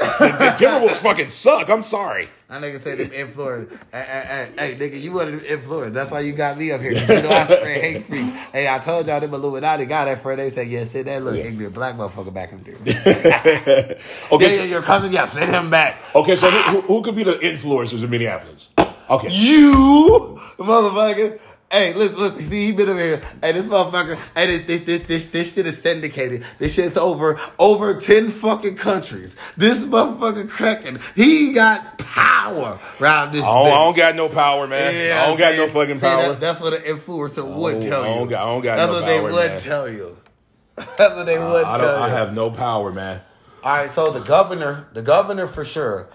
The, 0.01 0.27
the 0.39 0.67
Timberwolves 0.67 0.99
fucking 0.99 1.31
suck. 1.31 1.69
I'm 1.69 1.83
sorry. 1.83 2.29
I 2.49 2.59
nigga 2.59 2.79
said 2.81 2.99
them 2.99 3.13
influence. 3.13 3.73
Hey, 3.93 4.05
hey, 4.09 4.53
hey, 4.57 4.75
nigga, 4.77 5.01
you 5.01 5.13
wanted 5.13 5.35
them 5.41 5.45
influence. 5.47 5.95
That's 5.95 6.11
why 6.11 6.21
you 6.21 6.33
got 6.33 6.59
me 6.59 6.73
up 6.73 6.81
here. 6.81 6.93
You 6.93 7.07
know 7.23 7.31
I 7.31 7.45
spread 7.45 7.81
hate 7.81 8.05
freaks. 8.07 8.31
Hey, 8.53 8.69
I 8.69 8.79
told 8.81 9.07
y'all 9.07 9.21
them 9.21 9.33
Illuminati 9.33 9.87
got 9.87 10.07
that 10.07 10.21
for 10.21 10.35
They 10.35 10.51
said, 10.51 10.67
yeah, 10.69 10.85
send 10.85 11.05
that 11.07 11.23
little 11.23 11.39
ignorant 11.39 11.75
black 11.75 11.95
motherfucker 11.95 12.35
back 12.35 12.53
up 12.53 12.65
there. 12.65 12.75
Okay. 14.33 14.47
yeah, 14.47 14.53
yeah, 14.55 14.59
so- 14.59 14.65
your 14.65 14.83
cousin, 14.83 15.13
yeah, 15.13 15.25
send 15.27 15.55
him 15.55 15.71
back. 15.71 16.03
Okay. 16.15 16.35
So 16.37 16.51
who, 16.51 16.81
who, 16.81 16.81
who 16.83 17.03
could 17.03 17.15
be 17.17 17.23
the 17.25 17.35
influencers 17.35 18.03
in 18.03 18.11
Minneapolis? 18.11 18.69
Okay. 19.09 19.29
You, 19.31 20.41
motherfucker. 20.59 21.39
Hey, 21.71 21.95
listen, 21.95 22.19
listen. 22.19 22.43
See, 22.45 22.67
he 22.67 22.73
been 22.73 22.89
over 22.89 22.99
here. 22.99 23.23
Hey, 23.41 23.53
this 23.53 23.65
motherfucker. 23.67 24.17
Hey, 24.35 24.47
this, 24.59 24.63
this, 24.67 24.83
this, 24.83 25.03
this, 25.05 25.27
this 25.27 25.55
shit 25.55 25.67
is 25.67 25.81
syndicated. 25.81 26.45
This 26.59 26.75
shit's 26.75 26.97
over 26.97 27.39
over 27.61 28.01
ten 28.01 28.33
fucking 28.33 28.75
countries. 28.77 29.37
This 29.57 29.85
motherfucker 29.85 30.49
cracking. 30.49 30.99
He 31.15 31.53
got 31.53 31.97
power 31.99 32.81
around 33.01 33.33
this. 33.33 33.43
I 33.45 33.47
don't, 33.47 33.67
I 33.69 33.71
don't 33.71 33.97
got 33.97 34.17
no 34.17 34.29
power, 34.29 34.67
man. 34.67 34.93
Yeah, 34.95 35.23
I 35.23 35.27
don't 35.29 35.39
got 35.39 35.55
no 35.57 35.67
see, 35.69 35.73
fucking 35.73 35.97
see, 35.99 36.01
power. 36.03 36.23
that- 36.31 36.41
that's 36.41 36.61
what 36.61 36.73
an 36.75 36.81
influencer 36.83 37.47
would 37.47 37.73
don't- 37.81 37.83
tell 37.83 38.03
I 38.03 38.09
you. 38.09 38.15
don't 38.15 38.29
got- 38.29 38.43
I 38.43 38.47
don't 38.47 38.63
got 38.63 38.77
That's 38.77 38.91
no 38.93 38.99
what 38.99 39.07
they 39.07 39.21
would 39.21 39.35
man. 39.35 39.61
tell 39.61 39.89
you. 39.89 40.17
That's 40.77 41.15
what 41.15 41.27
they 41.27 41.39
would 41.39 41.65
I, 41.65 41.79
tell 41.79 41.87
don't, 41.87 41.99
you. 41.99 42.05
I 42.07 42.09
have 42.09 42.33
no 42.35 42.51
power, 42.51 42.91
man. 42.91 43.21
All 43.63 43.73
right, 43.77 43.91
so 43.91 44.11
the 44.11 44.21
governor, 44.21 44.89
the 44.95 45.03
governor 45.03 45.47
for 45.47 45.65
sure. 45.65 46.09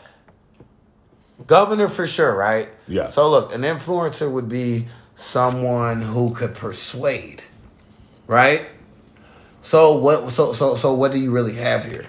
Governor 1.48 1.88
for 1.88 2.08
sure, 2.08 2.36
right? 2.36 2.70
Yeah. 2.88 3.10
So 3.12 3.30
look, 3.30 3.54
an 3.54 3.62
influencer 3.62 4.30
would 4.32 4.50
be 4.50 4.88
someone 5.18 6.02
who 6.02 6.34
could 6.34 6.56
persuade, 6.56 7.44
right? 8.28 8.66
So 9.62 9.98
what? 9.98 10.30
So 10.32 10.54
so 10.54 10.76
so 10.76 10.94
what 10.94 11.12
do 11.12 11.20
you 11.20 11.32
really 11.32 11.54
have 11.56 11.86
here? 11.86 12.06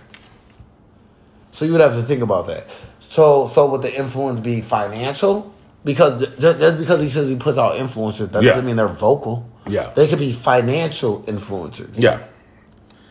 So 1.53 1.65
you 1.65 1.73
would 1.73 1.81
have 1.81 1.95
to 1.95 2.03
think 2.03 2.23
about 2.23 2.47
that. 2.49 2.67
So 3.01 3.47
so 3.49 3.67
would 3.71 3.83
the 3.83 3.95
influence 3.97 4.41
be 4.41 4.61
financial? 4.61 5.55
Because 5.85 6.21
just, 6.39 6.59
just 6.59 6.79
because 6.79 7.01
he 7.01 7.09
says 7.11 7.29
he 7.31 7.37
puts 7.37 7.59
out 7.59 7.77
influencers, 7.77 8.33
that 8.33 8.43
Yeah. 8.43 8.51
doesn't 8.53 8.67
mean 8.67 8.77
they're 8.77 8.89
vocal. 8.89 9.49
Yeah. 9.69 9.93
They 9.95 10.09
could 10.09 10.19
be 10.19 10.33
financial 10.33 11.23
influencers. 11.23 11.91
Yeah. 11.95 12.21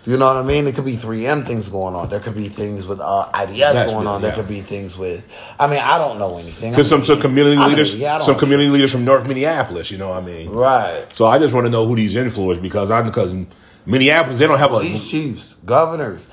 You 0.06 0.18
know 0.18 0.28
what 0.28 0.38
I 0.38 0.44
mean? 0.44 0.68
It 0.68 0.76
could 0.76 0.86
be 0.86 0.96
3M 0.96 1.48
things 1.48 1.68
going 1.68 1.96
on. 1.96 2.10
There 2.10 2.20
could 2.20 2.36
be 2.36 2.48
things 2.48 2.86
with 2.86 3.00
uh, 3.00 3.28
IDS 3.34 3.58
That's 3.58 3.92
going 3.92 4.06
on. 4.06 4.22
There 4.22 4.30
yeah. 4.30 4.36
could 4.36 4.48
be 4.48 4.62
things 4.62 4.96
with. 4.96 5.28
I 5.60 5.66
mean, 5.66 5.80
I 5.80 5.98
don't 5.98 6.20
know 6.20 6.38
anything. 6.38 6.72
Because 6.72 6.88
some 6.88 7.02
some 7.04 7.20
community 7.20 7.58
I 7.58 7.68
leaders, 7.68 7.94
mean, 7.94 8.04
yeah, 8.04 8.20
some 8.20 8.38
community 8.38 8.70
leaders 8.70 8.92
from 8.92 9.04
North 9.04 9.28
Minneapolis. 9.28 9.90
You 9.90 9.98
know 9.98 10.10
what 10.10 10.22
I 10.22 10.26
mean? 10.26 10.52
Right. 10.52 11.08
So 11.14 11.26
I 11.26 11.40
just 11.40 11.56
want 11.56 11.66
to 11.66 11.72
know 11.72 11.88
who 11.88 11.96
these 11.96 12.16
influence 12.16 12.60
because 12.60 12.92
I'm 12.92 13.06
because 13.06 13.34
Minneapolis 13.88 14.38
they 14.38 14.46
don't 14.48 14.60
have 14.60 14.74
a 14.74 14.78
Police 14.78 15.10
chiefs, 15.10 15.56
governors, 15.66 16.28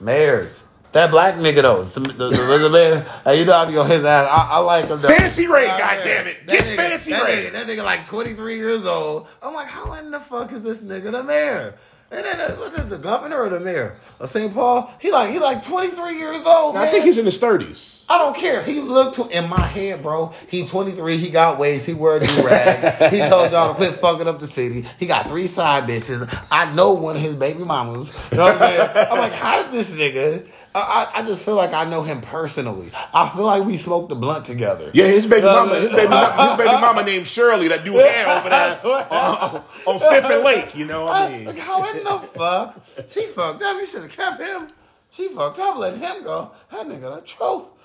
mayors. 0.00 0.60
That 0.92 1.10
black 1.10 1.34
nigga 1.34 1.62
though, 1.62 1.82
the, 1.82 2.00
the, 2.00 2.28
the, 2.30 2.70
man, 2.70 3.04
hey, 3.24 3.40
you 3.40 3.44
know 3.44 3.56
I 3.56 3.64
be 3.66 3.76
on 3.76 3.90
his 3.90 4.04
ass. 4.04 4.28
I, 4.30 4.54
I 4.54 4.58
like 4.60 4.86
him. 4.86 5.00
though. 5.00 5.08
Fancy 5.08 5.48
Ray, 5.48 5.66
Uh, 5.66 5.76
goddammit. 5.76 6.46
that 6.46 6.46
Get 6.46 6.64
nigga- 6.66 6.76
Fancy 6.76 7.10
that 7.10 7.24
Ray. 7.24 7.46
Nigga, 7.46 7.52
that 7.52 7.66
nigga 7.66 7.84
like 7.84 8.06
23 8.06 8.54
years 8.54 8.86
old. 8.86 9.26
I'm 9.42 9.52
like, 9.54 9.66
how 9.66 9.92
in 9.94 10.12
the 10.12 10.20
fuck 10.20 10.52
is 10.52 10.62
this 10.62 10.82
nigga 10.82 11.10
the 11.10 11.24
mayor? 11.24 11.74
And 12.14 12.24
then 12.24 12.58
what's 12.58 12.78
it, 12.78 12.88
the 12.88 12.98
governor 12.98 13.42
or 13.42 13.48
the 13.48 13.58
mayor 13.58 13.96
of 14.20 14.30
St. 14.30 14.54
Paul? 14.54 14.92
He 15.00 15.10
like 15.10 15.30
he 15.32 15.40
like 15.40 15.64
23 15.64 16.16
years 16.16 16.46
old. 16.46 16.76
I 16.76 16.88
think 16.88 17.04
he's 17.04 17.18
in 17.18 17.24
his 17.24 17.38
thirties. 17.38 18.04
I 18.08 18.18
don't 18.18 18.36
care. 18.36 18.62
He 18.62 18.80
looked 18.80 19.16
to, 19.16 19.26
in 19.28 19.48
my 19.48 19.62
head, 19.62 20.02
bro. 20.02 20.32
He 20.48 20.66
23. 20.66 21.16
He 21.16 21.30
got 21.30 21.58
waist. 21.58 21.86
He 21.86 21.94
wear 21.94 22.18
a 22.18 22.20
durag. 22.20 23.10
he 23.10 23.18
told 23.18 23.50
y'all 23.50 23.68
to 23.68 23.74
quit 23.74 23.94
fucking 23.94 24.28
up 24.28 24.38
the 24.38 24.46
city. 24.46 24.86
He 25.00 25.06
got 25.06 25.26
three 25.26 25.46
side 25.46 25.88
bitches. 25.88 26.28
I 26.50 26.72
know 26.72 26.92
one 26.92 27.16
of 27.16 27.22
his 27.22 27.34
baby 27.34 27.64
mamas. 27.64 28.12
You 28.30 28.36
know 28.36 28.44
what 28.44 28.62
I'm 28.62 28.68
saying? 28.68 29.08
I'm 29.10 29.18
like, 29.18 29.32
how 29.32 29.62
did 29.62 29.72
this 29.72 29.90
nigga? 29.90 30.46
I, 30.74 31.08
I, 31.14 31.22
just 31.24 31.44
feel 31.44 31.54
like 31.54 31.72
I 31.72 31.84
know 31.84 32.02
him 32.02 32.20
personally. 32.20 32.90
I 33.12 33.28
feel 33.28 33.44
like 33.44 33.64
we 33.64 33.76
smoked 33.76 34.08
the 34.08 34.16
blunt 34.16 34.44
together. 34.44 34.90
Yeah, 34.92 35.06
his 35.06 35.26
baby 35.26 35.46
Uh, 35.46 35.64
mama, 35.66 35.74
his 35.76 35.92
baby, 35.92 36.08
mama, 36.08 36.48
his 36.48 36.56
baby 36.66 36.80
mama 36.80 37.02
named 37.04 37.26
Shirley 37.28 37.68
that 37.68 37.84
do 37.84 37.92
hair 37.92 38.28
over 38.38 38.48
there 38.48 38.80
on, 38.84 39.62
on 39.86 40.00
Fifth 40.00 40.30
and 40.30 40.42
Lake. 40.42 40.74
You 40.76 40.86
know 40.86 41.04
what 41.04 41.14
I 41.14 41.28
mean? 41.36 41.44
like, 41.46 41.58
how 41.58 41.84
in 41.88 42.02
the 42.02 42.18
fuck? 42.34 42.84
She 43.08 43.26
fucked 43.26 43.62
up. 43.62 43.76
You 43.80 43.86
should 43.86 44.02
have 44.02 44.10
kept 44.10 44.40
him. 44.42 44.68
She 45.12 45.28
fucked 45.28 45.60
up. 45.60 45.76
Let 45.76 45.96
him 45.96 46.24
go. 46.24 46.50
That 46.72 46.86
nigga 46.88 47.18
a 47.18 47.20
trope. 47.20 47.78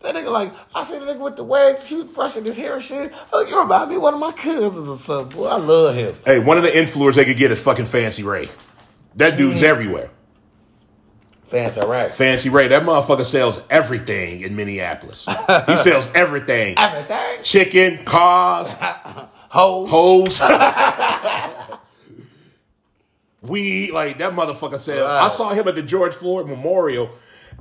That 0.00 0.16
nigga 0.16 0.32
like 0.32 0.50
I 0.74 0.82
see 0.82 0.98
the 0.98 1.04
nigga 1.04 1.20
with 1.20 1.36
the 1.36 1.44
wags. 1.44 1.86
He 1.86 1.94
was 1.94 2.06
brushing 2.06 2.44
his 2.44 2.56
hair 2.56 2.74
and 2.74 2.82
shit. 2.82 3.12
Oh, 3.32 3.46
you 3.46 3.56
remind 3.56 3.88
me 3.88 3.96
of 3.96 4.02
one 4.02 4.14
of 4.14 4.20
my 4.20 4.32
cousins 4.32 4.88
or 4.88 4.96
something. 4.98 5.38
Boy, 5.38 5.46
I 5.46 5.58
love 5.58 5.94
him. 5.94 6.16
Hey, 6.24 6.40
one 6.40 6.56
of 6.56 6.64
the 6.64 6.70
influencers 6.70 7.14
they 7.14 7.24
could 7.24 7.36
get 7.36 7.52
is 7.52 7.60
fucking 7.62 7.86
Fancy 7.86 8.24
Ray. 8.24 8.48
That 9.14 9.36
dude's 9.36 9.60
Mm. 9.60 9.66
everywhere. 9.66 10.10
Fancy 11.52 11.80
right. 11.82 12.12
Fancy 12.14 12.48
Ray, 12.48 12.68
that 12.68 12.82
motherfucker 12.82 13.26
sells 13.26 13.62
everything 13.68 14.40
in 14.40 14.56
Minneapolis. 14.56 15.26
he 15.66 15.76
sells 15.76 16.08
everything. 16.14 16.74
Everything. 16.78 17.42
Chicken, 17.42 18.04
cars, 18.06 18.72
Hoes. 19.50 19.90
hoes. 19.90 20.40
weed, 23.42 23.90
like 23.92 24.16
that 24.16 24.32
motherfucker 24.32 24.78
said. 24.78 25.02
I 25.02 25.28
saw 25.28 25.50
him 25.50 25.68
at 25.68 25.74
the 25.74 25.82
George 25.82 26.14
Floyd 26.14 26.48
Memorial 26.48 27.10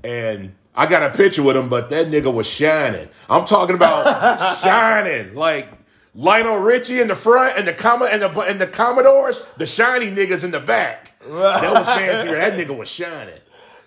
and 0.05 0.53
I 0.73 0.85
got 0.85 1.03
a 1.03 1.09
picture 1.15 1.43
with 1.43 1.57
him, 1.57 1.67
but 1.67 1.89
that 1.89 2.07
nigga 2.07 2.33
was 2.33 2.47
shining. 2.47 3.09
I'm 3.29 3.43
talking 3.43 3.75
about 3.75 4.57
shining. 4.59 5.35
Like 5.35 5.67
Lionel 6.15 6.59
Richie 6.59 7.01
in 7.01 7.09
the 7.09 7.15
front 7.15 7.57
and 7.57 7.67
the 7.67 7.73
comma 7.73 8.05
and 8.05 8.21
the 8.21 8.29
and 8.41 8.59
the 8.61 8.67
Commodores, 8.67 9.43
the 9.57 9.65
shiny 9.65 10.11
niggas 10.11 10.45
in 10.45 10.51
the 10.51 10.61
back. 10.61 11.11
That 11.27 11.73
was 11.73 11.85
fancy. 11.87 12.31
That 12.31 12.53
nigga 12.53 12.77
was 12.77 12.89
shining. 12.89 13.35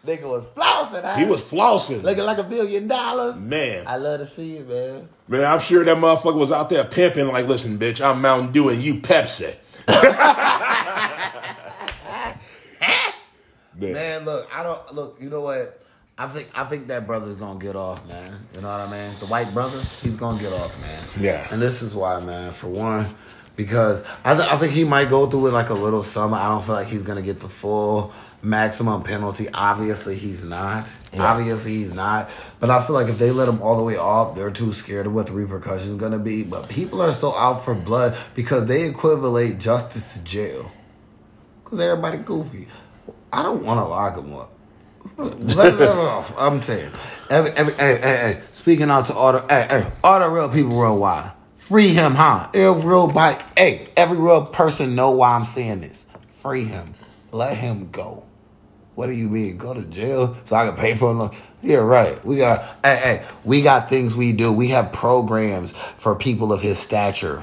Nigga 0.07 0.29
was 0.29 0.47
flossing. 0.49 1.17
He 1.17 1.25
was 1.25 1.41
flossing. 1.41 2.03
looking 2.03 2.25
like 2.25 2.39
a 2.39 2.45
billion 2.45 2.87
dollars. 2.89 3.37
Man. 3.37 3.87
I 3.87 3.97
love 3.97 4.21
to 4.21 4.27
see 4.27 4.59
it, 4.59 4.69
man. 4.69 5.09
Man, 5.29 5.45
I'm 5.45 5.61
sure 5.61 5.83
that 5.85 5.97
motherfucker 5.97 6.37
was 6.37 6.53
out 6.53 6.69
there 6.69 6.85
pimping 6.85 7.29
like, 7.29 7.47
listen, 7.47 7.79
bitch, 7.79 8.05
I'm 8.05 8.21
Mountain 8.21 8.53
Dew 8.53 8.69
and 8.69 8.83
you 8.83 8.97
Pepsi. 8.97 9.57
Man. 13.77 13.93
Man, 13.93 14.25
look, 14.25 14.49
I 14.55 14.63
don't 14.63 14.95
look. 14.95 15.17
You 15.21 15.29
know 15.31 15.41
what? 15.41 15.81
I 16.17 16.29
think 16.29 16.49
I 16.55 16.65
think 16.65 16.87
that 16.89 17.07
brother's 17.09 17.35
gonna 17.35 17.59
get 17.59 17.75
off, 17.75 18.07
man. 18.07 18.39
You 18.55 18.61
know 18.61 18.69
what 18.69 18.81
I 18.81 18.91
mean? 18.91 19.19
The 19.19 19.27
white 19.27 19.53
brother, 19.53 19.81
he's 20.01 20.15
gonna 20.15 20.41
get 20.41 20.53
off, 20.53 20.81
man. 20.81 21.05
Yeah. 21.19 21.47
And 21.51 21.61
this 21.61 21.83
is 21.83 21.93
why, 21.93 22.25
man. 22.25 22.53
For 22.53 22.69
one, 22.69 23.05
because 23.57 24.05
I 24.25 24.37
th- 24.37 24.49
I 24.49 24.57
think 24.59 24.73
he 24.73 24.85
might 24.85 25.11
go 25.11 25.29
through 25.29 25.49
it 25.49 25.53
like 25.53 25.71
a 25.71 25.75
little 25.75 26.05
summer. 26.05 26.37
I 26.37 26.49
don't 26.49 26.65
feel 26.65 26.77
like 26.77 26.87
he's 26.87 27.03
gonna 27.03 27.23
get 27.23 27.41
the 27.41 27.49
full 27.49 28.13
maximum 28.45 29.03
penalty. 29.03 29.49
Obviously, 29.53 30.17
he's 30.17 30.45
not. 30.45 30.89
Obviously, 31.19 31.73
he's 31.73 31.95
not. 31.95 32.29
But 32.61 32.71
I 32.71 32.85
feel 32.85 32.95
like 32.95 33.09
if 33.09 33.19
they 33.19 33.31
let 33.31 33.49
him 33.49 33.63
all 33.63 33.77
the 33.77 33.83
way 33.83 33.97
off, 33.97 34.35
they're 34.35 34.51
too 34.51 34.73
scared 34.73 35.07
of 35.07 35.15
what 35.15 35.27
the 35.27 35.33
repercussions 35.33 35.95
gonna 35.95 36.19
be. 36.19 36.43
But 36.43 36.69
people 36.69 37.01
are 37.01 37.13
so 37.13 37.35
out 37.35 37.65
for 37.65 37.75
blood 37.75 38.17
because 38.35 38.67
they 38.67 38.85
equivalate 38.85 39.59
justice 39.59 40.15
to 40.15 40.21
jail. 40.21 40.71
Cause 41.65 41.81
everybody 41.81 42.19
goofy. 42.19 42.69
I 43.33 43.43
don't 43.43 43.65
want 43.65 43.81
to 43.81 43.85
lock 43.85 44.17
him 44.17 44.35
up. 44.35 44.53
Let 45.17 45.75
him 45.75 45.99
off. 45.99 46.35
I'm 46.39 46.63
saying. 46.63 46.93
Every, 47.31 47.51
every, 47.53 47.75
hey, 47.75 47.97
hey, 47.97 48.17
hey. 48.35 48.41
Speaking 48.51 48.91
out 48.91 49.07
to 49.07 49.15
all 49.15 49.33
the, 49.33 49.41
hey, 49.49 49.67
hey, 49.69 49.93
all 50.03 50.21
the 50.21 50.29
real 50.29 50.49
people 50.49 50.77
worldwide. 50.77 51.33
Free 51.57 51.89
him, 51.89 52.15
huh? 52.15 52.49
Every 52.53 52.83
real 52.83 53.09
body, 53.09 53.43
hey, 53.57 53.89
every 53.97 54.19
real 54.19 54.45
person 54.47 54.95
know 54.95 55.13
why 55.13 55.35
I'm 55.35 55.47
saying 55.47 55.81
this. 55.81 56.07
Free 56.29 56.65
him. 56.65 56.95
Let 57.33 57.57
him 57.57 57.91
go. 57.91 58.25
What 58.95 59.07
do 59.09 59.15
you 59.15 59.29
mean? 59.29 59.57
Go 59.57 59.75
to 59.75 59.85
jail 59.87 60.37
so 60.45 60.57
I 60.57 60.67
can 60.67 60.77
pay 60.77 60.95
for 60.95 61.11
him? 61.11 61.31
Yeah, 61.63 61.79
right. 61.79 62.25
We 62.25 62.37
got, 62.37 62.61
hey, 62.85 62.97
hey, 62.97 63.27
we 63.45 63.63
got 63.63 63.89
things 63.89 64.15
we 64.15 64.33
do. 64.33 64.53
We 64.53 64.69
have 64.69 64.93
programs 64.93 65.73
for 65.73 66.15
people 66.15 66.53
of 66.53 66.61
his 66.61 66.79
stature. 66.79 67.43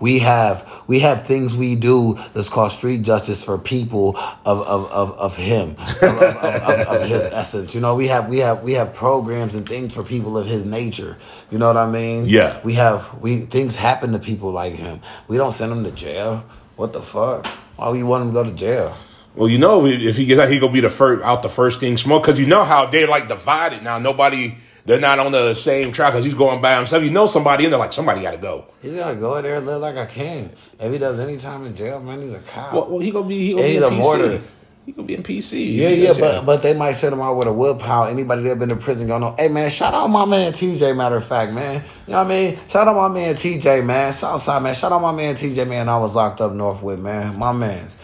We 0.00 0.20
have 0.20 0.82
we 0.86 1.00
have 1.00 1.26
things 1.26 1.56
we 1.56 1.74
do 1.74 2.18
that's 2.32 2.48
called 2.48 2.70
street 2.70 3.02
justice 3.02 3.44
for 3.44 3.58
people 3.58 4.16
of 4.44 4.60
of, 4.60 4.90
of, 4.92 5.12
of 5.18 5.36
him, 5.36 5.70
of, 5.78 6.02
of, 6.02 6.22
of, 6.22 6.86
of 6.86 7.08
his 7.08 7.22
essence. 7.22 7.74
You 7.74 7.80
know, 7.80 7.96
we 7.96 8.06
have 8.06 8.28
we 8.28 8.38
have 8.38 8.62
we 8.62 8.74
have 8.74 8.94
programs 8.94 9.56
and 9.56 9.68
things 9.68 9.94
for 9.94 10.04
people 10.04 10.38
of 10.38 10.46
his 10.46 10.64
nature. 10.64 11.16
You 11.50 11.58
know 11.58 11.66
what 11.66 11.76
I 11.76 11.90
mean? 11.90 12.26
Yeah. 12.26 12.60
We 12.62 12.74
have 12.74 13.12
we 13.20 13.40
things 13.40 13.74
happen 13.74 14.12
to 14.12 14.20
people 14.20 14.52
like 14.52 14.74
him. 14.74 15.00
We 15.26 15.36
don't 15.36 15.52
send 15.52 15.72
him 15.72 15.82
to 15.82 15.90
jail. 15.90 16.44
What 16.76 16.92
the 16.92 17.02
fuck? 17.02 17.46
Why 17.74 17.88
would 17.88 17.98
you 17.98 18.06
want 18.06 18.22
him 18.22 18.28
to 18.28 18.34
go 18.34 18.44
to 18.44 18.52
jail? 18.52 18.96
Well, 19.38 19.48
you 19.48 19.56
know, 19.58 19.86
if 19.86 20.16
he 20.16 20.24
gets 20.24 20.40
out, 20.40 20.50
he 20.50 20.58
gonna 20.58 20.72
be 20.72 20.80
the 20.80 20.90
first 20.90 21.22
out 21.22 21.42
the 21.42 21.48
first 21.48 21.78
thing 21.78 21.96
smoke 21.96 22.24
because 22.24 22.40
you 22.40 22.46
know 22.46 22.64
how 22.64 22.86
they're 22.86 23.06
like 23.06 23.28
divided 23.28 23.84
now. 23.84 23.96
Nobody, 24.00 24.56
they're 24.84 24.98
not 24.98 25.20
on 25.20 25.30
the 25.30 25.54
same 25.54 25.92
track 25.92 26.12
because 26.12 26.24
he's 26.24 26.34
going 26.34 26.60
by 26.60 26.76
himself. 26.76 27.04
You 27.04 27.10
know, 27.10 27.28
somebody 27.28 27.64
in 27.64 27.70
there 27.70 27.78
like 27.78 27.92
somebody 27.92 28.20
got 28.22 28.32
to 28.32 28.38
go. 28.38 28.66
He's 28.82 28.96
gonna 28.96 29.14
go 29.14 29.36
in 29.36 29.44
there 29.44 29.58
and 29.58 29.66
live 29.66 29.80
like 29.80 29.94
a 29.94 30.06
king. 30.06 30.50
If 30.80 30.90
he 30.90 30.98
does 30.98 31.20
any 31.20 31.36
time 31.36 31.64
in 31.66 31.76
jail, 31.76 32.00
man, 32.00 32.20
he's 32.20 32.32
a 32.34 32.40
cop. 32.40 32.72
Well, 32.72 32.88
well 32.88 32.98
he 32.98 33.12
gonna 33.12 33.28
be 33.28 33.38
he 33.38 33.52
gonna 33.52 33.62
And 33.62 33.68
be 33.68 33.74
he's 33.74 33.82
in 33.82 33.92
a 33.92 33.96
PC. 33.96 34.02
martyr. 34.02 34.42
He 34.86 34.92
gonna 34.92 35.06
be 35.06 35.14
in 35.14 35.22
PC. 35.22 35.76
Yeah, 35.76 35.90
yeah, 35.90 36.14
but 36.18 36.44
but 36.44 36.62
they 36.62 36.74
might 36.74 36.94
send 36.94 37.12
him 37.12 37.20
out 37.20 37.36
with 37.36 37.46
a 37.46 37.52
willpower. 37.52 38.08
Anybody 38.08 38.42
that 38.44 38.58
been 38.58 38.70
in 38.72 38.78
prison 38.78 39.06
gonna 39.06 39.26
know. 39.26 39.36
Hey 39.38 39.48
man, 39.48 39.70
shout 39.70 39.94
out 39.94 40.08
my 40.08 40.24
man 40.24 40.52
TJ. 40.52 40.96
Matter 40.96 41.16
of 41.18 41.24
fact, 41.26 41.52
man, 41.52 41.84
you 42.06 42.12
know 42.12 42.24
what 42.24 42.26
I 42.26 42.28
mean. 42.28 42.58
Shout 42.68 42.88
out 42.88 42.96
my 42.96 43.08
man 43.08 43.36
TJ, 43.36 43.84
man. 43.84 44.12
Southside, 44.14 44.62
man. 44.64 44.74
Shout 44.74 44.90
out 44.90 45.02
my 45.02 45.12
man 45.12 45.36
TJ, 45.36 45.68
man. 45.68 45.88
I 45.88 45.98
was 45.98 46.16
locked 46.16 46.40
up 46.40 46.52
north 46.54 46.82
with, 46.82 46.98
man. 46.98 47.38
My 47.38 47.52
man's. 47.52 47.97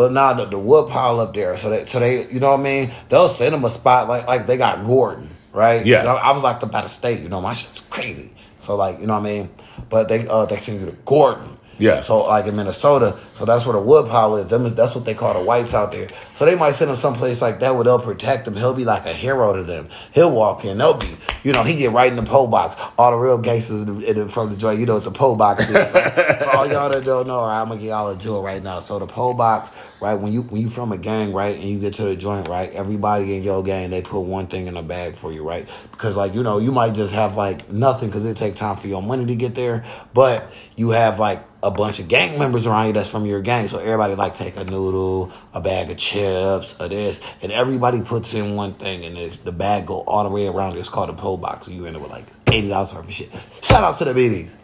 But 0.00 0.12
now 0.12 0.32
the, 0.32 0.46
the 0.46 0.58
wood 0.58 0.88
pile 0.88 1.20
up 1.20 1.34
there, 1.34 1.58
so 1.58 1.68
they 1.68 1.84
so 1.84 2.00
they, 2.00 2.26
you 2.30 2.40
know 2.40 2.52
what 2.52 2.60
I 2.60 2.62
mean. 2.62 2.90
They'll 3.10 3.28
send 3.28 3.52
them 3.52 3.66
a 3.66 3.68
spot 3.68 4.08
like 4.08 4.26
like 4.26 4.46
they 4.46 4.56
got 4.56 4.82
Gordon, 4.82 5.28
right? 5.52 5.84
Yeah. 5.84 6.10
I, 6.10 6.30
I 6.30 6.32
was 6.32 6.42
like 6.42 6.62
about 6.62 6.84
to 6.84 6.88
state. 6.88 7.20
You 7.20 7.28
know, 7.28 7.42
my 7.42 7.52
shit's 7.52 7.80
crazy. 7.82 8.32
So 8.60 8.76
like, 8.76 8.98
you 8.98 9.06
know 9.06 9.12
what 9.12 9.28
I 9.28 9.40
mean. 9.40 9.50
But 9.90 10.08
they 10.08 10.26
uh 10.26 10.46
they 10.46 10.56
send 10.56 10.80
you 10.80 10.86
to 10.86 10.92
Gordon. 11.04 11.58
Yeah. 11.80 12.02
So 12.02 12.26
like 12.26 12.46
in 12.46 12.56
Minnesota, 12.56 13.18
so 13.34 13.46
that's 13.46 13.64
where 13.64 13.72
the 13.72 13.80
wood 13.80 14.08
pile 14.08 14.36
is. 14.36 14.48
Them 14.48 14.72
that's 14.74 14.94
what 14.94 15.06
they 15.06 15.14
call 15.14 15.34
the 15.34 15.40
whites 15.40 15.72
out 15.72 15.92
there. 15.92 16.08
So 16.34 16.44
they 16.44 16.54
might 16.54 16.72
send 16.72 16.90
him 16.90 16.96
someplace 16.98 17.40
like 17.40 17.60
that 17.60 17.74
where 17.74 17.84
they'll 17.84 17.98
protect 17.98 18.46
him. 18.46 18.54
He'll 18.54 18.74
be 18.74 18.84
like 18.84 19.06
a 19.06 19.14
hero 19.14 19.56
to 19.56 19.62
them. 19.62 19.88
He'll 20.12 20.30
walk 20.30 20.64
in. 20.64 20.78
They'll 20.78 20.98
be, 20.98 21.16
you 21.42 21.52
know, 21.52 21.62
he 21.62 21.76
get 21.76 21.92
right 21.92 22.10
in 22.10 22.16
the 22.16 22.22
pole 22.22 22.48
box. 22.48 22.76
All 22.98 23.10
the 23.12 23.16
real 23.16 23.38
gangsters 23.38 23.82
in 23.82 24.00
the, 24.00 24.10
in 24.10 24.16
the, 24.16 24.28
from 24.28 24.50
the 24.50 24.56
joint, 24.56 24.78
you 24.78 24.86
know 24.86 24.94
what 24.94 25.04
the 25.04 25.10
pole 25.10 25.36
box 25.36 25.68
is. 25.68 25.74
Like, 25.74 26.46
all 26.54 26.70
y'all 26.70 26.90
that 26.90 27.02
don't 27.02 27.26
know, 27.26 27.42
right, 27.42 27.62
I'm 27.62 27.68
gonna 27.68 27.80
get 27.80 27.88
y'all 27.88 28.10
a 28.10 28.16
jewel 28.16 28.42
right 28.42 28.62
now. 28.62 28.80
So 28.80 28.98
the 28.98 29.06
pole 29.06 29.32
box, 29.32 29.70
right, 30.02 30.14
when 30.14 30.32
you 30.32 30.42
when 30.42 30.60
you 30.60 30.68
from 30.68 30.92
a 30.92 30.98
gang, 30.98 31.32
right, 31.32 31.56
and 31.56 31.64
you 31.64 31.78
get 31.78 31.94
to 31.94 32.04
the 32.04 32.16
joint, 32.16 32.46
right, 32.48 32.70
everybody 32.72 33.36
in 33.36 33.42
your 33.42 33.62
gang 33.62 33.88
they 33.90 34.02
put 34.02 34.20
one 34.20 34.46
thing 34.46 34.66
in 34.66 34.76
a 34.76 34.82
bag 34.82 35.16
for 35.16 35.32
you, 35.32 35.48
right? 35.48 35.66
Because 35.92 36.14
like 36.14 36.34
you 36.34 36.42
know 36.42 36.58
you 36.58 36.72
might 36.72 36.92
just 36.92 37.14
have 37.14 37.36
like 37.36 37.70
nothing 37.70 38.10
because 38.10 38.26
it 38.26 38.36
take 38.36 38.56
time 38.56 38.76
for 38.76 38.88
your 38.88 39.02
money 39.02 39.24
to 39.26 39.34
get 39.34 39.54
there, 39.54 39.84
but 40.12 40.52
you 40.76 40.90
have 40.90 41.18
like 41.18 41.42
a 41.62 41.70
bunch 41.70 42.00
of 42.00 42.08
gang 42.08 42.38
members 42.38 42.66
around 42.66 42.88
you 42.88 42.92
that's 42.92 43.08
from 43.08 43.26
your 43.26 43.42
gang. 43.42 43.68
So 43.68 43.78
everybody 43.78 44.14
like 44.14 44.34
take 44.34 44.56
a 44.56 44.64
noodle, 44.64 45.32
a 45.52 45.60
bag 45.60 45.90
of 45.90 45.96
chips, 45.98 46.76
or 46.80 46.88
this, 46.88 47.20
and 47.42 47.52
everybody 47.52 48.02
puts 48.02 48.34
in 48.34 48.56
one 48.56 48.74
thing, 48.74 49.04
and 49.04 49.16
the, 49.16 49.38
the 49.44 49.52
bag 49.52 49.86
go 49.86 50.00
all 50.00 50.24
the 50.24 50.30
way 50.30 50.46
around. 50.46 50.76
It's 50.76 50.88
called 50.88 51.10
a 51.10 51.14
pull 51.14 51.36
box. 51.36 51.66
So 51.66 51.72
you 51.72 51.86
end 51.86 51.96
up 51.96 52.02
with 52.02 52.10
like 52.10 52.26
eighty 52.48 52.68
dollars 52.68 52.94
worth 52.94 53.04
of 53.04 53.12
shit. 53.12 53.30
Shout 53.62 53.84
out 53.84 53.98
to 53.98 54.04
the 54.04 54.14
BDs. 54.14 54.56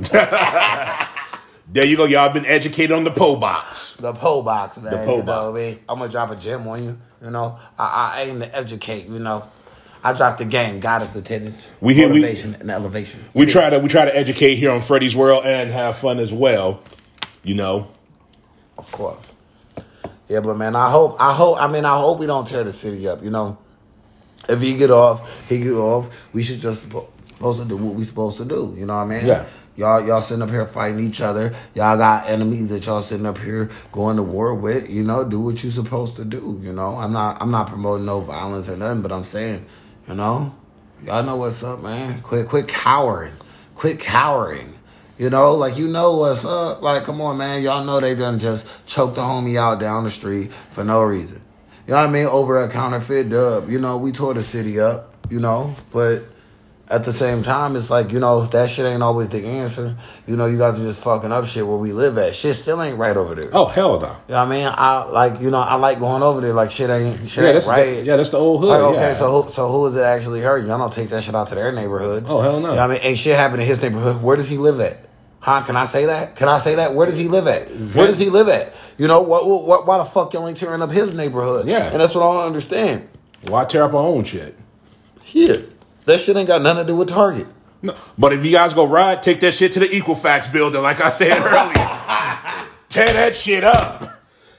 There 1.72 1.84
you 1.84 1.96
go. 1.96 2.04
Y'all 2.04 2.28
been 2.32 2.46
educated 2.46 2.90
on 2.90 3.04
the 3.04 3.12
pole 3.12 3.36
box. 3.36 3.94
The 3.94 4.12
pole 4.12 4.42
box, 4.42 4.76
man. 4.78 5.06
pole 5.06 5.18
you 5.18 5.22
know 5.22 5.22
box. 5.22 5.52
what 5.52 5.60
I 5.60 5.64
mean? 5.64 5.78
I'm 5.88 5.98
gonna 6.00 6.10
drop 6.10 6.30
a 6.32 6.36
gem 6.36 6.66
on 6.66 6.82
you. 6.82 6.98
You 7.22 7.30
know, 7.30 7.60
I, 7.78 8.14
I 8.16 8.22
aim 8.22 8.40
to 8.40 8.56
educate. 8.56 9.06
You 9.06 9.20
know, 9.20 9.44
I 10.02 10.12
dropped 10.12 10.38
the 10.38 10.44
game, 10.44 10.80
the 10.80 11.12
attendance, 11.16 11.66
We 11.80 11.94
hear- 11.94 12.08
we- 12.08 12.20
motivation, 12.20 12.56
and 12.60 12.70
elevation. 12.70 13.24
We 13.34 13.46
try 13.46 13.70
to 13.70 13.78
we 13.78 13.88
try 13.88 14.04
to 14.04 14.16
educate 14.16 14.54
here 14.56 14.70
on 14.70 14.80
Freddie's 14.80 15.14
World 15.14 15.44
and 15.44 15.70
have 15.70 15.98
fun 15.98 16.18
as 16.18 16.32
well. 16.32 16.80
You 17.42 17.54
know. 17.54 17.88
Of 18.78 18.90
course. 18.92 19.26
Yeah, 20.28 20.40
but 20.40 20.56
man, 20.56 20.76
I 20.76 20.90
hope, 20.90 21.16
I 21.20 21.34
hope, 21.34 21.60
I 21.60 21.66
mean, 21.66 21.84
I 21.84 21.98
hope 21.98 22.20
we 22.20 22.26
don't 22.26 22.46
tear 22.46 22.62
the 22.62 22.72
city 22.72 23.08
up. 23.08 23.22
You 23.24 23.30
know, 23.30 23.58
if 24.48 24.60
he 24.60 24.76
get 24.76 24.90
off, 24.90 25.48
he 25.48 25.58
get 25.58 25.72
off. 25.74 26.08
We 26.32 26.42
should 26.42 26.60
just 26.60 26.82
supposed 26.82 27.58
to 27.60 27.64
do 27.64 27.76
what 27.76 27.94
we 27.94 28.04
supposed 28.04 28.36
to 28.38 28.44
do. 28.44 28.74
You 28.78 28.86
know 28.86 28.96
what 28.96 29.02
I 29.02 29.06
mean? 29.06 29.26
Yeah. 29.26 29.44
Y'all, 29.76 30.06
y'all 30.06 30.20
sitting 30.20 30.42
up 30.42 30.50
here 30.50 30.66
fighting 30.66 31.00
each 31.00 31.20
other. 31.20 31.54
Y'all 31.74 31.96
got 31.96 32.28
enemies 32.28 32.68
that 32.70 32.84
y'all 32.86 33.02
sitting 33.02 33.24
up 33.26 33.38
here 33.38 33.70
going 33.92 34.16
to 34.16 34.22
war 34.22 34.54
with. 34.54 34.88
You 34.90 35.02
know, 35.02 35.24
do 35.24 35.40
what 35.40 35.64
you 35.64 35.70
supposed 35.70 36.16
to 36.16 36.24
do. 36.24 36.60
You 36.62 36.72
know, 36.72 36.96
I'm 36.96 37.12
not, 37.12 37.40
I'm 37.40 37.50
not 37.50 37.66
promoting 37.68 38.06
no 38.06 38.20
violence 38.20 38.68
or 38.68 38.76
nothing, 38.76 39.02
but 39.02 39.10
I'm 39.10 39.24
saying, 39.24 39.64
you 40.10 40.16
know, 40.16 40.52
y'all 41.04 41.22
know 41.22 41.36
what's 41.36 41.62
up, 41.62 41.82
man. 41.82 42.20
Quit, 42.22 42.48
quit 42.48 42.66
cowering. 42.66 43.32
Quit 43.76 44.00
cowering. 44.00 44.74
You 45.18 45.30
know, 45.30 45.54
like 45.54 45.78
you 45.78 45.86
know 45.86 46.16
what's 46.16 46.44
up. 46.44 46.82
Like, 46.82 47.04
come 47.04 47.20
on, 47.20 47.38
man. 47.38 47.62
Y'all 47.62 47.84
know 47.84 48.00
they 48.00 48.16
done 48.16 48.40
just 48.40 48.66
choked 48.86 49.14
the 49.14 49.20
homie 49.20 49.56
out 49.56 49.78
down 49.78 50.02
the 50.02 50.10
street 50.10 50.50
for 50.72 50.82
no 50.82 51.04
reason. 51.04 51.40
You 51.86 51.92
know 51.92 52.00
what 52.00 52.08
I 52.08 52.12
mean? 52.12 52.26
Over 52.26 52.60
a 52.60 52.68
counterfeit 52.68 53.30
dub. 53.30 53.70
You 53.70 53.78
know, 53.78 53.98
we 53.98 54.10
tore 54.10 54.34
the 54.34 54.42
city 54.42 54.80
up, 54.80 55.14
you 55.30 55.38
know, 55.38 55.76
but 55.92 56.24
at 56.90 57.04
the 57.04 57.12
same 57.12 57.44
time, 57.44 57.76
it's 57.76 57.88
like, 57.88 58.10
you 58.10 58.18
know, 58.18 58.44
that 58.46 58.68
shit 58.68 58.84
ain't 58.84 59.02
always 59.02 59.28
the 59.28 59.46
answer. 59.46 59.96
You 60.26 60.36
know, 60.36 60.46
you 60.46 60.58
guys 60.58 60.78
are 60.78 60.82
just 60.82 61.00
fucking 61.00 61.30
up 61.30 61.46
shit 61.46 61.64
where 61.64 61.76
we 61.76 61.92
live 61.92 62.18
at. 62.18 62.34
Shit 62.34 62.56
still 62.56 62.82
ain't 62.82 62.98
right 62.98 63.16
over 63.16 63.36
there. 63.36 63.48
Oh 63.52 63.66
hell 63.66 64.00
no. 64.00 64.08
You 64.08 64.10
know 64.10 64.16
what 64.28 64.34
I 64.34 64.46
mean? 64.50 64.66
I 64.66 65.04
like, 65.04 65.40
you 65.40 65.50
know, 65.50 65.60
I 65.60 65.76
like 65.76 66.00
going 66.00 66.24
over 66.24 66.40
there 66.40 66.52
like 66.52 66.72
shit 66.72 66.90
ain't 66.90 67.28
shit 67.28 67.44
Yeah, 67.44 67.50
ain't 67.50 67.54
that's 67.54 67.68
right. 67.68 68.02
yeah, 68.02 68.16
that's 68.16 68.30
the 68.30 68.38
old 68.38 68.60
hood. 68.60 68.70
Like, 68.70 68.80
okay, 68.80 69.00
yeah. 69.12 69.14
so 69.14 69.42
who, 69.42 69.52
so 69.52 69.70
who 69.70 69.86
is 69.86 69.94
it 69.94 70.02
actually 70.02 70.40
hurting? 70.40 70.66
Y'all 70.66 70.78
don't 70.78 70.92
take 70.92 71.10
that 71.10 71.22
shit 71.22 71.34
out 71.34 71.46
to 71.48 71.54
their 71.54 71.70
neighborhoods. 71.70 72.26
Oh, 72.28 72.40
hell 72.40 72.60
no. 72.60 72.70
You 72.70 72.74
know 72.74 72.82
what 72.82 72.90
I 72.90 72.94
mean? 72.94 73.00
Ain't 73.02 73.18
shit 73.18 73.36
happened 73.36 73.62
in 73.62 73.68
his 73.68 73.80
neighborhood. 73.80 74.20
Where 74.20 74.36
does 74.36 74.48
he 74.48 74.58
live 74.58 74.80
at? 74.80 74.98
Huh? 75.38 75.62
Can 75.62 75.76
I 75.76 75.84
say 75.86 76.06
that? 76.06 76.34
Can 76.34 76.48
I 76.48 76.58
say 76.58 76.74
that? 76.74 76.94
Where 76.94 77.06
does 77.06 77.16
he 77.16 77.28
live 77.28 77.46
at? 77.46 77.68
Where 77.70 78.08
does 78.08 78.18
he 78.18 78.30
live 78.30 78.48
at? 78.48 78.72
You 78.98 79.06
know, 79.06 79.22
what, 79.22 79.46
what, 79.46 79.64
what, 79.64 79.86
why 79.86 79.98
the 79.98 80.04
fuck 80.04 80.34
y'all 80.34 80.46
ain't 80.46 80.58
tearing 80.58 80.82
up 80.82 80.90
his 80.90 81.14
neighborhood? 81.14 81.66
Yeah. 81.66 81.90
And 81.90 82.00
that's 82.00 82.14
what 82.14 82.28
I 82.28 82.34
don't 82.34 82.46
understand. 82.48 83.08
why 83.42 83.64
tear 83.64 83.84
up 83.84 83.94
our 83.94 84.00
own 84.00 84.24
shit? 84.24 84.58
Here. 85.22 85.64
That 86.10 86.20
shit 86.20 86.36
ain't 86.36 86.48
got 86.48 86.60
nothing 86.60 86.86
to 86.86 86.92
do 86.92 86.96
with 86.96 87.08
Target. 87.08 87.46
No. 87.82 87.94
But 88.18 88.32
if 88.32 88.44
you 88.44 88.50
guys 88.50 88.74
go 88.74 88.84
ride, 88.84 89.22
take 89.22 89.38
that 89.40 89.54
shit 89.54 89.72
to 89.72 89.80
the 89.80 89.86
Equifax 89.86 90.52
building, 90.52 90.82
like 90.82 91.00
I 91.00 91.08
said 91.08 91.38
earlier. 91.38 92.66
Tear 92.88 93.12
that 93.12 93.34
shit 93.34 93.62
up. 93.62 94.04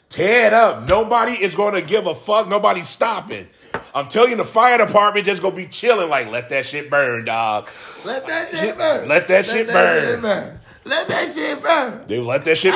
Tear 0.08 0.48
it 0.48 0.54
up. 0.54 0.88
Nobody 0.88 1.34
is 1.34 1.54
going 1.54 1.74
to 1.74 1.82
give 1.82 2.08
a 2.08 2.16
fuck. 2.16 2.48
Nobody's 2.48 2.88
stopping. 2.88 3.48
I'm 3.94 4.08
telling 4.08 4.32
you, 4.32 4.38
the 4.38 4.46
fire 4.46 4.78
department 4.78 5.26
just 5.26 5.42
gonna 5.42 5.56
be 5.56 5.66
chilling. 5.66 6.10
Like, 6.10 6.28
let 6.28 6.50
that 6.50 6.66
shit 6.66 6.90
burn, 6.90 7.26
dog. 7.26 7.70
Let 8.06 8.26
that 8.28 8.50
shit 8.56 8.78
burn. 8.78 9.08
Let 9.08 9.28
that 9.28 9.46
shit 9.46 9.68
burn. 9.68 10.22
burn. 10.22 10.60
Let 10.86 11.08
that 11.10 11.34
shit 11.34 11.62
burn. 11.62 12.08
Dude, 12.08 12.26
let 12.26 12.44
that 12.46 12.58
shit. 12.58 12.74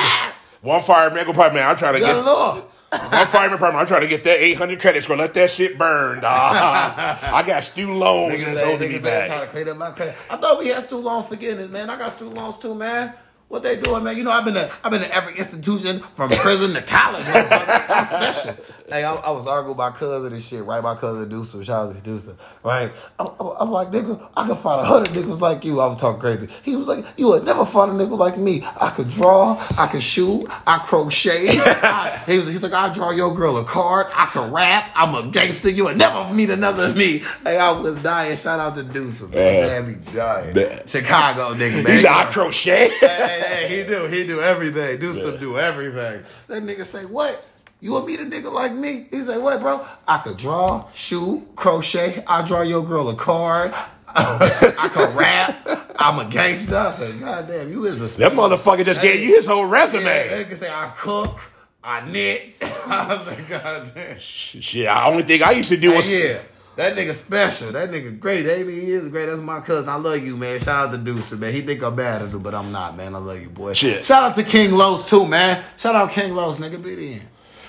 One 0.62 0.82
fireman 0.82 1.26
go, 1.26 1.34
probably, 1.34 1.60
man, 1.60 1.70
I'm 1.70 1.76
trying 1.78 1.94
to 1.94 2.00
Good 2.00 2.06
get. 2.06 2.26
Lord. 2.26 2.64
One 3.00 3.28
fireman 3.28 3.52
department, 3.58 3.82
I'm 3.82 3.88
trying 3.88 4.02
to 4.02 4.08
get 4.08 4.24
that 4.26 4.40
800 4.42 4.80
credit 4.80 5.04
score. 5.04 5.18
Let 5.18 5.34
that 5.36 5.50
shit 5.50 5.78
burn, 5.78 6.22
dog. 6.22 6.56
I 6.56 7.44
got 7.46 7.64
student 7.64 7.98
loans 7.98 8.44
that's 8.44 8.62
holding 8.62 8.92
me 8.92 9.00
back. 9.00 9.28
trying 9.28 9.42
to 9.42 9.48
clean 9.48 9.70
up 9.70 9.78
my 9.78 9.92
credit. 9.92 10.16
I 10.30 10.38
thought 10.38 10.60
we 10.60 10.68
had 10.70 10.84
student 10.84 11.06
loan 11.06 11.24
forgiveness, 11.26 11.70
man. 11.70 11.90
I 11.90 11.98
got 11.98 12.16
student 12.16 12.36
loans 12.36 12.58
too, 12.60 12.76
man. 12.76 13.14
What 13.48 13.62
they 13.62 13.80
doing, 13.80 14.04
man? 14.04 14.18
You 14.18 14.24
know, 14.24 14.32
I've 14.32 14.44
been 14.44 14.56
to, 14.56 14.72
I've 14.84 14.92
been 14.92 15.02
to 15.02 15.16
every 15.16 15.38
institution 15.38 16.00
from 16.16 16.32
prison 16.32 16.74
to 16.74 16.82
college. 16.82 17.26
I'm 17.28 18.06
special. 18.06 18.56
Hey, 18.90 19.04
I, 19.04 19.14
I 19.14 19.32
was 19.32 19.46
arguing 19.46 19.70
with 19.70 19.78
my 19.78 19.92
cousin 19.92 20.34
and 20.34 20.42
shit, 20.42 20.64
right? 20.64 20.82
My 20.82 20.96
cousin 20.96 21.30
Deucer, 21.30 21.64
shout 21.64 21.90
out 21.90 21.96
to 21.96 22.10
Deucer, 22.10 22.36
right? 22.64 22.92
I'm, 23.20 23.28
I'm, 23.60 23.72
like, 23.72 23.90
nigga, 23.90 24.30
I 24.36 24.48
could 24.48 24.58
find 24.58 24.82
a 24.82 24.84
hundred 24.84 25.10
niggas 25.10 25.42
like 25.42 25.64
you. 25.64 25.80
I 25.80 25.86
was 25.86 26.00
talking 26.00 26.20
crazy. 26.20 26.48
He 26.64 26.76
was 26.76 26.88
like, 26.88 27.06
you 27.18 27.28
would 27.28 27.46
never 27.46 27.66
find 27.68 27.92
a 27.92 27.94
nigga 27.94 28.18
like 28.18 28.38
me. 28.38 28.64
I 28.82 28.90
could 28.90 29.12
draw, 29.12 29.64
I 29.78 29.88
could 29.88 30.04
shoot, 30.04 30.48
I 30.66 30.80
crochet. 30.80 31.48
I, 31.50 32.24
he 32.26 32.38
was, 32.38 32.48
he's 32.48 32.64
like, 32.64 32.74
I 32.74 32.92
draw 32.92 33.12
your 33.12 33.36
girl 33.36 33.58
a 33.58 33.64
card. 33.64 34.08
I 34.16 34.26
could 34.26 34.52
rap. 34.52 34.90
I'm 34.96 35.14
a 35.14 35.32
gangster. 35.32 35.70
You 35.70 35.86
would 35.86 35.98
never 35.98 36.34
meet 36.34 36.50
another 36.50 36.94
me. 36.96 37.20
Hey, 37.44 37.58
I 37.58 37.72
was 37.72 38.02
dying. 38.02 38.38
Shout 38.38 38.60
out 38.60 38.76
to 38.76 38.84
Deucer, 38.84 39.30
man. 39.32 39.64
Uh, 39.64 39.70
had 39.70 39.88
me 39.88 39.96
dying. 40.14 40.88
Chicago 40.88 41.54
nigga, 41.54 41.84
man. 41.84 41.94
He 41.94 42.00
said, 42.00 42.12
I 42.12 42.26
crochet. 42.26 42.90
hey, 43.00 43.35
hey, 43.42 43.68
hey, 43.68 43.78
he 43.84 43.88
do, 43.88 44.06
he 44.06 44.26
do 44.26 44.40
everything. 44.42 45.00
Deucer 45.00 45.40
do 45.40 45.58
everything. 45.58 46.24
That 46.48 46.64
nigga 46.64 46.86
say, 46.86 47.06
what? 47.06 47.46
You 47.82 47.92
want 47.92 48.08
me 48.08 48.18
to 48.18 48.24
nigga 48.24 48.52
like 48.52 48.74
me? 48.74 49.08
He 49.12 49.22
say, 49.22 49.38
what, 49.38 49.60
bro? 49.62 49.86
I 50.08 50.18
could 50.20 50.38
draw, 50.38 50.90
shoot, 50.94 51.46
crochet. 51.56 52.24
I 52.28 52.48
draw 52.48 52.62
your 52.62 52.84
girl 52.84 53.10
a 53.10 53.16
card. 53.16 53.74
I 54.18 54.90
could 54.94 55.14
rap. 55.16 55.92
I'm 55.98 56.20
a 56.20 56.26
gangster. 56.30 56.78
I 56.78 56.94
said, 56.94 57.20
God 57.20 57.48
damn, 57.48 57.70
you 57.70 57.86
is 57.86 58.02
a 58.02 58.18
That 58.20 58.32
motherfucker 58.32 58.86
just 58.86 59.02
gave 59.02 59.22
you 59.22 59.36
his 59.36 59.46
whole 59.46 59.66
resume. 59.66 60.06
Yeah, 60.06 60.38
they 60.38 60.46
can 60.46 60.58
say 60.58 60.70
I 60.72 60.94
cook, 60.98 61.40
I 61.84 62.10
knit. 62.10 62.56
I 62.62 63.08
was 63.08 63.28
like, 63.28 63.50
God 63.50 63.92
damn. 63.94 64.18
Shit, 64.18 64.86
the 64.86 65.06
only 65.06 65.24
thing 65.24 65.44
I 65.44 65.52
used 65.52 65.70
to 65.70 65.78
do 65.78 65.92
was 65.92 66.10
Hey, 66.10 66.34
yeah. 66.36 66.40
That 66.76 66.96
nigga 66.96 67.14
special. 67.14 67.72
That 67.72 67.90
nigga 67.90 68.20
great. 68.20 68.44
That 68.44 68.60
nigga 68.60 68.70
is 68.70 69.10
great. 69.10 69.28
That's 69.28 69.40
my 69.40 69.62
cousin. 69.62 69.88
I 69.88 69.96
love 69.96 70.22
you, 70.22 70.36
man. 70.36 70.60
Shout 70.60 70.90
out 70.90 70.92
to 70.92 70.98
Deucer, 70.98 71.40
man. 71.40 71.54
He 71.54 71.62
think 71.62 71.82
I'm 71.82 71.96
bad 71.96 72.22
at 72.22 72.34
it, 72.34 72.44
but 72.44 72.54
I'm 72.54 72.72
not, 72.72 72.98
man. 72.98 73.16
I 73.16 73.20
love 73.20 73.42
you, 73.42 73.50
boy. 73.50 73.74
Shit. 73.74 74.04
Shout 74.04 74.24
out 74.24 74.36
to 74.36 74.44
King 74.44 74.74
Los 74.74 75.10
too, 75.10 75.26
man. 75.26 75.64
Shout 75.78 75.96
out 75.96 76.12
King 76.12 76.36
Los, 76.36 76.58
nigga. 76.58 76.84
Be 76.84 76.96
the 76.96 77.14
end. 77.14 77.22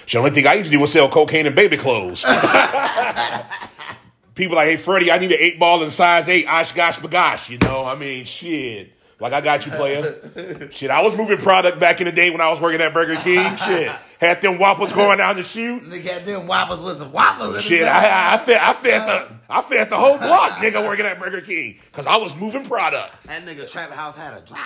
Shit, 0.07 0.12
the 0.12 0.18
only 0.18 0.30
thing 0.30 0.46
I 0.46 0.54
used 0.54 0.66
to 0.66 0.70
do 0.70 0.80
was 0.80 0.92
sell 0.92 1.09
cocaine 1.09 1.46
and 1.46 1.57
baby 1.57 1.76
clothes. 1.76 2.24
People 4.34 4.57
like, 4.57 4.68
hey 4.68 4.76
Freddie, 4.76 5.11
I 5.11 5.18
need 5.18 5.32
an 5.32 5.38
eight 5.40 5.59
ball 5.59 5.82
in 5.82 5.90
size 5.90 6.28
eight, 6.28 6.46
OshKosh 6.46 7.00
B'gosh. 7.00 7.48
You 7.48 7.59
know, 7.59 7.84
I 7.84 7.94
mean, 7.94 8.24
shit. 8.24 8.92
Like 9.18 9.32
I 9.32 9.40
got 9.40 9.66
you, 9.66 9.72
player. 9.72 10.68
shit, 10.70 10.90
I 10.90 11.02
was 11.02 11.16
moving 11.16 11.38
product 11.38 11.80
back 11.80 12.00
in 12.00 12.07
the 12.07 12.12
day 12.12 12.30
when 12.30 12.40
I 12.40 12.50
was 12.50 12.61
working 12.61 12.80
at 12.80 12.92
Burger 12.92 13.16
King. 13.16 13.57
Shit, 13.57 13.90
had 14.20 14.40
them 14.40 14.58
waffles 14.58 14.92
going 14.92 15.18
down 15.18 15.36
the 15.36 15.42
chute. 15.42 15.82
Nigga 15.84 16.08
had 16.08 16.24
them 16.24 16.46
whoppers 16.46 16.80
with 16.80 16.98
some 16.98 17.12
whoppers. 17.12 17.56
in 17.56 17.62
Shit, 17.62 17.82
back. 17.82 18.04
I, 18.04 18.34
I 18.34 18.38
fed, 18.38 18.60
I 18.60 18.72
fed 18.72 19.02
the, 19.06 19.36
I 19.48 19.62
fed 19.62 19.90
the 19.90 19.96
whole 19.96 20.18
block, 20.18 20.52
nigga, 20.58 20.86
working 20.86 21.06
at 21.06 21.18
Burger 21.18 21.40
King, 21.40 21.78
cause 21.92 22.06
I 22.06 22.16
was 22.16 22.34
moving 22.36 22.64
product. 22.64 23.12
That 23.26 23.44
nigga 23.44 23.70
Trap 23.70 23.90
House 23.90 24.16
had 24.16 24.34
a 24.34 24.40
drop. 24.40 24.60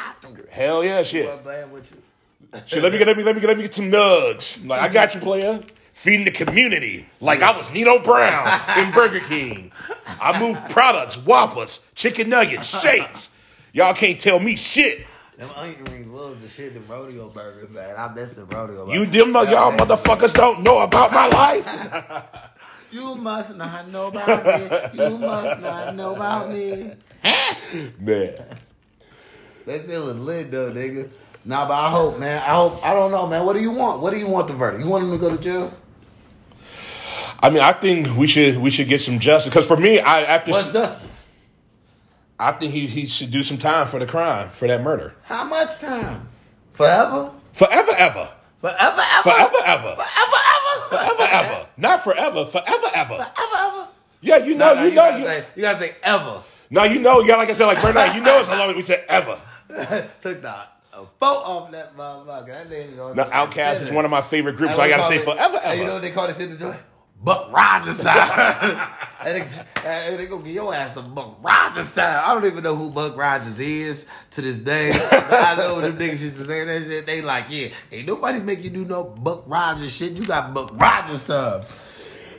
Hell 0.51 0.84
yeah, 0.84 1.03
shit. 1.03 1.26
What 1.26 1.44
bad 1.44 1.72
with 1.72 1.90
you? 1.90 2.61
Shit, 2.66 2.82
let 2.82 2.92
me 2.92 2.98
get, 2.98 3.07
let 3.07 3.16
me, 3.16 3.22
let 3.22 3.36
me, 3.36 3.42
let 3.42 3.57
me 3.57 3.62
get 3.62 3.74
some 3.74 3.90
nugs. 3.90 4.66
Like 4.66 4.82
I 4.82 4.88
got 4.88 5.14
you, 5.14 5.20
player. 5.20 5.61
Feeding 5.92 6.24
the 6.24 6.30
community 6.30 7.07
like 7.20 7.42
I 7.42 7.55
was 7.55 7.70
Nino 7.70 7.98
Brown 7.98 8.78
in 8.78 8.90
Burger 8.90 9.20
King. 9.20 9.70
I 10.07 10.38
moved 10.40 10.70
products, 10.70 11.18
whoppers, 11.18 11.80
chicken 11.94 12.30
nuggets, 12.30 12.80
shakes. 12.80 13.28
Y'all 13.74 13.92
can't 13.92 14.18
tell 14.18 14.40
me 14.40 14.57
shit. 14.57 15.07
Them 15.41 15.51
onion 15.57 15.82
rings 15.84 16.07
was 16.07 16.43
the 16.43 16.49
shit. 16.51 16.74
The 16.74 16.80
rodeo 16.80 17.30
burgers, 17.30 17.70
man. 17.70 17.95
I 17.97 18.12
miss 18.12 18.34
the 18.34 18.45
rodeo. 18.45 18.84
Burgers. 18.84 18.95
You 18.95 19.07
them 19.07 19.32
y'all 19.32 19.72
motherfuckers 19.72 20.34
don't 20.34 20.62
know 20.62 20.80
about 20.80 21.12
my 21.12 21.28
life. 21.28 22.24
You 22.93 23.14
must 23.14 23.55
not 23.57 23.88
know 23.88 24.09
about 24.09 24.45
me. 24.45 25.05
You 25.05 25.16
must 25.16 25.61
not 25.61 25.95
know 25.95 26.16
about 26.16 26.51
me. 26.51 26.91
Man. 28.01 28.34
That 29.64 29.82
shit 29.82 30.03
was 30.03 30.18
lit 30.18 30.51
though, 30.51 30.72
nigga. 30.72 31.09
Nah, 31.45 31.68
but 31.68 31.74
I 31.74 31.88
hope, 31.88 32.18
man. 32.18 32.43
I 32.43 32.57
hope. 32.57 32.84
I 32.84 32.93
don't 32.93 33.12
know, 33.12 33.28
man. 33.28 33.47
What 33.47 33.53
do 33.53 33.61
you 33.61 33.70
want? 33.70 34.03
What 34.03 34.11
do 34.11 34.18
you 34.18 34.26
want 34.26 34.49
the 34.49 34.55
verdict? 34.55 34.82
You 34.82 34.91
want 34.91 35.05
him 35.05 35.12
to 35.12 35.18
go 35.18 35.30
to 35.30 35.41
jail? 35.41 35.72
I 37.41 37.51
mean, 37.51 37.61
I 37.61 37.72
think 37.74 38.16
we 38.16 38.26
should 38.26 38.59
we 38.59 38.70
should 38.70 38.88
get 38.88 39.03
some 39.03 39.20
justice. 39.20 39.49
Because 39.49 39.68
for 39.68 39.76
me, 39.76 40.01
I 40.01 40.22
after 40.22 40.51
What's 40.51 40.72
justice? 40.72 41.09
I 42.41 42.53
think 42.53 42.72
he, 42.72 42.86
he 42.86 43.05
should 43.07 43.30
do 43.30 43.43
some 43.43 43.59
time 43.59 43.86
for 43.86 43.99
the 43.99 44.07
crime 44.07 44.49
for 44.49 44.66
that 44.66 44.82
murder. 44.82 45.14
How 45.24 45.45
much 45.45 45.78
time? 45.78 46.26
Forever? 46.72 47.32
Forever, 47.53 47.93
ever. 47.99 48.30
Forever, 48.62 48.78
ever? 48.80 49.22
Forever, 49.22 49.57
ever. 49.66 49.95
Forever, 49.95 50.41
ever? 50.49 50.88
Forever, 50.88 51.22
ever. 51.30 51.66
Not 51.76 52.03
forever, 52.03 52.45
forever, 52.47 52.86
ever. 52.95 53.16
Forever, 53.16 53.57
ever? 53.57 53.88
Yeah, 54.22 54.38
you 54.38 54.55
know, 54.55 54.72
No, 54.72 54.74
no, 54.74 54.82
you 54.84 54.88
you 54.88 54.95
know, 54.97 55.16
you, 55.18 55.24
say, 55.24 55.45
you 55.55 55.62
gotta 55.62 55.78
say 55.80 55.95
ever. 56.03 56.43
no, 56.70 56.84
you 56.84 57.01
know, 57.01 57.20
yeah, 57.20 57.36
like 57.36 57.51
I 57.51 57.53
said, 57.53 57.66
like 57.66 57.82
Bernard, 57.82 58.14
you 58.14 58.22
know 58.22 58.41
it's 58.41 58.49
a 58.49 58.57
long 58.57 58.74
we 58.74 58.82
said 58.82 59.05
ever. 59.09 59.38
Took 60.22 60.41
the 60.41 60.55
a 60.93 61.07
photo 61.20 61.38
off 61.41 61.70
that 61.72 61.97
motherfucker. 61.97 62.47
That 62.47 62.70
nigga 62.70 62.97
gonna 62.97 63.14
Now, 63.14 63.47
OutKast 63.47 63.82
is 63.82 63.91
one 63.91 64.05
of 64.07 64.11
my 64.11 64.20
favorite 64.22 64.57
groups, 64.57 64.74
so 64.74 64.80
I 64.80 64.88
gotta 64.88 65.05
say 65.05 65.18
forever, 65.18 65.61
And 65.62 65.78
you 65.78 65.86
know 65.86 65.95
what 65.95 66.03
they 66.03 66.11
call 66.11 66.26
this 66.26 66.41
in 66.41 66.51
the 66.51 66.57
joint? 66.57 66.76
Buck 67.23 67.53
Rogers 67.53 67.99
style. 67.99 68.89
and 69.25 69.37
they, 69.37 69.49
they 70.16 70.27
gonna 70.27 70.43
give 70.43 70.55
your 70.55 70.75
ass 70.75 70.95
some 70.95 71.14
Buck 71.14 71.37
Rogers 71.43 71.89
style. 71.89 72.23
I 72.25 72.35
don't 72.35 72.47
even 72.47 72.62
know 72.64 72.77
who 72.77 72.91
Buck 72.91 73.16
Rogers 73.16 73.61
is 73.61 74.07
to 74.33 74.41
this 74.41 74.57
day. 74.57 74.91
I 74.93 75.55
know 75.57 75.81
them 75.81 75.99
niggas 75.99 76.23
used 76.23 76.37
to 76.37 76.47
say 76.47 76.64
that 76.64 76.83
shit. 76.83 77.07
They 77.07 77.21
like, 77.23 77.47
yeah, 77.51 77.68
ain't 77.93 78.07
nobody 78.07 78.41
make 78.41 78.64
you 78.64 78.71
do 78.71 78.85
no 78.85 79.05
Buck 79.05 79.45
Rogers 79.47 79.93
shit. 79.93 80.12
You 80.12 80.25
got 80.25 80.55
Buck 80.55 80.81
Rogers 80.81 81.23
stuff. 81.23 81.66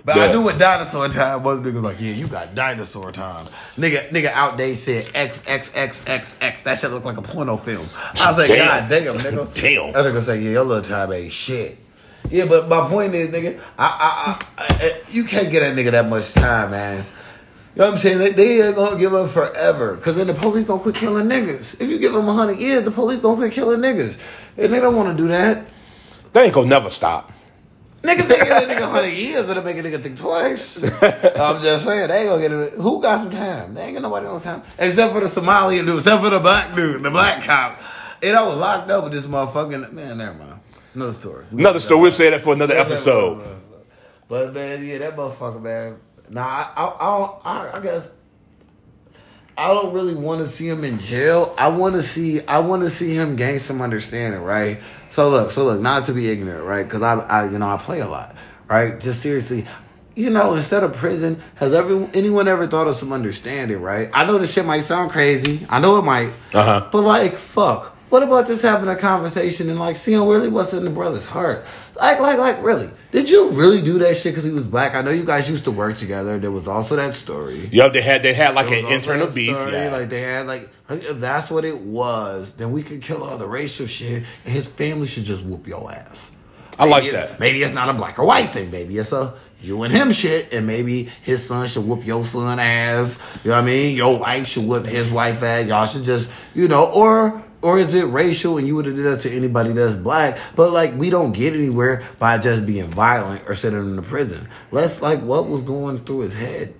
But 0.03 0.17
I 0.17 0.25
Yeah. 0.25 0.31
knew 0.31 0.41
what 0.41 0.57
dinosaur 0.57 1.09
time 1.09 1.43
was. 1.43 1.59
Niggas 1.59 1.83
like, 1.83 2.01
yeah, 2.01 2.13
you 2.13 2.25
got 2.25 2.55
dinosaur 2.55 3.11
time. 3.11 3.45
Nigga, 3.77 4.09
nigga 4.09 4.31
out 4.31 4.57
there 4.57 4.73
said 4.73 5.07
X 5.13 5.43
X 5.45 5.71
X 5.75 6.03
X 6.07 6.35
X. 6.41 6.63
That 6.63 6.79
shit 6.79 6.89
look 6.89 7.05
like 7.05 7.17
a 7.17 7.21
porno 7.21 7.55
film. 7.55 7.87
I 8.19 8.29
was 8.29 8.37
like, 8.39 8.47
Damn. 8.47 8.57
God 8.57 8.89
damn, 8.89 9.15
nigga. 9.17 9.53
Damn. 9.53 9.91
That 9.93 10.05
nigga 10.11 10.21
say, 10.23 10.41
yeah, 10.41 10.49
your 10.49 10.63
little 10.63 10.83
time 10.83 11.13
ain't 11.13 11.31
shit. 11.31 11.77
Yeah, 12.29 12.45
but 12.45 12.69
my 12.69 12.87
point 12.87 13.13
is, 13.13 13.29
nigga, 13.31 13.59
I, 13.77 14.37
I, 14.57 14.63
I, 14.63 15.01
you 15.09 15.25
can't 15.25 15.51
get 15.51 15.61
that 15.61 15.75
nigga 15.75 15.91
that 15.91 16.07
much 16.07 16.33
time, 16.33 16.71
man. 16.71 17.05
You 17.75 17.79
know 17.79 17.85
what 17.85 17.93
I'm 17.95 17.99
saying? 17.99 18.17
They, 18.19 18.31
they 18.31 18.61
ain't 18.61 18.75
gonna 18.75 18.99
give 18.99 19.13
up 19.13 19.29
forever. 19.29 19.95
Cause 19.97 20.15
then 20.15 20.27
the 20.27 20.33
police 20.33 20.65
gonna 20.65 20.81
quit 20.81 20.95
killing 20.95 21.27
niggas. 21.27 21.79
If 21.79 21.89
you 21.89 21.99
give 21.99 22.11
them 22.11 22.27
a 22.27 22.33
hundred 22.33 22.59
years, 22.59 22.83
the 22.83 22.91
police 22.91 23.21
gonna 23.21 23.37
quit 23.37 23.53
killing 23.53 23.79
niggas. 23.79 24.17
And 24.57 24.73
they 24.73 24.81
don't 24.81 24.95
wanna 24.95 25.13
do 25.13 25.29
that. 25.29 25.65
They 26.33 26.45
ain't 26.45 26.53
gonna 26.53 26.67
never 26.67 26.89
stop. 26.89 27.31
Nigga, 28.01 28.27
they 28.27 28.35
get 28.35 28.63
a 28.63 28.67
nigga 28.67 28.91
hundred 28.91 29.13
years, 29.13 29.47
it'll 29.47 29.63
make 29.63 29.77
a 29.77 29.83
nigga 29.83 30.01
think 30.01 30.17
twice. 30.17 30.83
I'm 31.01 31.61
just 31.61 31.85
saying, 31.85 32.09
they 32.09 32.21
ain't 32.21 32.29
gonna 32.29 32.41
get 32.41 32.51
it. 32.51 32.73
Who 32.73 33.01
got 33.01 33.19
some 33.19 33.31
time? 33.31 33.73
They 33.73 33.83
ain't 33.83 33.93
got 33.93 34.01
nobody 34.01 34.25
no 34.25 34.39
time. 34.39 34.63
Except 34.77 35.13
for 35.13 35.21
the 35.21 35.27
Somalian 35.27 35.85
dude, 35.85 35.99
except 35.99 36.23
for 36.23 36.29
the 36.29 36.39
black 36.39 36.75
dude, 36.75 37.03
the 37.03 37.11
black 37.11 37.43
cop. 37.43 37.77
And 38.23 38.35
I 38.35 38.45
was 38.45 38.57
locked 38.57 38.91
up 38.91 39.03
with 39.03 39.13
this 39.13 39.25
motherfucking 39.25 39.93
man, 39.93 40.17
never 40.17 40.37
mind. 40.37 40.50
Another 40.93 41.13
story. 41.13 41.45
Another 41.51 41.79
story. 41.79 42.01
We'll 42.01 42.11
say 42.11 42.29
that 42.29 42.41
for 42.41 42.53
another 42.53 42.75
episode. 42.75 43.43
But 44.27 44.53
man, 44.53 44.85
yeah, 44.85 44.99
that 44.99 45.15
motherfucker, 45.15 45.61
man. 45.61 45.97
Nah, 46.29 46.41
I, 46.41 46.71
I, 46.75 46.85
I 46.85 47.17
don't. 47.17 47.45
I, 47.45 47.77
I 47.77 47.79
guess 47.81 48.11
I 49.57 49.73
don't 49.73 49.93
really 49.93 50.15
want 50.15 50.41
to 50.41 50.47
see 50.47 50.67
him 50.67 50.83
in 50.83 50.97
jail. 50.99 51.53
I 51.57 51.67
want 51.69 51.95
to 51.95 52.03
see. 52.03 52.45
I 52.45 52.59
want 52.59 52.83
to 52.83 52.89
see 52.89 53.13
him 53.13 53.35
gain 53.35 53.59
some 53.59 53.81
understanding, 53.81 54.41
right? 54.41 54.79
So 55.09 55.29
look, 55.29 55.51
so 55.51 55.65
look, 55.65 55.81
not 55.81 56.05
to 56.05 56.13
be 56.13 56.29
ignorant, 56.29 56.65
right? 56.65 56.83
Because 56.83 57.01
I, 57.01 57.15
I, 57.15 57.49
you 57.49 57.59
know, 57.59 57.67
I 57.67 57.77
play 57.77 57.99
a 57.99 58.07
lot, 58.07 58.35
right? 58.67 58.99
Just 58.99 59.21
seriously. 59.21 59.65
You 60.15 60.29
know, 60.29 60.55
instead 60.55 60.83
of 60.83 60.93
prison, 60.93 61.41
has 61.55 61.73
every 61.73 62.09
anyone 62.13 62.47
ever 62.47 62.67
thought 62.67 62.87
of 62.87 62.95
some 62.95 63.13
understanding, 63.13 63.81
right? 63.81 64.09
I 64.13 64.25
know 64.25 64.37
this 64.37 64.53
shit 64.53 64.65
might 64.65 64.81
sound 64.81 65.11
crazy. 65.11 65.65
I 65.69 65.79
know 65.79 65.97
it 65.99 66.03
might. 66.03 66.31
Uh-huh. 66.53 66.89
But 66.91 67.01
like, 67.01 67.35
fuck. 67.35 67.97
What 68.11 68.23
about 68.23 68.45
just 68.45 68.61
having 68.61 68.89
a 68.89 68.97
conversation 68.97 69.69
and 69.69 69.79
like 69.79 69.95
seeing 69.95 70.27
really 70.27 70.49
what's 70.49 70.73
in 70.73 70.83
the 70.83 70.89
brother's 70.89 71.25
heart? 71.25 71.65
Like, 71.95 72.19
like, 72.19 72.37
like, 72.37 72.61
really? 72.61 72.89
Did 73.11 73.29
you 73.29 73.51
really 73.51 73.81
do 73.81 73.99
that 73.99 74.17
shit 74.17 74.33
because 74.33 74.43
he 74.43 74.51
was 74.51 74.65
black? 74.65 74.95
I 74.95 75.01
know 75.01 75.11
you 75.11 75.23
guys 75.23 75.49
used 75.49 75.63
to 75.63 75.71
work 75.71 75.95
together. 75.95 76.37
There 76.37 76.51
was 76.51 76.67
also 76.67 76.97
that 76.97 77.13
story. 77.13 77.69
Yup, 77.71 77.93
they 77.93 78.01
had 78.01 78.21
they 78.21 78.33
had 78.33 78.53
like 78.53 78.69
an 78.69 78.85
internal 78.91 79.27
beef. 79.27 79.55
story, 79.55 79.71
Yeah. 79.71 79.91
Like 79.91 80.09
they 80.09 80.19
had 80.19 80.45
like 80.45 80.69
if 80.89 81.21
that's 81.21 81.49
what 81.49 81.63
it 81.63 81.79
was, 81.79 82.51
then 82.55 82.73
we 82.73 82.83
could 82.83 83.01
kill 83.01 83.23
all 83.23 83.37
the 83.37 83.47
racial 83.47 83.87
shit 83.87 84.23
and 84.43 84.53
his 84.53 84.67
family 84.67 85.07
should 85.07 85.23
just 85.23 85.41
whoop 85.43 85.65
your 85.65 85.89
ass. 85.89 86.31
I 86.77 86.83
like 86.83 87.03
Maybe 87.03 87.15
that. 87.15 87.39
Maybe 87.39 87.63
it's 87.63 87.73
not 87.73 87.87
a 87.87 87.93
black 87.93 88.19
or 88.19 88.25
white 88.25 88.51
thing. 88.51 88.71
Maybe 88.71 88.97
it's 88.97 89.13
a 89.13 89.35
you 89.61 89.83
and 89.83 89.93
him 89.93 90.11
shit, 90.11 90.51
and 90.51 90.67
maybe 90.67 91.03
his 91.03 91.45
son 91.45 91.65
should 91.69 91.87
whoop 91.87 92.05
your 92.05 92.25
son 92.25 92.59
ass. 92.59 93.17
You 93.45 93.51
know 93.51 93.55
what 93.57 93.63
I 93.63 93.65
mean? 93.65 93.95
Your 93.95 94.19
wife 94.19 94.47
should 94.47 94.65
whoop 94.67 94.85
his 94.85 95.09
wife 95.09 95.41
ass. 95.43 95.67
Y'all 95.67 95.85
should 95.85 96.03
just, 96.03 96.29
you 96.53 96.67
know, 96.67 96.91
or 96.91 97.41
or 97.61 97.77
is 97.77 97.93
it 97.93 98.05
racial 98.05 98.57
and 98.57 98.67
you 98.67 98.75
would 98.75 98.85
have 98.85 98.95
did 98.95 99.05
that 99.05 99.21
to 99.21 99.31
anybody 99.31 99.71
that's 99.73 99.95
black? 99.95 100.37
But 100.55 100.71
like 100.71 100.93
we 100.95 101.09
don't 101.09 101.31
get 101.31 101.53
anywhere 101.53 102.01
by 102.19 102.37
just 102.37 102.65
being 102.65 102.87
violent 102.87 103.47
or 103.47 103.55
sending 103.55 103.81
him 103.81 103.95
to 103.97 104.01
prison. 104.01 104.47
Let's 104.71 105.01
like 105.01 105.21
what 105.21 105.47
was 105.47 105.61
going 105.61 105.99
through 106.05 106.21
his 106.21 106.33
head. 106.33 106.73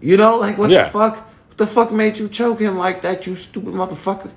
You 0.00 0.16
know, 0.16 0.38
like 0.38 0.58
what 0.58 0.70
Yeah. 0.70 0.84
the 0.84 0.90
fuck? 0.90 1.16
What 1.48 1.58
the 1.58 1.66
fuck 1.66 1.92
made 1.92 2.18
you 2.18 2.28
choke 2.28 2.58
him 2.60 2.76
like 2.78 3.02
that, 3.02 3.26
you 3.26 3.36
stupid 3.36 3.74
motherfucker? 3.74 4.30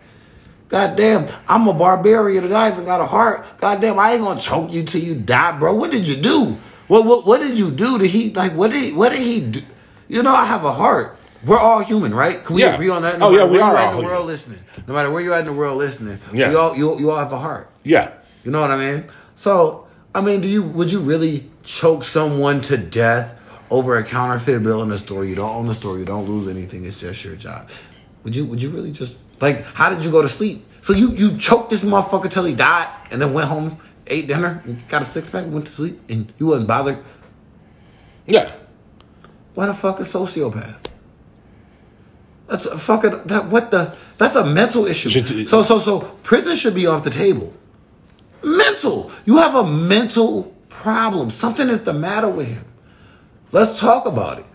God 0.69 0.97
damn, 0.97 1.27
I'm 1.47 1.67
a 1.67 1.73
barbarian 1.73 2.43
and 2.43 2.53
I 2.53 2.69
even 2.71 2.83
got 2.83 2.99
a 3.01 3.05
heart. 3.05 3.45
God 3.59 3.79
damn, 3.81 3.97
I 3.97 4.13
ain't 4.13 4.23
gonna 4.23 4.39
choke 4.39 4.71
you 4.73 4.83
till 4.83 5.01
you 5.01 5.15
die, 5.15 5.57
bro. 5.57 5.73
What 5.73 5.91
did 5.91 6.07
you 6.07 6.17
do? 6.17 6.57
What 6.87 7.05
what 7.05 7.25
what 7.25 7.41
did 7.41 7.57
you 7.57 7.71
do 7.71 7.97
to 7.99 8.07
he 8.07 8.31
like 8.33 8.53
what 8.53 8.71
did 8.71 8.95
what 8.95 9.09
did 9.11 9.19
he 9.19 9.41
do? 9.41 9.61
You 10.09 10.23
know 10.23 10.33
I 10.33 10.45
have 10.45 10.63
a 10.65 10.71
heart. 10.71 11.16
We're 11.45 11.59
all 11.59 11.79
human, 11.79 12.13
right? 12.13 12.43
Can 12.43 12.55
we 12.55 12.63
Yeah. 12.63 12.73
agree 12.73 12.89
on 12.89 13.01
that? 13.03 13.21
Oh, 13.21 13.29
yeah, 13.31 13.37
matter 13.39 13.51
we 13.51 13.57
where 13.59 13.63
are 13.65 13.77
all 13.77 13.77
in 13.77 13.89
the 13.91 13.95
human. 13.97 14.05
world 14.11 14.25
listening. 14.27 14.59
No 14.87 14.93
matter 14.93 15.11
where 15.11 15.21
you're 15.21 15.33
at 15.33 15.41
in 15.41 15.45
the 15.45 15.53
world 15.53 15.77
listening, 15.77 16.17
Yeah. 16.33 16.49
we 16.49 16.55
all 16.55 16.75
you, 16.75 16.97
you 16.99 17.11
all 17.11 17.17
have 17.17 17.31
a 17.31 17.37
heart. 17.39 17.69
yeah. 17.83 18.09
You 18.43 18.51
know 18.51 18.61
what 18.61 18.71
I 18.71 18.77
mean? 18.77 19.03
So, 19.35 19.85
I 20.15 20.21
mean, 20.21 20.41
do 20.41 20.47
you 20.47 20.63
would 20.63 20.91
you 20.91 20.99
really 20.99 21.49
choke 21.63 22.03
someone 22.03 22.61
to 22.61 22.77
death 22.77 23.35
over 23.69 23.97
a 23.97 24.03
counterfeit 24.03 24.63
bill 24.63 24.81
in 24.81 24.91
a 24.91 24.97
store? 24.97 25.25
You 25.25 25.35
don't 25.35 25.53
own 25.53 25.67
the 25.67 25.75
store, 25.75 25.97
you 25.99 26.05
don't 26.05 26.27
lose 26.27 26.47
anything. 26.47 26.85
It's 26.85 26.99
just 26.99 27.23
your 27.25 27.35
job. 27.35 27.69
Would 28.23 28.35
you 28.35 28.45
would 28.45 28.61
you 28.61 28.69
really 28.69 28.91
just 28.91 29.15
like 29.41 29.63
how 29.73 29.89
did 29.89 30.03
you 30.05 30.11
go 30.11 30.21
to 30.21 30.29
sleep? 30.29 30.65
So 30.81 30.93
you 30.93 31.11
you 31.11 31.37
choked 31.37 31.69
this 31.69 31.83
motherfucker 31.83 32.29
till 32.31 32.45
he 32.45 32.55
died 32.55 32.87
and 33.11 33.21
then 33.21 33.33
went 33.33 33.47
home, 33.49 33.77
ate 34.07 34.27
dinner, 34.27 34.61
and 34.65 34.81
got 34.87 35.01
a 35.01 35.05
six 35.05 35.29
pack, 35.29 35.45
went 35.49 35.65
to 35.65 35.71
sleep, 35.71 35.99
and 36.09 36.31
you 36.39 36.47
wasn't 36.47 36.67
bothered. 36.67 36.97
Yeah. 38.25 38.49
What 39.55 39.69
a 39.69 39.73
fucking 39.73 40.05
sociopath. 40.05 40.75
That's 42.47 42.65
a 42.65 42.77
fucking 42.77 43.23
that 43.25 43.47
what 43.47 43.71
the 43.71 43.93
that's 44.17 44.35
a 44.35 44.45
mental 44.45 44.85
issue. 44.85 45.09
Should- 45.09 45.49
So 45.49 45.63
so 45.63 45.79
so 45.79 45.99
prison 46.23 46.55
should 46.55 46.75
be 46.75 46.87
off 46.87 47.03
the 47.03 47.09
table. 47.09 47.53
Mental. 48.43 49.11
You 49.25 49.37
have 49.37 49.55
a 49.55 49.65
mental 49.67 50.55
problem. 50.69 51.31
Something 51.31 51.69
is 51.69 51.83
the 51.83 51.93
matter 51.93 52.29
with 52.29 52.47
him. 52.47 52.65
Let's 53.51 53.79
talk 53.79 54.05
about 54.05 54.39
it. 54.39 54.45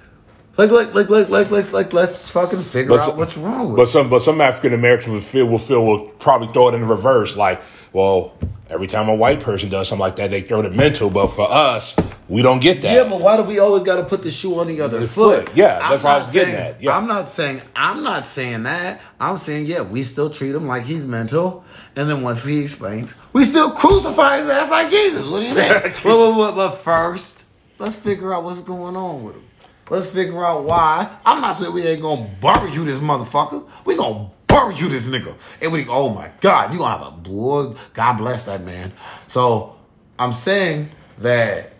Like 0.58 0.70
like 0.70 0.94
like 0.94 1.08
like 1.08 1.28
like 1.30 1.50
like 1.50 1.72
like 1.72 1.92
let's 1.94 2.30
fucking 2.30 2.62
figure 2.62 2.92
out 2.94 3.00
some- 3.00 3.16
what's 3.16 3.36
wrong 3.38 3.68
with 3.68 3.76
But 3.78 3.86
some 3.88 4.10
but 4.10 4.20
some 4.20 4.40
African 4.40 4.74
Americans 4.74 5.08
will 5.14 5.20
feel 5.20 5.46
will 5.46 5.58
feel 5.58 5.84
will 5.84 6.08
probably 6.18 6.48
throw 6.48 6.68
it 6.68 6.74
in 6.74 6.86
reverse. 6.86 7.36
Like, 7.38 7.62
well, 7.94 8.36
every 8.68 8.86
time 8.86 9.08
a 9.08 9.14
white 9.14 9.40
person 9.40 9.70
does 9.70 9.88
something 9.88 10.00
like 10.00 10.16
that, 10.16 10.30
they 10.30 10.42
throw 10.42 10.60
the 10.60 10.68
mental. 10.70 11.08
But 11.08 11.28
for 11.28 11.50
us, 11.50 11.96
we 12.28 12.42
don't 12.42 12.60
get 12.60 12.82
that. 12.82 12.92
Yeah, 12.94 13.08
but 13.08 13.22
why 13.22 13.38
do 13.38 13.44
we 13.44 13.60
always 13.60 13.82
got 13.82 13.96
to 13.96 14.04
put 14.04 14.22
the 14.22 14.30
shoe 14.30 14.58
on 14.60 14.66
the 14.66 14.82
other 14.82 15.00
The 15.00 15.08
foot? 15.08 15.46
foot. 15.48 15.56
Yeah, 15.56 15.78
that's 15.88 16.04
what 16.04 16.12
I 16.16 16.18
was 16.18 16.30
getting 16.30 16.54
saying- 16.54 16.74
at. 16.74 16.82
Yeah. 16.82 16.98
I'm 16.98 17.06
not 17.06 17.28
saying 17.28 17.62
I'm 17.74 18.02
not 18.02 18.26
saying 18.26 18.64
that. 18.64 19.00
I'm 19.18 19.38
saying 19.38 19.64
yeah, 19.66 19.80
we 19.80 20.02
still 20.02 20.28
treat 20.28 20.54
him 20.54 20.66
like 20.66 20.82
he's 20.84 21.06
mental, 21.06 21.64
and 21.96 22.10
then 22.10 22.20
once 22.20 22.44
he 22.44 22.60
explains, 22.60 23.14
we 23.32 23.44
still 23.44 23.70
crucify 23.70 24.36
his 24.36 24.50
ass 24.50 24.70
like 24.70 24.90
Jesus. 24.90 25.30
What 25.30 25.40
do 25.44 25.48
you 25.48 25.54
mean? 25.54 25.72
but, 25.82 26.02
but, 26.04 26.36
but, 26.36 26.54
but 26.56 26.70
first, 26.72 27.36
let's 27.78 27.96
figure 27.96 28.34
out 28.34 28.44
what's 28.44 28.60
going 28.60 28.96
on 28.96 29.22
with 29.24 29.36
him. 29.36 29.44
Let's 29.92 30.06
figure 30.06 30.42
out 30.42 30.64
why. 30.64 31.18
I'm 31.22 31.42
not 31.42 31.52
saying 31.52 31.74
we 31.74 31.86
ain't 31.86 32.00
gonna 32.00 32.26
barbecue 32.40 32.82
this 32.82 32.98
motherfucker. 32.98 33.68
We 33.84 33.94
gonna 33.94 34.30
barbecue 34.46 34.88
this 34.88 35.06
nigga. 35.06 35.36
And 35.60 35.70
we, 35.70 35.86
oh 35.86 36.08
my 36.08 36.30
God, 36.40 36.72
you 36.72 36.78
gonna 36.78 36.96
have 36.96 37.06
a 37.08 37.10
boy. 37.10 37.74
God 37.92 38.14
bless 38.14 38.44
that 38.44 38.64
man. 38.64 38.94
So 39.26 39.76
I'm 40.18 40.32
saying 40.32 40.88
that 41.18 41.74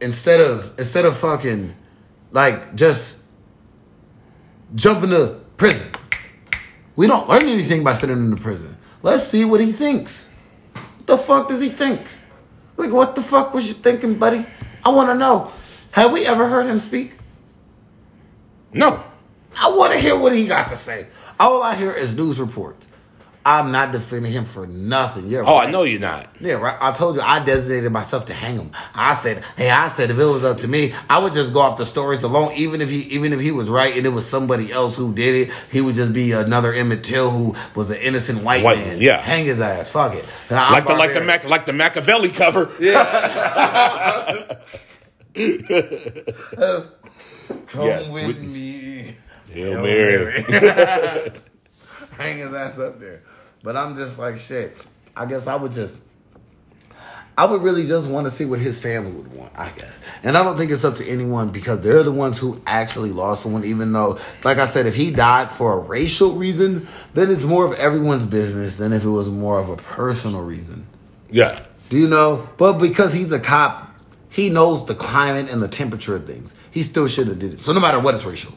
instead 0.00 0.40
of 0.40 0.76
instead 0.76 1.04
of 1.04 1.16
fucking 1.16 1.76
like 2.32 2.74
just 2.74 3.16
jumping 4.74 5.10
to 5.10 5.38
prison, 5.56 5.86
we 6.96 7.06
don't 7.06 7.28
learn 7.28 7.44
anything 7.44 7.84
by 7.84 7.94
sitting 7.94 8.16
in 8.16 8.30
the 8.30 8.38
prison. 8.38 8.76
Let's 9.04 9.28
see 9.28 9.44
what 9.44 9.60
he 9.60 9.70
thinks. 9.70 10.30
What 10.72 11.06
the 11.06 11.16
fuck 11.16 11.48
does 11.48 11.60
he 11.60 11.68
think? 11.68 12.08
Like, 12.76 12.90
what 12.90 13.14
the 13.14 13.22
fuck 13.22 13.54
was 13.54 13.68
you 13.68 13.74
thinking, 13.74 14.18
buddy? 14.18 14.44
I 14.84 14.88
want 14.88 15.10
to 15.10 15.14
know. 15.14 15.52
Have 15.92 16.10
we 16.10 16.26
ever 16.26 16.48
heard 16.48 16.66
him 16.66 16.80
speak? 16.80 17.18
No. 18.72 19.02
I 19.60 19.68
want 19.70 19.92
to 19.92 19.98
hear 19.98 20.16
what 20.18 20.34
he 20.34 20.46
got 20.46 20.68
to 20.68 20.76
say. 20.76 21.06
All 21.38 21.62
I 21.62 21.74
hear 21.74 21.92
is 21.92 22.14
news 22.16 22.40
reports. 22.40 22.86
I'm 23.44 23.72
not 23.72 23.90
defending 23.90 24.30
him 24.30 24.44
for 24.44 24.68
nothing. 24.68 25.26
Yeah, 25.28 25.40
Oh, 25.40 25.56
right. 25.56 25.66
I 25.66 25.70
know 25.72 25.82
you're 25.82 25.98
not. 25.98 26.28
Yeah, 26.38 26.54
right. 26.54 26.76
I 26.80 26.92
told 26.92 27.16
you 27.16 27.22
I 27.22 27.44
designated 27.44 27.90
myself 27.90 28.26
to 28.26 28.32
hang 28.34 28.54
him. 28.54 28.70
I 28.94 29.14
said, 29.14 29.42
hey, 29.56 29.68
I 29.68 29.88
said 29.88 30.12
if 30.12 30.18
it 30.18 30.24
was 30.24 30.44
up 30.44 30.58
to 30.58 30.68
me, 30.68 30.94
I 31.10 31.18
would 31.18 31.32
just 31.32 31.52
go 31.52 31.58
off 31.60 31.76
the 31.76 31.84
stories 31.84 32.22
alone. 32.22 32.52
Even 32.54 32.80
if 32.80 32.88
he, 32.88 33.00
even 33.14 33.32
if 33.32 33.40
he 33.40 33.50
was 33.50 33.68
right 33.68 33.96
and 33.96 34.06
it 34.06 34.10
was 34.10 34.26
somebody 34.28 34.70
else 34.70 34.94
who 34.94 35.12
did 35.12 35.34
it, 35.48 35.54
he 35.72 35.80
would 35.80 35.96
just 35.96 36.12
be 36.12 36.30
another 36.30 36.72
Emmett 36.72 37.02
Till 37.02 37.30
who 37.30 37.56
was 37.74 37.90
an 37.90 37.96
innocent 37.96 38.44
white, 38.44 38.62
White 38.62 38.78
man. 38.78 39.00
yeah. 39.00 39.20
hang 39.20 39.44
his 39.46 39.58
ass. 39.60 39.90
Fuck 39.90 40.14
it. 40.14 40.24
Now, 40.48 40.70
Like 40.70 40.86
the 40.86 40.94
like 40.94 41.12
the. 41.12 41.20
Mac, 41.20 41.44
like 41.44 41.66
the 41.66 41.72
Makaveli 41.72 42.32
cover. 42.32 42.70
Uh, 46.56 46.82
Come 47.72 47.86
Yeah, 47.86 48.10
with 48.10 48.26
with- 48.26 48.38
me. 48.40 49.16
Hail 49.50 49.72
Hail 49.72 49.82
Mary. 49.82 50.42
hang 52.18 52.38
his 52.38 52.52
ass 52.52 52.78
up 52.78 53.00
there. 53.00 53.22
But 53.62 53.76
I'm 53.76 53.96
just 53.96 54.18
like 54.18 54.38
shit. 54.38 54.76
I 55.16 55.26
guess 55.26 55.46
I 55.46 55.56
would 55.56 55.72
just. 55.72 55.98
I 57.36 57.46
would 57.46 57.62
really 57.62 57.86
just 57.86 58.08
want 58.08 58.26
to 58.26 58.30
see 58.30 58.44
what 58.44 58.58
his 58.60 58.78
family 58.78 59.10
would 59.12 59.32
want, 59.32 59.58
I 59.58 59.70
guess. 59.70 60.02
And 60.22 60.36
I 60.36 60.44
don't 60.44 60.58
think 60.58 60.70
it's 60.70 60.84
up 60.84 60.96
to 60.96 61.06
anyone 61.08 61.48
because 61.48 61.80
they're 61.80 62.02
the 62.02 62.12
ones 62.12 62.38
who 62.38 62.60
actually 62.66 63.10
lost 63.10 63.42
someone, 63.42 63.64
even 63.64 63.90
though, 63.94 64.18
like 64.44 64.58
I 64.58 64.66
said, 64.66 64.84
if 64.84 64.94
he 64.94 65.10
died 65.10 65.48
for 65.50 65.72
a 65.72 65.78
racial 65.78 66.32
reason, 66.32 66.86
then 67.14 67.30
it's 67.30 67.42
more 67.42 67.64
of 67.64 67.72
everyone's 67.72 68.26
business 68.26 68.76
than 68.76 68.92
if 68.92 69.02
it 69.02 69.08
was 69.08 69.30
more 69.30 69.58
of 69.58 69.70
a 69.70 69.76
personal 69.76 70.42
reason. 70.42 70.86
Yeah. 71.30 71.58
Do 71.88 71.96
you 71.96 72.06
know? 72.06 72.46
But 72.58 72.74
because 72.74 73.14
he's 73.14 73.32
a 73.32 73.40
cop, 73.40 73.98
he 74.28 74.50
knows 74.50 74.84
the 74.84 74.94
climate 74.94 75.50
and 75.50 75.62
the 75.62 75.68
temperature 75.68 76.16
of 76.16 76.26
things. 76.26 76.54
He 76.72 76.82
still 76.82 77.06
should 77.06 77.28
have 77.28 77.38
did 77.38 77.54
it. 77.54 77.60
So 77.60 77.72
no 77.72 77.78
matter 77.80 78.00
what, 78.00 78.14
it's 78.16 78.24
racial. 78.24 78.52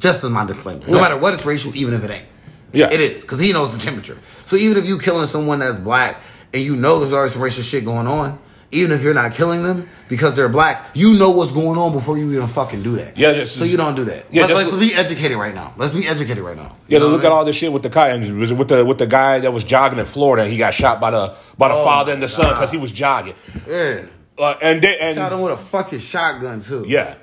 Just 0.00 0.22
as 0.22 0.30
my 0.30 0.44
disclaimer. 0.44 0.86
No 0.86 0.96
Yeah. 0.96 1.00
matter 1.00 1.16
what, 1.16 1.32
it's 1.34 1.46
racial, 1.46 1.74
even 1.74 1.94
if 1.94 2.04
it 2.04 2.10
ain't. 2.10 2.26
Yeah. 2.72 2.92
It 2.92 3.00
is, 3.00 3.22
because 3.22 3.40
he 3.40 3.52
knows 3.52 3.72
the 3.72 3.78
temperature. 3.78 4.18
So 4.44 4.56
even 4.56 4.76
if 4.76 4.86
you 4.86 4.98
killing 4.98 5.26
someone 5.28 5.60
that's 5.60 5.78
black 5.78 6.20
and 6.52 6.62
you 6.62 6.76
know 6.76 7.00
there's 7.00 7.12
already 7.12 7.32
some 7.32 7.40
racial 7.42 7.62
shit 7.62 7.84
going 7.84 8.06
on, 8.08 8.38
even 8.72 8.90
if 8.90 9.04
you're 9.04 9.14
not 9.14 9.32
killing 9.34 9.62
them 9.62 9.88
because 10.08 10.34
they're 10.34 10.48
black, 10.48 10.84
you 10.94 11.14
know 11.16 11.30
what's 11.30 11.52
going 11.52 11.78
on 11.78 11.92
before 11.92 12.18
you 12.18 12.32
even 12.32 12.48
fucking 12.48 12.82
do 12.82 12.96
that. 12.96 13.16
Yeah, 13.16 13.32
just- 13.34 13.56
so 13.56 13.62
you 13.64 13.76
don't 13.76 13.94
do 13.94 14.04
that. 14.06 14.24
Yeah, 14.32 14.46
Let, 14.46 14.66
us 14.66 14.74
be 14.74 14.92
educated 14.92 15.36
right 15.36 15.54
now. 15.54 15.72
Let's 15.76 15.94
be 15.94 16.08
educated 16.08 16.42
right 16.42 16.56
now. 16.56 16.74
Yeah, 16.88 16.98
You 16.98 16.98
know 16.98 17.06
to 17.06 17.12
look 17.12 17.22
what 17.22 17.26
I 17.26 17.28
at 17.28 17.30
mean? 17.30 17.38
all 17.38 17.44
this 17.44 17.54
shit 17.56 17.72
with 17.72 17.84
the 17.84 17.88
guy 17.90 18.08
and 18.08 18.40
with 18.58 18.66
the 18.68 18.84
with 18.84 18.98
the 18.98 19.06
guy 19.06 19.38
that 19.38 19.52
was 19.52 19.62
jogging 19.62 20.00
in 20.00 20.06
Florida 20.06 20.42
and 20.42 20.50
he 20.50 20.58
got 20.58 20.74
shot 20.74 21.00
by 21.00 21.12
the 21.12 21.34
by 21.56 21.68
the 21.68 21.74
Oh 21.74 21.84
father 21.84 22.12
and 22.12 22.20
the 22.20 22.26
son 22.26 22.48
because 22.52 22.72
he 22.72 22.76
was 22.78 22.90
jogging. 22.90 23.34
Yeah. 23.68 24.00
Uh, 24.36 24.54
and 24.60 24.82
they 24.82 24.98
and 24.98 25.14
Shot 25.14 25.32
him 25.32 25.42
with 25.42 25.52
a 25.52 25.56
fucking 25.56 26.00
shotgun 26.00 26.60
too. 26.60 26.84
yeah, 26.88 27.14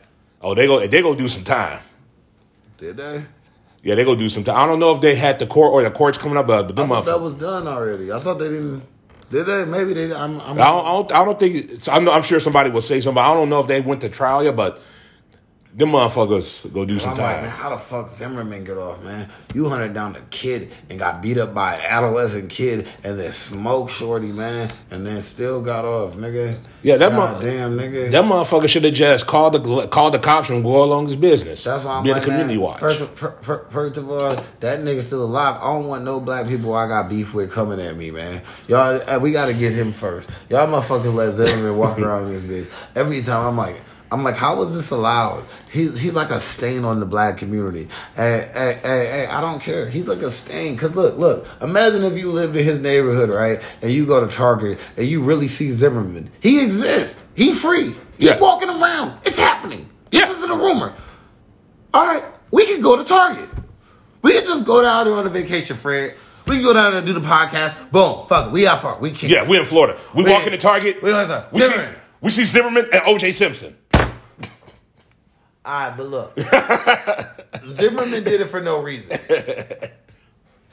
oh 0.41 0.53
they 0.53 0.67
go 0.67 0.85
they 0.85 1.01
go 1.01 1.15
do 1.15 1.27
some 1.27 1.43
time. 1.43 1.81
Did 2.77 2.97
they? 2.97 3.25
Yeah, 3.83 3.95
they 3.95 4.03
go 4.03 4.15
do 4.15 4.29
some 4.29 4.43
time. 4.43 4.55
I 4.57 4.67
don't 4.67 4.79
know 4.79 4.93
if 4.95 5.01
they 5.01 5.15
had 5.15 5.39
the 5.39 5.47
court 5.47 5.71
or 5.71 5.81
the 5.83 5.91
court's 5.91 6.17
coming 6.17 6.37
up, 6.37 6.47
but, 6.47 6.75
them 6.75 6.89
thought 6.89 7.05
that 7.05 7.19
was 7.19 7.33
done 7.33 7.67
already. 7.67 8.11
I 8.11 8.19
thought 8.19 8.35
they 8.35 8.49
didn't. 8.49 8.83
Did 9.31 9.45
they? 9.45 9.65
Maybe 9.65 9.93
they. 9.93 10.13
I'm. 10.13 10.39
I'm 10.41 10.59
I 10.59 10.65
don't, 10.65 10.85
I 10.85 10.91
don't, 10.91 11.11
I 11.11 11.25
don't 11.25 11.39
think. 11.39 11.87
I'm, 11.87 12.09
I'm 12.09 12.23
sure 12.23 12.39
somebody 12.39 12.69
will 12.69 12.81
say 12.81 13.01
something. 13.01 13.21
I 13.21 13.33
don't 13.33 13.49
know 13.49 13.61
if 13.61 13.67
they 13.67 13.81
went 13.81 14.01
to 14.01 14.09
trial 14.09 14.43
yet, 14.43 14.55
but 14.55 14.81
them 15.73 15.89
motherfuckers 15.89 16.71
go 16.73 16.83
do 16.83 16.99
some 16.99 17.11
I'm 17.11 17.17
like, 17.17 17.41
man, 17.43 17.49
how 17.49 17.69
the 17.69 17.77
fuck 17.77 18.09
Zimmerman 18.09 18.65
get 18.65 18.77
off, 18.77 19.01
man? 19.03 19.29
You 19.53 19.69
hunted 19.69 19.93
down 19.93 20.15
a 20.17 20.21
kid 20.29 20.69
and 20.89 20.99
got 20.99 21.21
beat 21.21 21.37
up 21.37 21.53
by 21.53 21.75
an 21.75 21.81
adolescent 21.81 22.49
kid 22.49 22.87
and 23.03 23.17
then 23.17 23.31
smoked 23.31 23.91
shorty, 23.91 24.31
man, 24.33 24.69
and 24.91 25.05
then 25.07 25.21
still 25.21 25.61
got 25.61 25.85
off, 25.85 26.13
nigga. 26.15 26.57
Yeah, 26.83 26.97
that 26.97 27.13
mo- 27.13 27.39
damn 27.41 27.77
nigga. 27.77 28.11
That 28.11 28.25
motherfucker 28.25 28.67
should 28.67 28.83
have 28.83 28.93
just 28.93 29.27
called 29.27 29.53
the 29.53 29.87
called 29.87 30.13
the 30.13 30.19
cops 30.19 30.49
and 30.49 30.61
go 30.63 30.83
along 30.83 31.07
his 31.07 31.15
business. 31.15 31.63
That's 31.63 31.85
why 31.85 31.97
I'm 31.97 32.03
Be 32.03 32.11
like, 32.11 32.21
the 32.23 32.27
community 32.27 32.55
man, 32.55 32.63
watch. 32.63 32.79
First, 32.79 33.05
fir- 33.11 33.37
fir- 33.41 33.65
first 33.69 33.97
of 33.97 34.09
all, 34.09 34.43
that 34.59 34.79
nigga 34.81 35.01
still 35.01 35.23
alive. 35.23 35.57
I 35.61 35.73
don't 35.73 35.87
want 35.87 36.03
no 36.03 36.19
black 36.19 36.47
people 36.47 36.73
I 36.75 36.87
got 36.87 37.09
beef 37.09 37.33
with 37.33 37.51
coming 37.51 37.79
at 37.79 37.95
me, 37.95 38.11
man. 38.11 38.41
Y'all, 38.67 38.99
uh, 39.09 39.19
we 39.19 39.31
got 39.31 39.47
to 39.47 39.53
get 39.53 39.73
him 39.73 39.93
first. 39.93 40.29
Y'all 40.49 40.67
motherfuckers 40.67 41.13
let 41.13 41.33
Zimmerman 41.35 41.77
walk 41.77 41.97
around 41.99 42.29
this 42.29 42.43
bitch. 42.43 42.69
Every 42.95 43.21
time 43.21 43.45
I'm 43.47 43.57
like, 43.57 43.79
I'm 44.11 44.23
like, 44.23 44.35
how 44.35 44.61
is 44.63 44.73
this 44.73 44.89
allowed? 44.91 45.45
He's 45.71 45.97
he's 45.99 46.13
like 46.13 46.31
a 46.31 46.39
stain 46.41 46.83
on 46.83 46.99
the 46.99 47.05
black 47.05 47.37
community. 47.37 47.87
Hey, 48.15 48.49
hey, 48.53 48.79
hey, 48.83 49.05
hey, 49.05 49.25
I 49.27 49.39
don't 49.39 49.61
care. 49.61 49.89
He's 49.89 50.07
like 50.07 50.19
a 50.19 50.29
stain. 50.29 50.75
Cause 50.77 50.95
look, 50.95 51.17
look. 51.17 51.47
Imagine 51.61 52.03
if 52.03 52.17
you 52.17 52.29
lived 52.31 52.55
in 52.57 52.63
his 52.65 52.79
neighborhood, 52.79 53.29
right, 53.29 53.61
and 53.81 53.89
you 53.91 54.05
go 54.05 54.19
to 54.25 54.29
Target 54.29 54.79
and 54.97 55.07
you 55.07 55.23
really 55.23 55.47
see 55.47 55.71
Zimmerman. 55.71 56.29
He 56.41 56.61
exists. 56.63 57.23
He 57.35 57.53
free. 57.53 57.95
He's 58.17 58.29
Yeah. 58.29 58.39
walking 58.39 58.69
around. 58.69 59.17
It's 59.25 59.39
happening. 59.39 59.89
This 60.11 60.29
isn't 60.29 60.51
a 60.51 60.55
rumor. 60.57 60.93
All 61.93 62.05
right, 62.05 62.23
we 62.51 62.65
can 62.65 62.81
go 62.81 62.97
to 62.97 63.03
Target. 63.05 63.47
We 64.21 64.33
can 64.33 64.43
just 64.43 64.65
go 64.65 64.81
down 64.81 65.05
there 65.05 65.15
on 65.15 65.25
a 65.25 65.29
vacation, 65.29 65.75
Fred. 65.77 66.13
We 66.47 66.55
can 66.55 66.63
go 66.65 66.73
down 66.73 66.91
there 66.91 66.97
and 66.99 67.07
do 67.07 67.13
the 67.13 67.21
podcast. 67.21 67.75
Boom, 67.91 68.27
fuck 68.27 68.47
it. 68.47 68.51
We 68.51 68.67
out 68.67 68.81
far. 68.81 68.99
We 68.99 69.11
can. 69.11 69.29
Yeah, 69.29 69.47
we 69.47 69.57
in 69.57 69.63
Florida. 69.65 69.97
We 70.13 70.23
We- 70.23 70.31
walk 70.31 70.45
into 70.45 70.57
Target. 70.57 71.01
we 71.01 71.11
like 71.13 71.29
that. 71.29 71.51
We 71.53 71.61
see, 71.61 71.73
we 72.19 72.29
see 72.29 72.43
Zimmerman 72.43 72.87
and 72.91 73.01
OJ 73.03 73.31
Simpson. 73.33 73.75
All 75.63 75.89
right, 75.89 75.95
but 75.95 76.07
look, 76.07 76.39
Zimmerman 77.67 78.23
did 78.23 78.41
it 78.41 78.47
for 78.47 78.61
no 78.61 78.81
reason. 78.81 79.17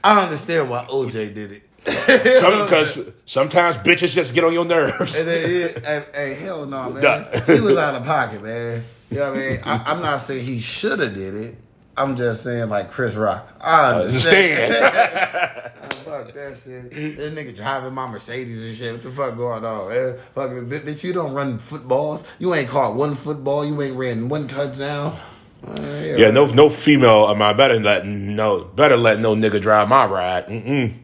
I 0.03 0.23
understand 0.23 0.71
why 0.71 0.87
OJ 0.87 1.35
did 1.35 1.53
it. 1.53 1.63
Some, 2.41 2.63
because 2.65 3.01
sometimes 3.27 3.77
bitches 3.77 4.15
just 4.15 4.35
get 4.35 4.45
on 4.45 4.53
your 4.53 4.65
nerves. 4.65 5.19
And 5.19 5.29
yeah, 5.29 5.69
and, 5.85 6.07
and 6.15 6.35
hell 6.39 6.67
no, 6.67 6.91
man. 6.91 7.03
Duh. 7.03 7.41
He 7.47 7.61
was 7.61 7.77
out 7.77 7.95
of 7.95 8.05
pocket, 8.05 8.43
man. 8.43 8.83
You 9.11 9.19
know 9.19 9.31
what 9.31 9.39
I 9.39 9.49
mean? 9.49 9.61
I, 9.65 9.93
I'm 9.93 10.03
not 10.03 10.19
saying 10.19 10.45
he 10.45 10.59
should 10.61 10.99
have 11.01 11.15
did 11.15 11.35
it. 11.35 11.57
I'm 11.99 12.17
just 12.17 12.45
saying 12.45 12.69
like 12.69 12.91
Chris 12.91 13.15
Rock. 13.15 13.53
I 13.61 13.93
understand. 13.95 14.73
Understand? 14.73 15.73
Fuck 16.09 16.33
that 16.35 16.57
shit. 16.57 16.91
This 16.91 17.35
nigga 17.35 17.55
driving 17.55 17.93
my 17.93 18.07
Mercedes 18.07 18.65
and 18.65 18.75
shit. 18.75 18.93
What 18.93 19.03
the 19.03 19.11
fuck 19.11 19.37
going 19.37 19.65
on, 19.65 19.89
man? 19.89 20.17
Fucking 20.35 20.69
bitch, 20.69 21.05
you 21.05 21.13
don't 21.13 21.35
run 21.35 21.59
footballs. 21.59 22.25
You 22.39 22.55
ain't 22.55 22.69
caught 22.69 22.95
one 22.95 23.15
football. 23.15 23.65
You 23.65 23.81
ain't 23.83 23.97
ran 23.97 24.29
one 24.29 24.49
touchdown. 24.49 25.19
Uh, 25.67 25.81
yeah, 26.17 26.31
no, 26.31 26.47
no 26.47 26.71
female. 26.71 27.27
I 27.27 27.33
mean, 27.33 27.43
I 27.43 27.53
better 27.53 27.81
let 27.81 28.07
no, 28.07 28.65
better 28.65 28.97
let 28.97 29.19
no 29.19 29.35
nigga 29.35 29.61
drive 29.61 29.89
my 29.89 30.07
ride. 30.07 30.47
Mm-mm. 30.47 30.95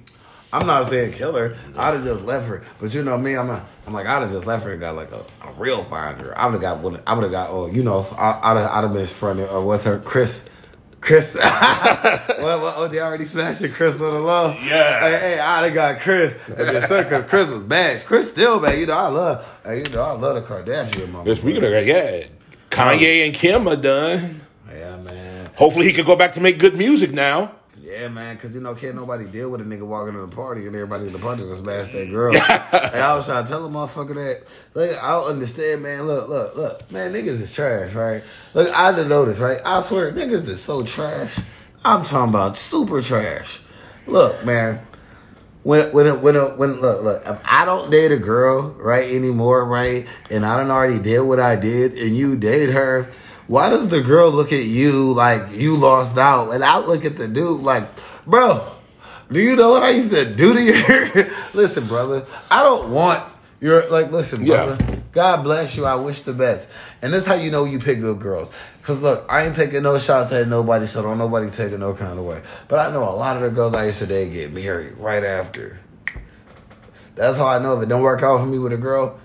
I'm 0.53 0.67
not 0.67 0.87
saying 0.87 1.13
kill 1.13 1.35
her. 1.35 1.57
I'd 1.77 1.95
have 1.95 2.05
just 2.05 2.25
left 2.25 2.47
her. 2.47 2.63
But 2.81 2.95
you 2.95 3.03
know 3.03 3.19
me, 3.19 3.37
I'm 3.37 3.49
not, 3.49 3.65
I'm 3.87 3.93
like 3.93 4.07
I'd 4.07 4.23
have 4.23 4.31
just 4.31 4.47
left 4.47 4.65
her 4.65 4.71
and 4.71 4.81
got 4.81 4.95
like 4.95 5.11
a, 5.11 5.25
a 5.43 5.53
real 5.59 5.83
fine 5.85 6.17
girl. 6.17 6.33
I 6.37 6.47
would 6.47 6.53
have 6.53 6.63
got 6.63 6.79
one. 6.79 7.01
I 7.07 7.15
would 7.15 7.25
have 7.25 7.33
got 7.33 7.51
oh 7.51 7.67
you 7.67 7.83
know 7.83 8.07
I, 8.17 8.41
I'd 8.43 8.57
have 8.59 8.71
I'd 8.71 8.85
have 8.85 8.93
been 8.93 9.49
uh, 9.49 9.61
with 9.61 9.85
her 9.85 9.99
Kris. 9.99 10.49
Kris, 11.05 11.35
well, 11.39 12.63
well, 12.63 12.75
oh, 12.79 12.89
they 12.89 12.99
already 12.99 13.27
smashing 13.27 13.73
Kris 13.73 13.93
on 14.01 14.15
the 14.15 14.21
low. 14.21 14.53
Yeah. 14.53 15.01
hey, 15.01 15.19
hey, 15.19 15.39
I'd 15.39 15.65
have 15.65 15.75
got 15.75 16.01
Kris. 16.01 16.35
Because 16.47 17.27
Kris 17.27 17.51
was 17.51 17.63
bad. 17.63 18.03
Kris 18.07 18.31
still 18.31 18.59
bad. 18.59 18.79
You 18.79 18.87
know, 18.87 18.97
I 18.97 19.09
love, 19.09 19.61
hey, 19.65 19.79
you 19.79 19.93
know, 19.93 20.03
I 20.03 20.13
love 20.13 20.35
the 20.37 20.41
Kardashian 20.41 21.13
mama. 21.13 21.29
Yes, 21.29 21.43
we 21.43 21.53
gonna 21.53 21.83
yeah. 21.83 22.25
Kanye 22.71 23.27
and 23.27 23.35
Kim 23.35 23.69
are 23.69 23.77
done. 23.77 24.41
Yeah, 24.73 24.97
man. 25.03 25.51
Hopefully, 25.57 25.85
he 25.85 25.93
can 25.93 26.07
go 26.07 26.17
back 26.17 26.33
to 26.33 26.41
make 26.41 26.59
good 26.59 26.75
music 26.75 27.13
now. 27.13 27.53
Yeah, 27.95 28.09
man, 28.09 28.35
because 28.35 28.55
you 28.55 28.61
know, 28.61 28.75
can't 28.75 28.97
nobody 28.97 29.25
deal 29.25 29.51
with 29.51 29.61
a 29.61 29.65
nigga 29.65 29.87
walking 29.87 30.15
to 30.15 30.21
the 30.21 30.29
party 30.29 30.67
and 30.67 30.75
everybody 30.75 31.07
in 31.07 31.13
the 31.13 31.19
party 31.19 31.45
to 31.45 31.55
smash 31.55 31.93
that 31.93 32.11
girl. 32.11 32.35
I 32.41 33.15
was 33.15 33.27
trying 33.27 33.45
to 33.45 33.49
tell 33.49 33.65
a 33.65 33.69
motherfucker 33.69 34.15
that. 34.15 34.43
Look, 34.75 35.01
I 35.01 35.11
don't 35.13 35.31
understand, 35.31 35.83
man. 35.85 36.03
Look, 36.03 36.29
look, 36.29 36.57
look. 36.57 36.93
Man, 36.93 37.13
niggas 37.13 37.41
is 37.41 37.55
trash, 37.55 37.93
right? 37.95 38.25
Look, 38.53 38.69
I 38.75 38.91
didn't 38.91 39.11
notice, 39.11 39.39
right? 39.39 39.59
I 39.65 39.79
swear, 39.81 40.13
niggas 40.13 40.49
is 40.49 40.61
so 40.61 40.83
trash. 40.83 41.39
I'm 41.85 42.03
talking 42.03 42.31
about 42.31 42.57
super 42.57 43.01
trash. 43.01 43.61
Look, 44.09 44.45
man. 44.45 44.85
When 45.63 45.93
when 45.93 46.21
when 46.21 46.35
when 46.59 46.81
look 46.81 47.03
look 47.03 47.23
if 47.25 47.39
I 47.45 47.65
don't 47.65 47.91
date 47.91 48.13
a 48.13 48.19
girl 48.19 48.77
right 48.79 49.11
anymore 49.11 49.65
right 49.65 50.07
and 50.31 50.45
I 50.45 50.59
don't 50.59 50.71
already 50.71 50.99
did 50.99 51.21
what 51.23 51.41
I 51.41 51.57
did 51.57 51.93
and 51.93 52.15
you 52.15 52.37
date 52.37 52.69
her 52.69 53.09
why 53.47 53.69
does 53.69 53.89
the 53.89 54.03
girl 54.03 54.31
look 54.31 54.53
at 54.53 54.65
you 54.65 55.13
like 55.13 55.43
you 55.53 55.77
lost 55.77 56.17
out 56.17 56.51
and 56.51 56.65
I 56.65 56.79
look 56.79 57.05
at 57.05 57.19
the 57.19 57.29
dude 57.29 57.63
like 57.63 57.89
bro 58.27 58.73
do 59.31 59.41
you 59.41 59.57
know 59.57 59.71
what 59.71 59.83
I 59.83 59.91
used 59.91 60.11
to 60.11 60.25
do 60.25 60.55
to 60.55 60.63
you 60.63 61.25
listen 61.55 61.87
brother 61.87 62.25
I 62.51 62.63
don't 62.63 62.91
want 62.91 63.23
your 63.61 63.89
like 63.91 64.11
listen 64.11 64.45
Yeah. 64.45 64.65
brother 64.65 65.03
God 65.13 65.43
bless 65.45 65.77
you 65.77 65.85
I 65.85 65.95
wish 65.95 66.21
the 66.21 66.33
best 66.33 66.69
and 67.03 67.13
this 67.13 67.27
how 67.27 67.35
you 67.35 67.51
know 67.51 67.65
you 67.65 67.79
pick 67.79 68.01
good 68.01 68.19
girls 68.21 68.51
Cause 68.85 69.01
look, 69.01 69.25
I 69.31 69.47
ain't 69.47 69.57
taking 69.57 69.83
no 69.83 69.99
shots 69.99 70.31
at 70.33 70.47
nobody, 70.47 70.85
so 70.85 71.01
don't 71.03 71.17
nobody 71.17 71.49
take 71.49 71.73
it 71.73 71.79
no 71.79 71.95
kind 71.95 72.19
of 72.19 72.27
way. 72.27 72.43
But 72.69 72.81
I 72.87 72.93
know 72.93 73.09
a 73.09 73.17
lot 73.17 73.37
of 73.37 73.43
the 73.43 73.49
girls 73.49 73.73
I 73.73 73.87
used 73.87 74.01
to 74.01 74.07
date 74.07 74.35
get 74.35 74.53
married 74.53 74.99
right 74.99 75.25
after. 75.25 75.79
That's 77.15 77.39
how 77.39 77.47
I 77.47 77.59
know 77.61 77.79
if 77.79 77.83
it 77.85 77.89
don't 77.89 78.03
work 78.03 78.23
out 78.23 78.41
for 78.41 78.47
me 78.47 78.59
with 78.59 78.75
a 78.75 78.77
girl, 78.77 79.19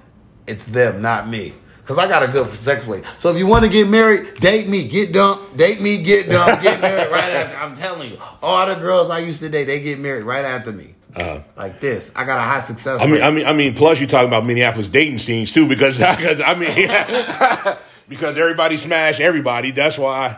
it's 0.47 0.63
them, 0.63 1.01
not 1.01 1.27
me. 1.27 1.55
Cause 1.89 1.97
I 1.97 2.07
got 2.07 2.21
a 2.21 2.27
good 2.27 2.53
sex 2.53 2.85
weight. 2.85 3.03
So 3.17 3.31
if 3.31 3.37
you 3.39 3.47
want 3.47 3.65
to 3.65 3.71
get 3.71 3.87
married, 3.87 4.35
date 4.35 4.69
me, 4.69 4.87
get 4.87 5.11
dumped, 5.11 5.57
date 5.57 5.81
me, 5.81 6.03
get 6.03 6.29
dumped, 6.29 6.61
get 6.61 6.79
married 6.79 7.11
right 7.11 7.23
after. 7.31 7.57
I'm 7.57 7.75
telling 7.75 8.11
you, 8.11 8.19
all 8.43 8.67
the 8.67 8.75
girls 8.75 9.09
I 9.09 9.17
used 9.17 9.39
to 9.39 9.49
date, 9.49 9.63
they 9.63 9.79
get 9.79 9.97
married 9.97 10.23
right 10.23 10.45
after 10.45 10.71
me. 10.71 10.93
Uh, 11.15 11.39
Like 11.57 11.79
this, 11.79 12.11
I 12.15 12.25
got 12.25 12.37
a 12.37 12.43
high 12.43 12.61
success 12.61 13.01
I 13.01 13.05
mean, 13.05 13.15
rate. 13.15 13.23
I 13.23 13.31
mean, 13.31 13.47
I 13.47 13.53
mean. 13.53 13.73
Plus, 13.73 13.99
you're 13.99 14.07
talking 14.07 14.27
about 14.27 14.45
Minneapolis 14.45 14.87
dating 14.87 15.17
scenes 15.17 15.49
too, 15.49 15.67
because 15.67 15.97
because 16.17 16.39
I 16.39 16.53
mean, 16.53 17.75
because 18.07 18.37
everybody 18.37 18.77
smash 18.77 19.19
everybody. 19.19 19.71
That's 19.71 19.97
why 19.97 20.37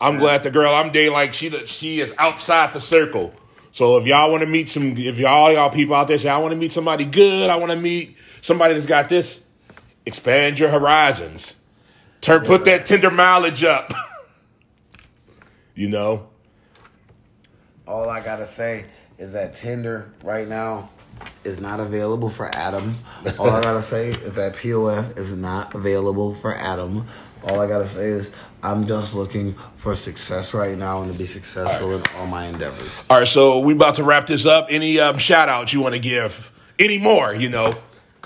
I'm 0.00 0.16
glad 0.16 0.42
the 0.42 0.50
girl 0.50 0.74
I'm 0.74 0.90
dating, 0.90 1.12
like 1.12 1.34
she 1.34 1.50
she 1.66 2.00
is 2.00 2.14
outside 2.16 2.72
the 2.72 2.80
circle. 2.80 3.34
So 3.72 3.98
if 3.98 4.06
y'all 4.06 4.30
want 4.30 4.40
to 4.40 4.46
meet 4.48 4.70
some, 4.70 4.96
if 4.96 5.18
y'all 5.18 5.52
y'all 5.52 5.68
people 5.68 5.94
out 5.94 6.08
there 6.08 6.16
say 6.16 6.30
I 6.30 6.38
want 6.38 6.52
to 6.52 6.56
meet 6.56 6.72
somebody 6.72 7.04
good, 7.04 7.50
I 7.50 7.56
want 7.56 7.72
to 7.72 7.78
meet 7.78 8.16
somebody 8.40 8.72
that's 8.72 8.86
got 8.86 9.10
this, 9.10 9.42
expand 10.06 10.58
your 10.58 10.70
horizons. 10.70 11.56
Turn 12.20 12.44
put 12.44 12.64
that 12.64 12.86
Tinder 12.86 13.10
mileage 13.10 13.62
up. 13.62 13.92
you 15.74 15.88
know. 15.88 16.28
All 17.86 18.08
I 18.08 18.24
gotta 18.24 18.46
say 18.46 18.86
is 19.18 19.32
that 19.32 19.54
Tinder 19.54 20.12
right 20.24 20.48
now 20.48 20.88
is 21.44 21.60
not 21.60 21.80
available 21.80 22.30
for 22.30 22.50
Adam. 22.56 22.94
All 23.38 23.50
I 23.50 23.60
gotta 23.60 23.82
say 23.82 24.08
is 24.08 24.34
that 24.34 24.54
POF 24.54 25.16
is 25.16 25.36
not 25.36 25.74
available 25.74 26.34
for 26.34 26.54
Adam. 26.54 27.06
All 27.44 27.60
I 27.60 27.68
gotta 27.68 27.86
say 27.86 28.06
is 28.06 28.32
I'm 28.62 28.86
just 28.86 29.14
looking 29.14 29.54
for 29.76 29.94
success 29.94 30.52
right 30.52 30.76
now 30.76 31.02
and 31.02 31.12
to 31.12 31.18
be 31.18 31.26
successful 31.26 31.94
in 31.94 32.02
all 32.16 32.26
my 32.26 32.46
endeavors. 32.46 33.06
All 33.08 33.18
right, 33.18 33.28
so 33.28 33.60
we 33.60 33.74
about 33.74 33.94
to 33.96 34.04
wrap 34.04 34.26
this 34.26 34.46
up. 34.46 34.66
Any 34.70 34.98
um, 34.98 35.18
shout 35.18 35.48
outs 35.48 35.72
you 35.72 35.80
want 35.80 35.94
to 35.94 36.00
give? 36.00 36.50
Any 36.78 36.98
more, 36.98 37.34
you 37.34 37.48
know? 37.48 37.74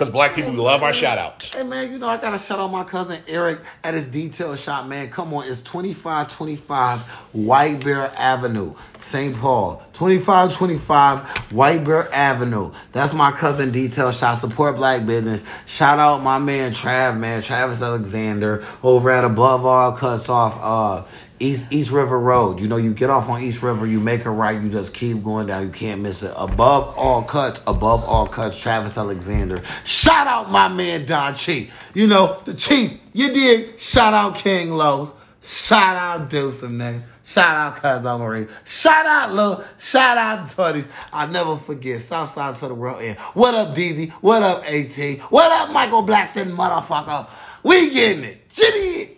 Because 0.01 0.12
black 0.14 0.34
people, 0.34 0.53
we 0.53 0.57
love 0.57 0.82
our 0.82 0.94
shout 0.94 1.18
outs. 1.18 1.53
Hey 1.53 1.62
man, 1.62 1.92
you 1.92 1.98
know 1.98 2.09
I 2.09 2.16
gotta 2.16 2.38
shout 2.38 2.59
out 2.59 2.68
my 2.68 2.84
cousin 2.84 3.22
Eric 3.28 3.59
at 3.84 3.92
his 3.92 4.07
detail 4.07 4.57
shop, 4.57 4.86
man. 4.86 5.11
Come 5.11 5.34
on, 5.34 5.46
it's 5.46 5.61
2525 5.61 7.01
White 7.34 7.84
Bear 7.84 8.11
Avenue, 8.16 8.74
St. 9.01 9.36
Paul. 9.36 9.82
2525 9.92 11.53
White 11.53 11.84
Bear 11.84 12.11
Avenue. 12.14 12.72
That's 12.92 13.12
my 13.12 13.30
cousin 13.30 13.72
detail 13.72 14.11
shop. 14.11 14.38
Support 14.38 14.76
black 14.76 15.05
business. 15.05 15.44
Shout 15.66 15.98
out 15.98 16.22
my 16.22 16.38
man 16.38 16.72
Trav, 16.72 17.18
man, 17.18 17.42
Travis 17.42 17.82
Alexander 17.82 18.64
over 18.82 19.11
at 19.11 19.26
Above 19.26 19.66
All 19.66 19.92
Cuts 19.92 20.30
Off 20.30 20.57
uh 20.62 21.07
East 21.41 21.66
East 21.70 21.91
River 21.91 22.20
Road. 22.20 22.61
You 22.61 22.68
know, 22.68 22.76
you 22.76 22.95
get 22.95 23.11
off 23.11 23.28
on 23.28 23.43
East 23.43 23.62
River, 23.62 23.86
you 23.86 23.99
make 23.99 24.26
a 24.26 24.30
right, 24.30 24.61
you 24.61 24.68
just 24.68 24.95
keep 24.95 25.24
going 25.24 25.49
down, 25.49 25.64
you 25.64 25.72
can't 25.72 26.01
miss 26.01 26.22
it. 26.22 26.32
Above 26.36 26.97
all 26.97 27.24
cuts, 27.24 27.61
above 27.66 28.05
all 28.05 28.28
cuts, 28.28 28.59
Travis 28.59 28.97
Alexander. 28.97 29.62
Shout 29.84 30.26
out 30.26 30.51
my 30.51 30.68
man 30.68 31.07
Don 31.07 31.34
Chief. 31.34 31.74
You 31.95 32.07
know, 32.07 32.41
the 32.45 32.55
chief, 32.55 32.93
you 33.12 33.32
did. 33.32 33.80
Shout 33.80 34.14
out 34.14 34.36
King 34.36 34.70
Los. 34.70 35.12
Shout 35.43 35.97
out 35.97 36.28
Deuce 36.28 36.62
name. 36.62 37.03
Shout 37.24 37.57
out 37.57 37.76
Cuz 37.76 38.03
Marie. 38.03 38.47
Shout 38.64 39.07
out 39.07 39.32
Lil. 39.32 39.64
Shout 39.78 40.18
out 40.18 40.49
Toddies. 40.49 40.84
I'll 41.12 41.28
never 41.28 41.57
forget 41.57 42.01
Southside 42.01 42.57
to 42.57 42.68
the 42.68 42.74
world 42.74 43.01
end. 43.01 43.18
What 43.34 43.55
up, 43.55 43.74
DZ? 43.74 44.11
What 44.14 44.43
up, 44.43 44.64
AT? 44.64 45.20
What 45.30 45.53
up, 45.53 45.70
Michael 45.72 46.03
Blackston, 46.03 46.55
motherfucker? 46.55 47.28
We 47.62 47.91
getting 47.91 48.24
it. 48.24 48.49
Jitty. 48.51 49.16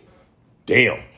Damn. 0.67 1.12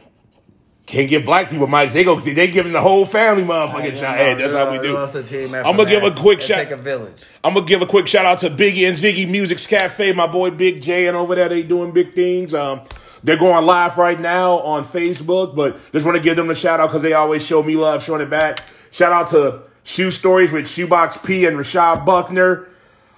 Can't 0.87 1.09
give 1.09 1.24
black 1.24 1.49
people 1.49 1.66
mics. 1.66 1.93
They 1.93 2.05
go. 2.05 2.20
They 2.20 2.47
giving 2.49 2.72
the 2.72 2.80
whole 2.80 3.07
family 3.07 3.43
motherfucking 3.43 3.97
shout. 3.97 4.16
Hey, 4.16 4.35
that's 4.35 4.53
how 4.53 4.70
we 4.70 4.78
do. 4.78 4.97
I'm 4.97 5.76
gonna 5.76 5.89
give 5.89 6.03
a 6.03 6.11
quick 6.11 6.43
shout. 6.43 6.59
Take 6.59 6.72
a 6.72 6.76
village. 6.76 7.24
I'm 7.43 7.55
gonna 7.55 7.66
give 7.66 7.80
a 7.80 7.87
quick 7.87 8.07
shout 8.07 8.26
out 8.26 8.39
to 8.41 8.51
Biggie 8.51 8.87
and 8.87 8.95
Ziggy 8.95 9.26
Music's 9.26 9.66
Cafe. 9.66 10.12
My 10.12 10.26
boy 10.26 10.51
Big 10.51 10.82
J 10.82 11.07
and 11.07 11.16
over 11.16 11.35
there 11.35 11.49
they 11.49 11.62
doing 11.62 11.93
big 11.93 12.14
things. 12.14 12.53
Um, 12.53 12.82
they're 13.22 13.39
going 13.39 13.64
live 13.64 13.97
right 13.97 14.20
now 14.20 14.59
on 14.59 14.85
Facebook, 14.85 15.57
but 15.57 15.78
just 15.93 16.05
want 16.05 16.16
to 16.16 16.22
give 16.22 16.37
them 16.37 16.51
a 16.51 16.55
shout 16.55 16.80
out 16.80 16.89
because 16.91 17.01
they 17.01 17.14
always 17.14 17.45
show 17.45 17.62
me 17.62 17.76
love, 17.76 18.03
showing 18.03 18.20
it 18.20 18.28
back. 18.28 18.62
Shout 18.91 19.11
out 19.11 19.28
to 19.28 19.62
Shoe 19.85 20.11
Stories 20.11 20.53
with 20.53 20.68
Shoebox 20.68 21.16
P 21.16 21.47
and 21.47 21.57
Rashad 21.57 22.05
Buckner. 22.05 22.68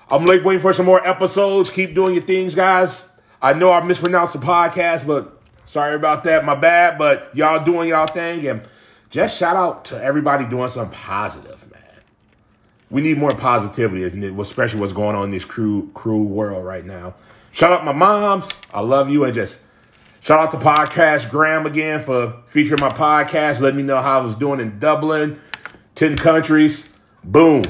I'm 0.08 0.24
like 0.24 0.44
waiting 0.44 0.62
for 0.62 0.72
some 0.72 0.86
more 0.86 1.04
episodes. 1.04 1.70
Keep 1.70 1.96
doing 1.96 2.14
your 2.14 2.22
things, 2.22 2.54
guys. 2.54 3.08
I 3.42 3.54
know 3.54 3.72
I 3.72 3.82
mispronounced 3.82 4.34
the 4.34 4.38
podcast, 4.38 5.04
but 5.04 5.35
Sorry 5.66 5.94
about 5.94 6.24
that, 6.24 6.44
my 6.44 6.54
bad, 6.54 6.96
but 6.96 7.30
y'all 7.34 7.62
doing 7.64 7.88
y'all 7.88 8.06
thing 8.06 8.46
and 8.46 8.62
just 9.10 9.36
shout 9.36 9.56
out 9.56 9.84
to 9.86 10.02
everybody 10.02 10.46
doing 10.46 10.70
something 10.70 10.96
positive, 10.96 11.70
man. 11.72 11.82
We 12.88 13.02
need 13.02 13.18
more 13.18 13.34
positivity, 13.34 14.04
especially 14.40 14.80
what's 14.80 14.92
going 14.92 15.16
on 15.16 15.24
in 15.24 15.30
this 15.32 15.44
cruel, 15.44 15.88
cruel 15.92 16.24
world 16.24 16.64
right 16.64 16.84
now. 16.84 17.14
Shout 17.50 17.72
out 17.72 17.84
my 17.84 17.92
moms. 17.92 18.50
I 18.72 18.80
love 18.80 19.10
you. 19.10 19.24
And 19.24 19.34
just 19.34 19.58
shout 20.20 20.38
out 20.38 20.50
to 20.52 20.58
Podcast 20.58 21.30
Graham 21.30 21.66
again 21.66 22.00
for 22.00 22.42
featuring 22.46 22.80
my 22.80 22.90
podcast. 22.90 23.60
Let 23.60 23.74
me 23.74 23.82
know 23.82 24.00
how 24.00 24.20
I 24.20 24.22
was 24.22 24.36
doing 24.36 24.60
in 24.60 24.78
Dublin, 24.78 25.40
10 25.96 26.16
countries. 26.16 26.86
Boom. 27.24 27.64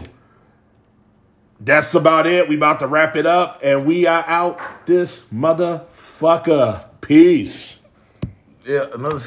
That's 1.61 1.95
about 1.95 2.27
it. 2.27 2.49
We 2.49 2.57
about 2.57 2.81
to 2.81 2.87
wrap 2.87 3.17
it 3.17 3.25
up. 3.25 3.61
And 3.63 3.87
we 3.87 4.07
are 4.07 4.25
out 4.27 4.87
this 4.87 5.21
motherfucker. 5.33 6.85
Peace. 7.01 7.79
Yeah, 8.67 8.87
another 8.95 9.21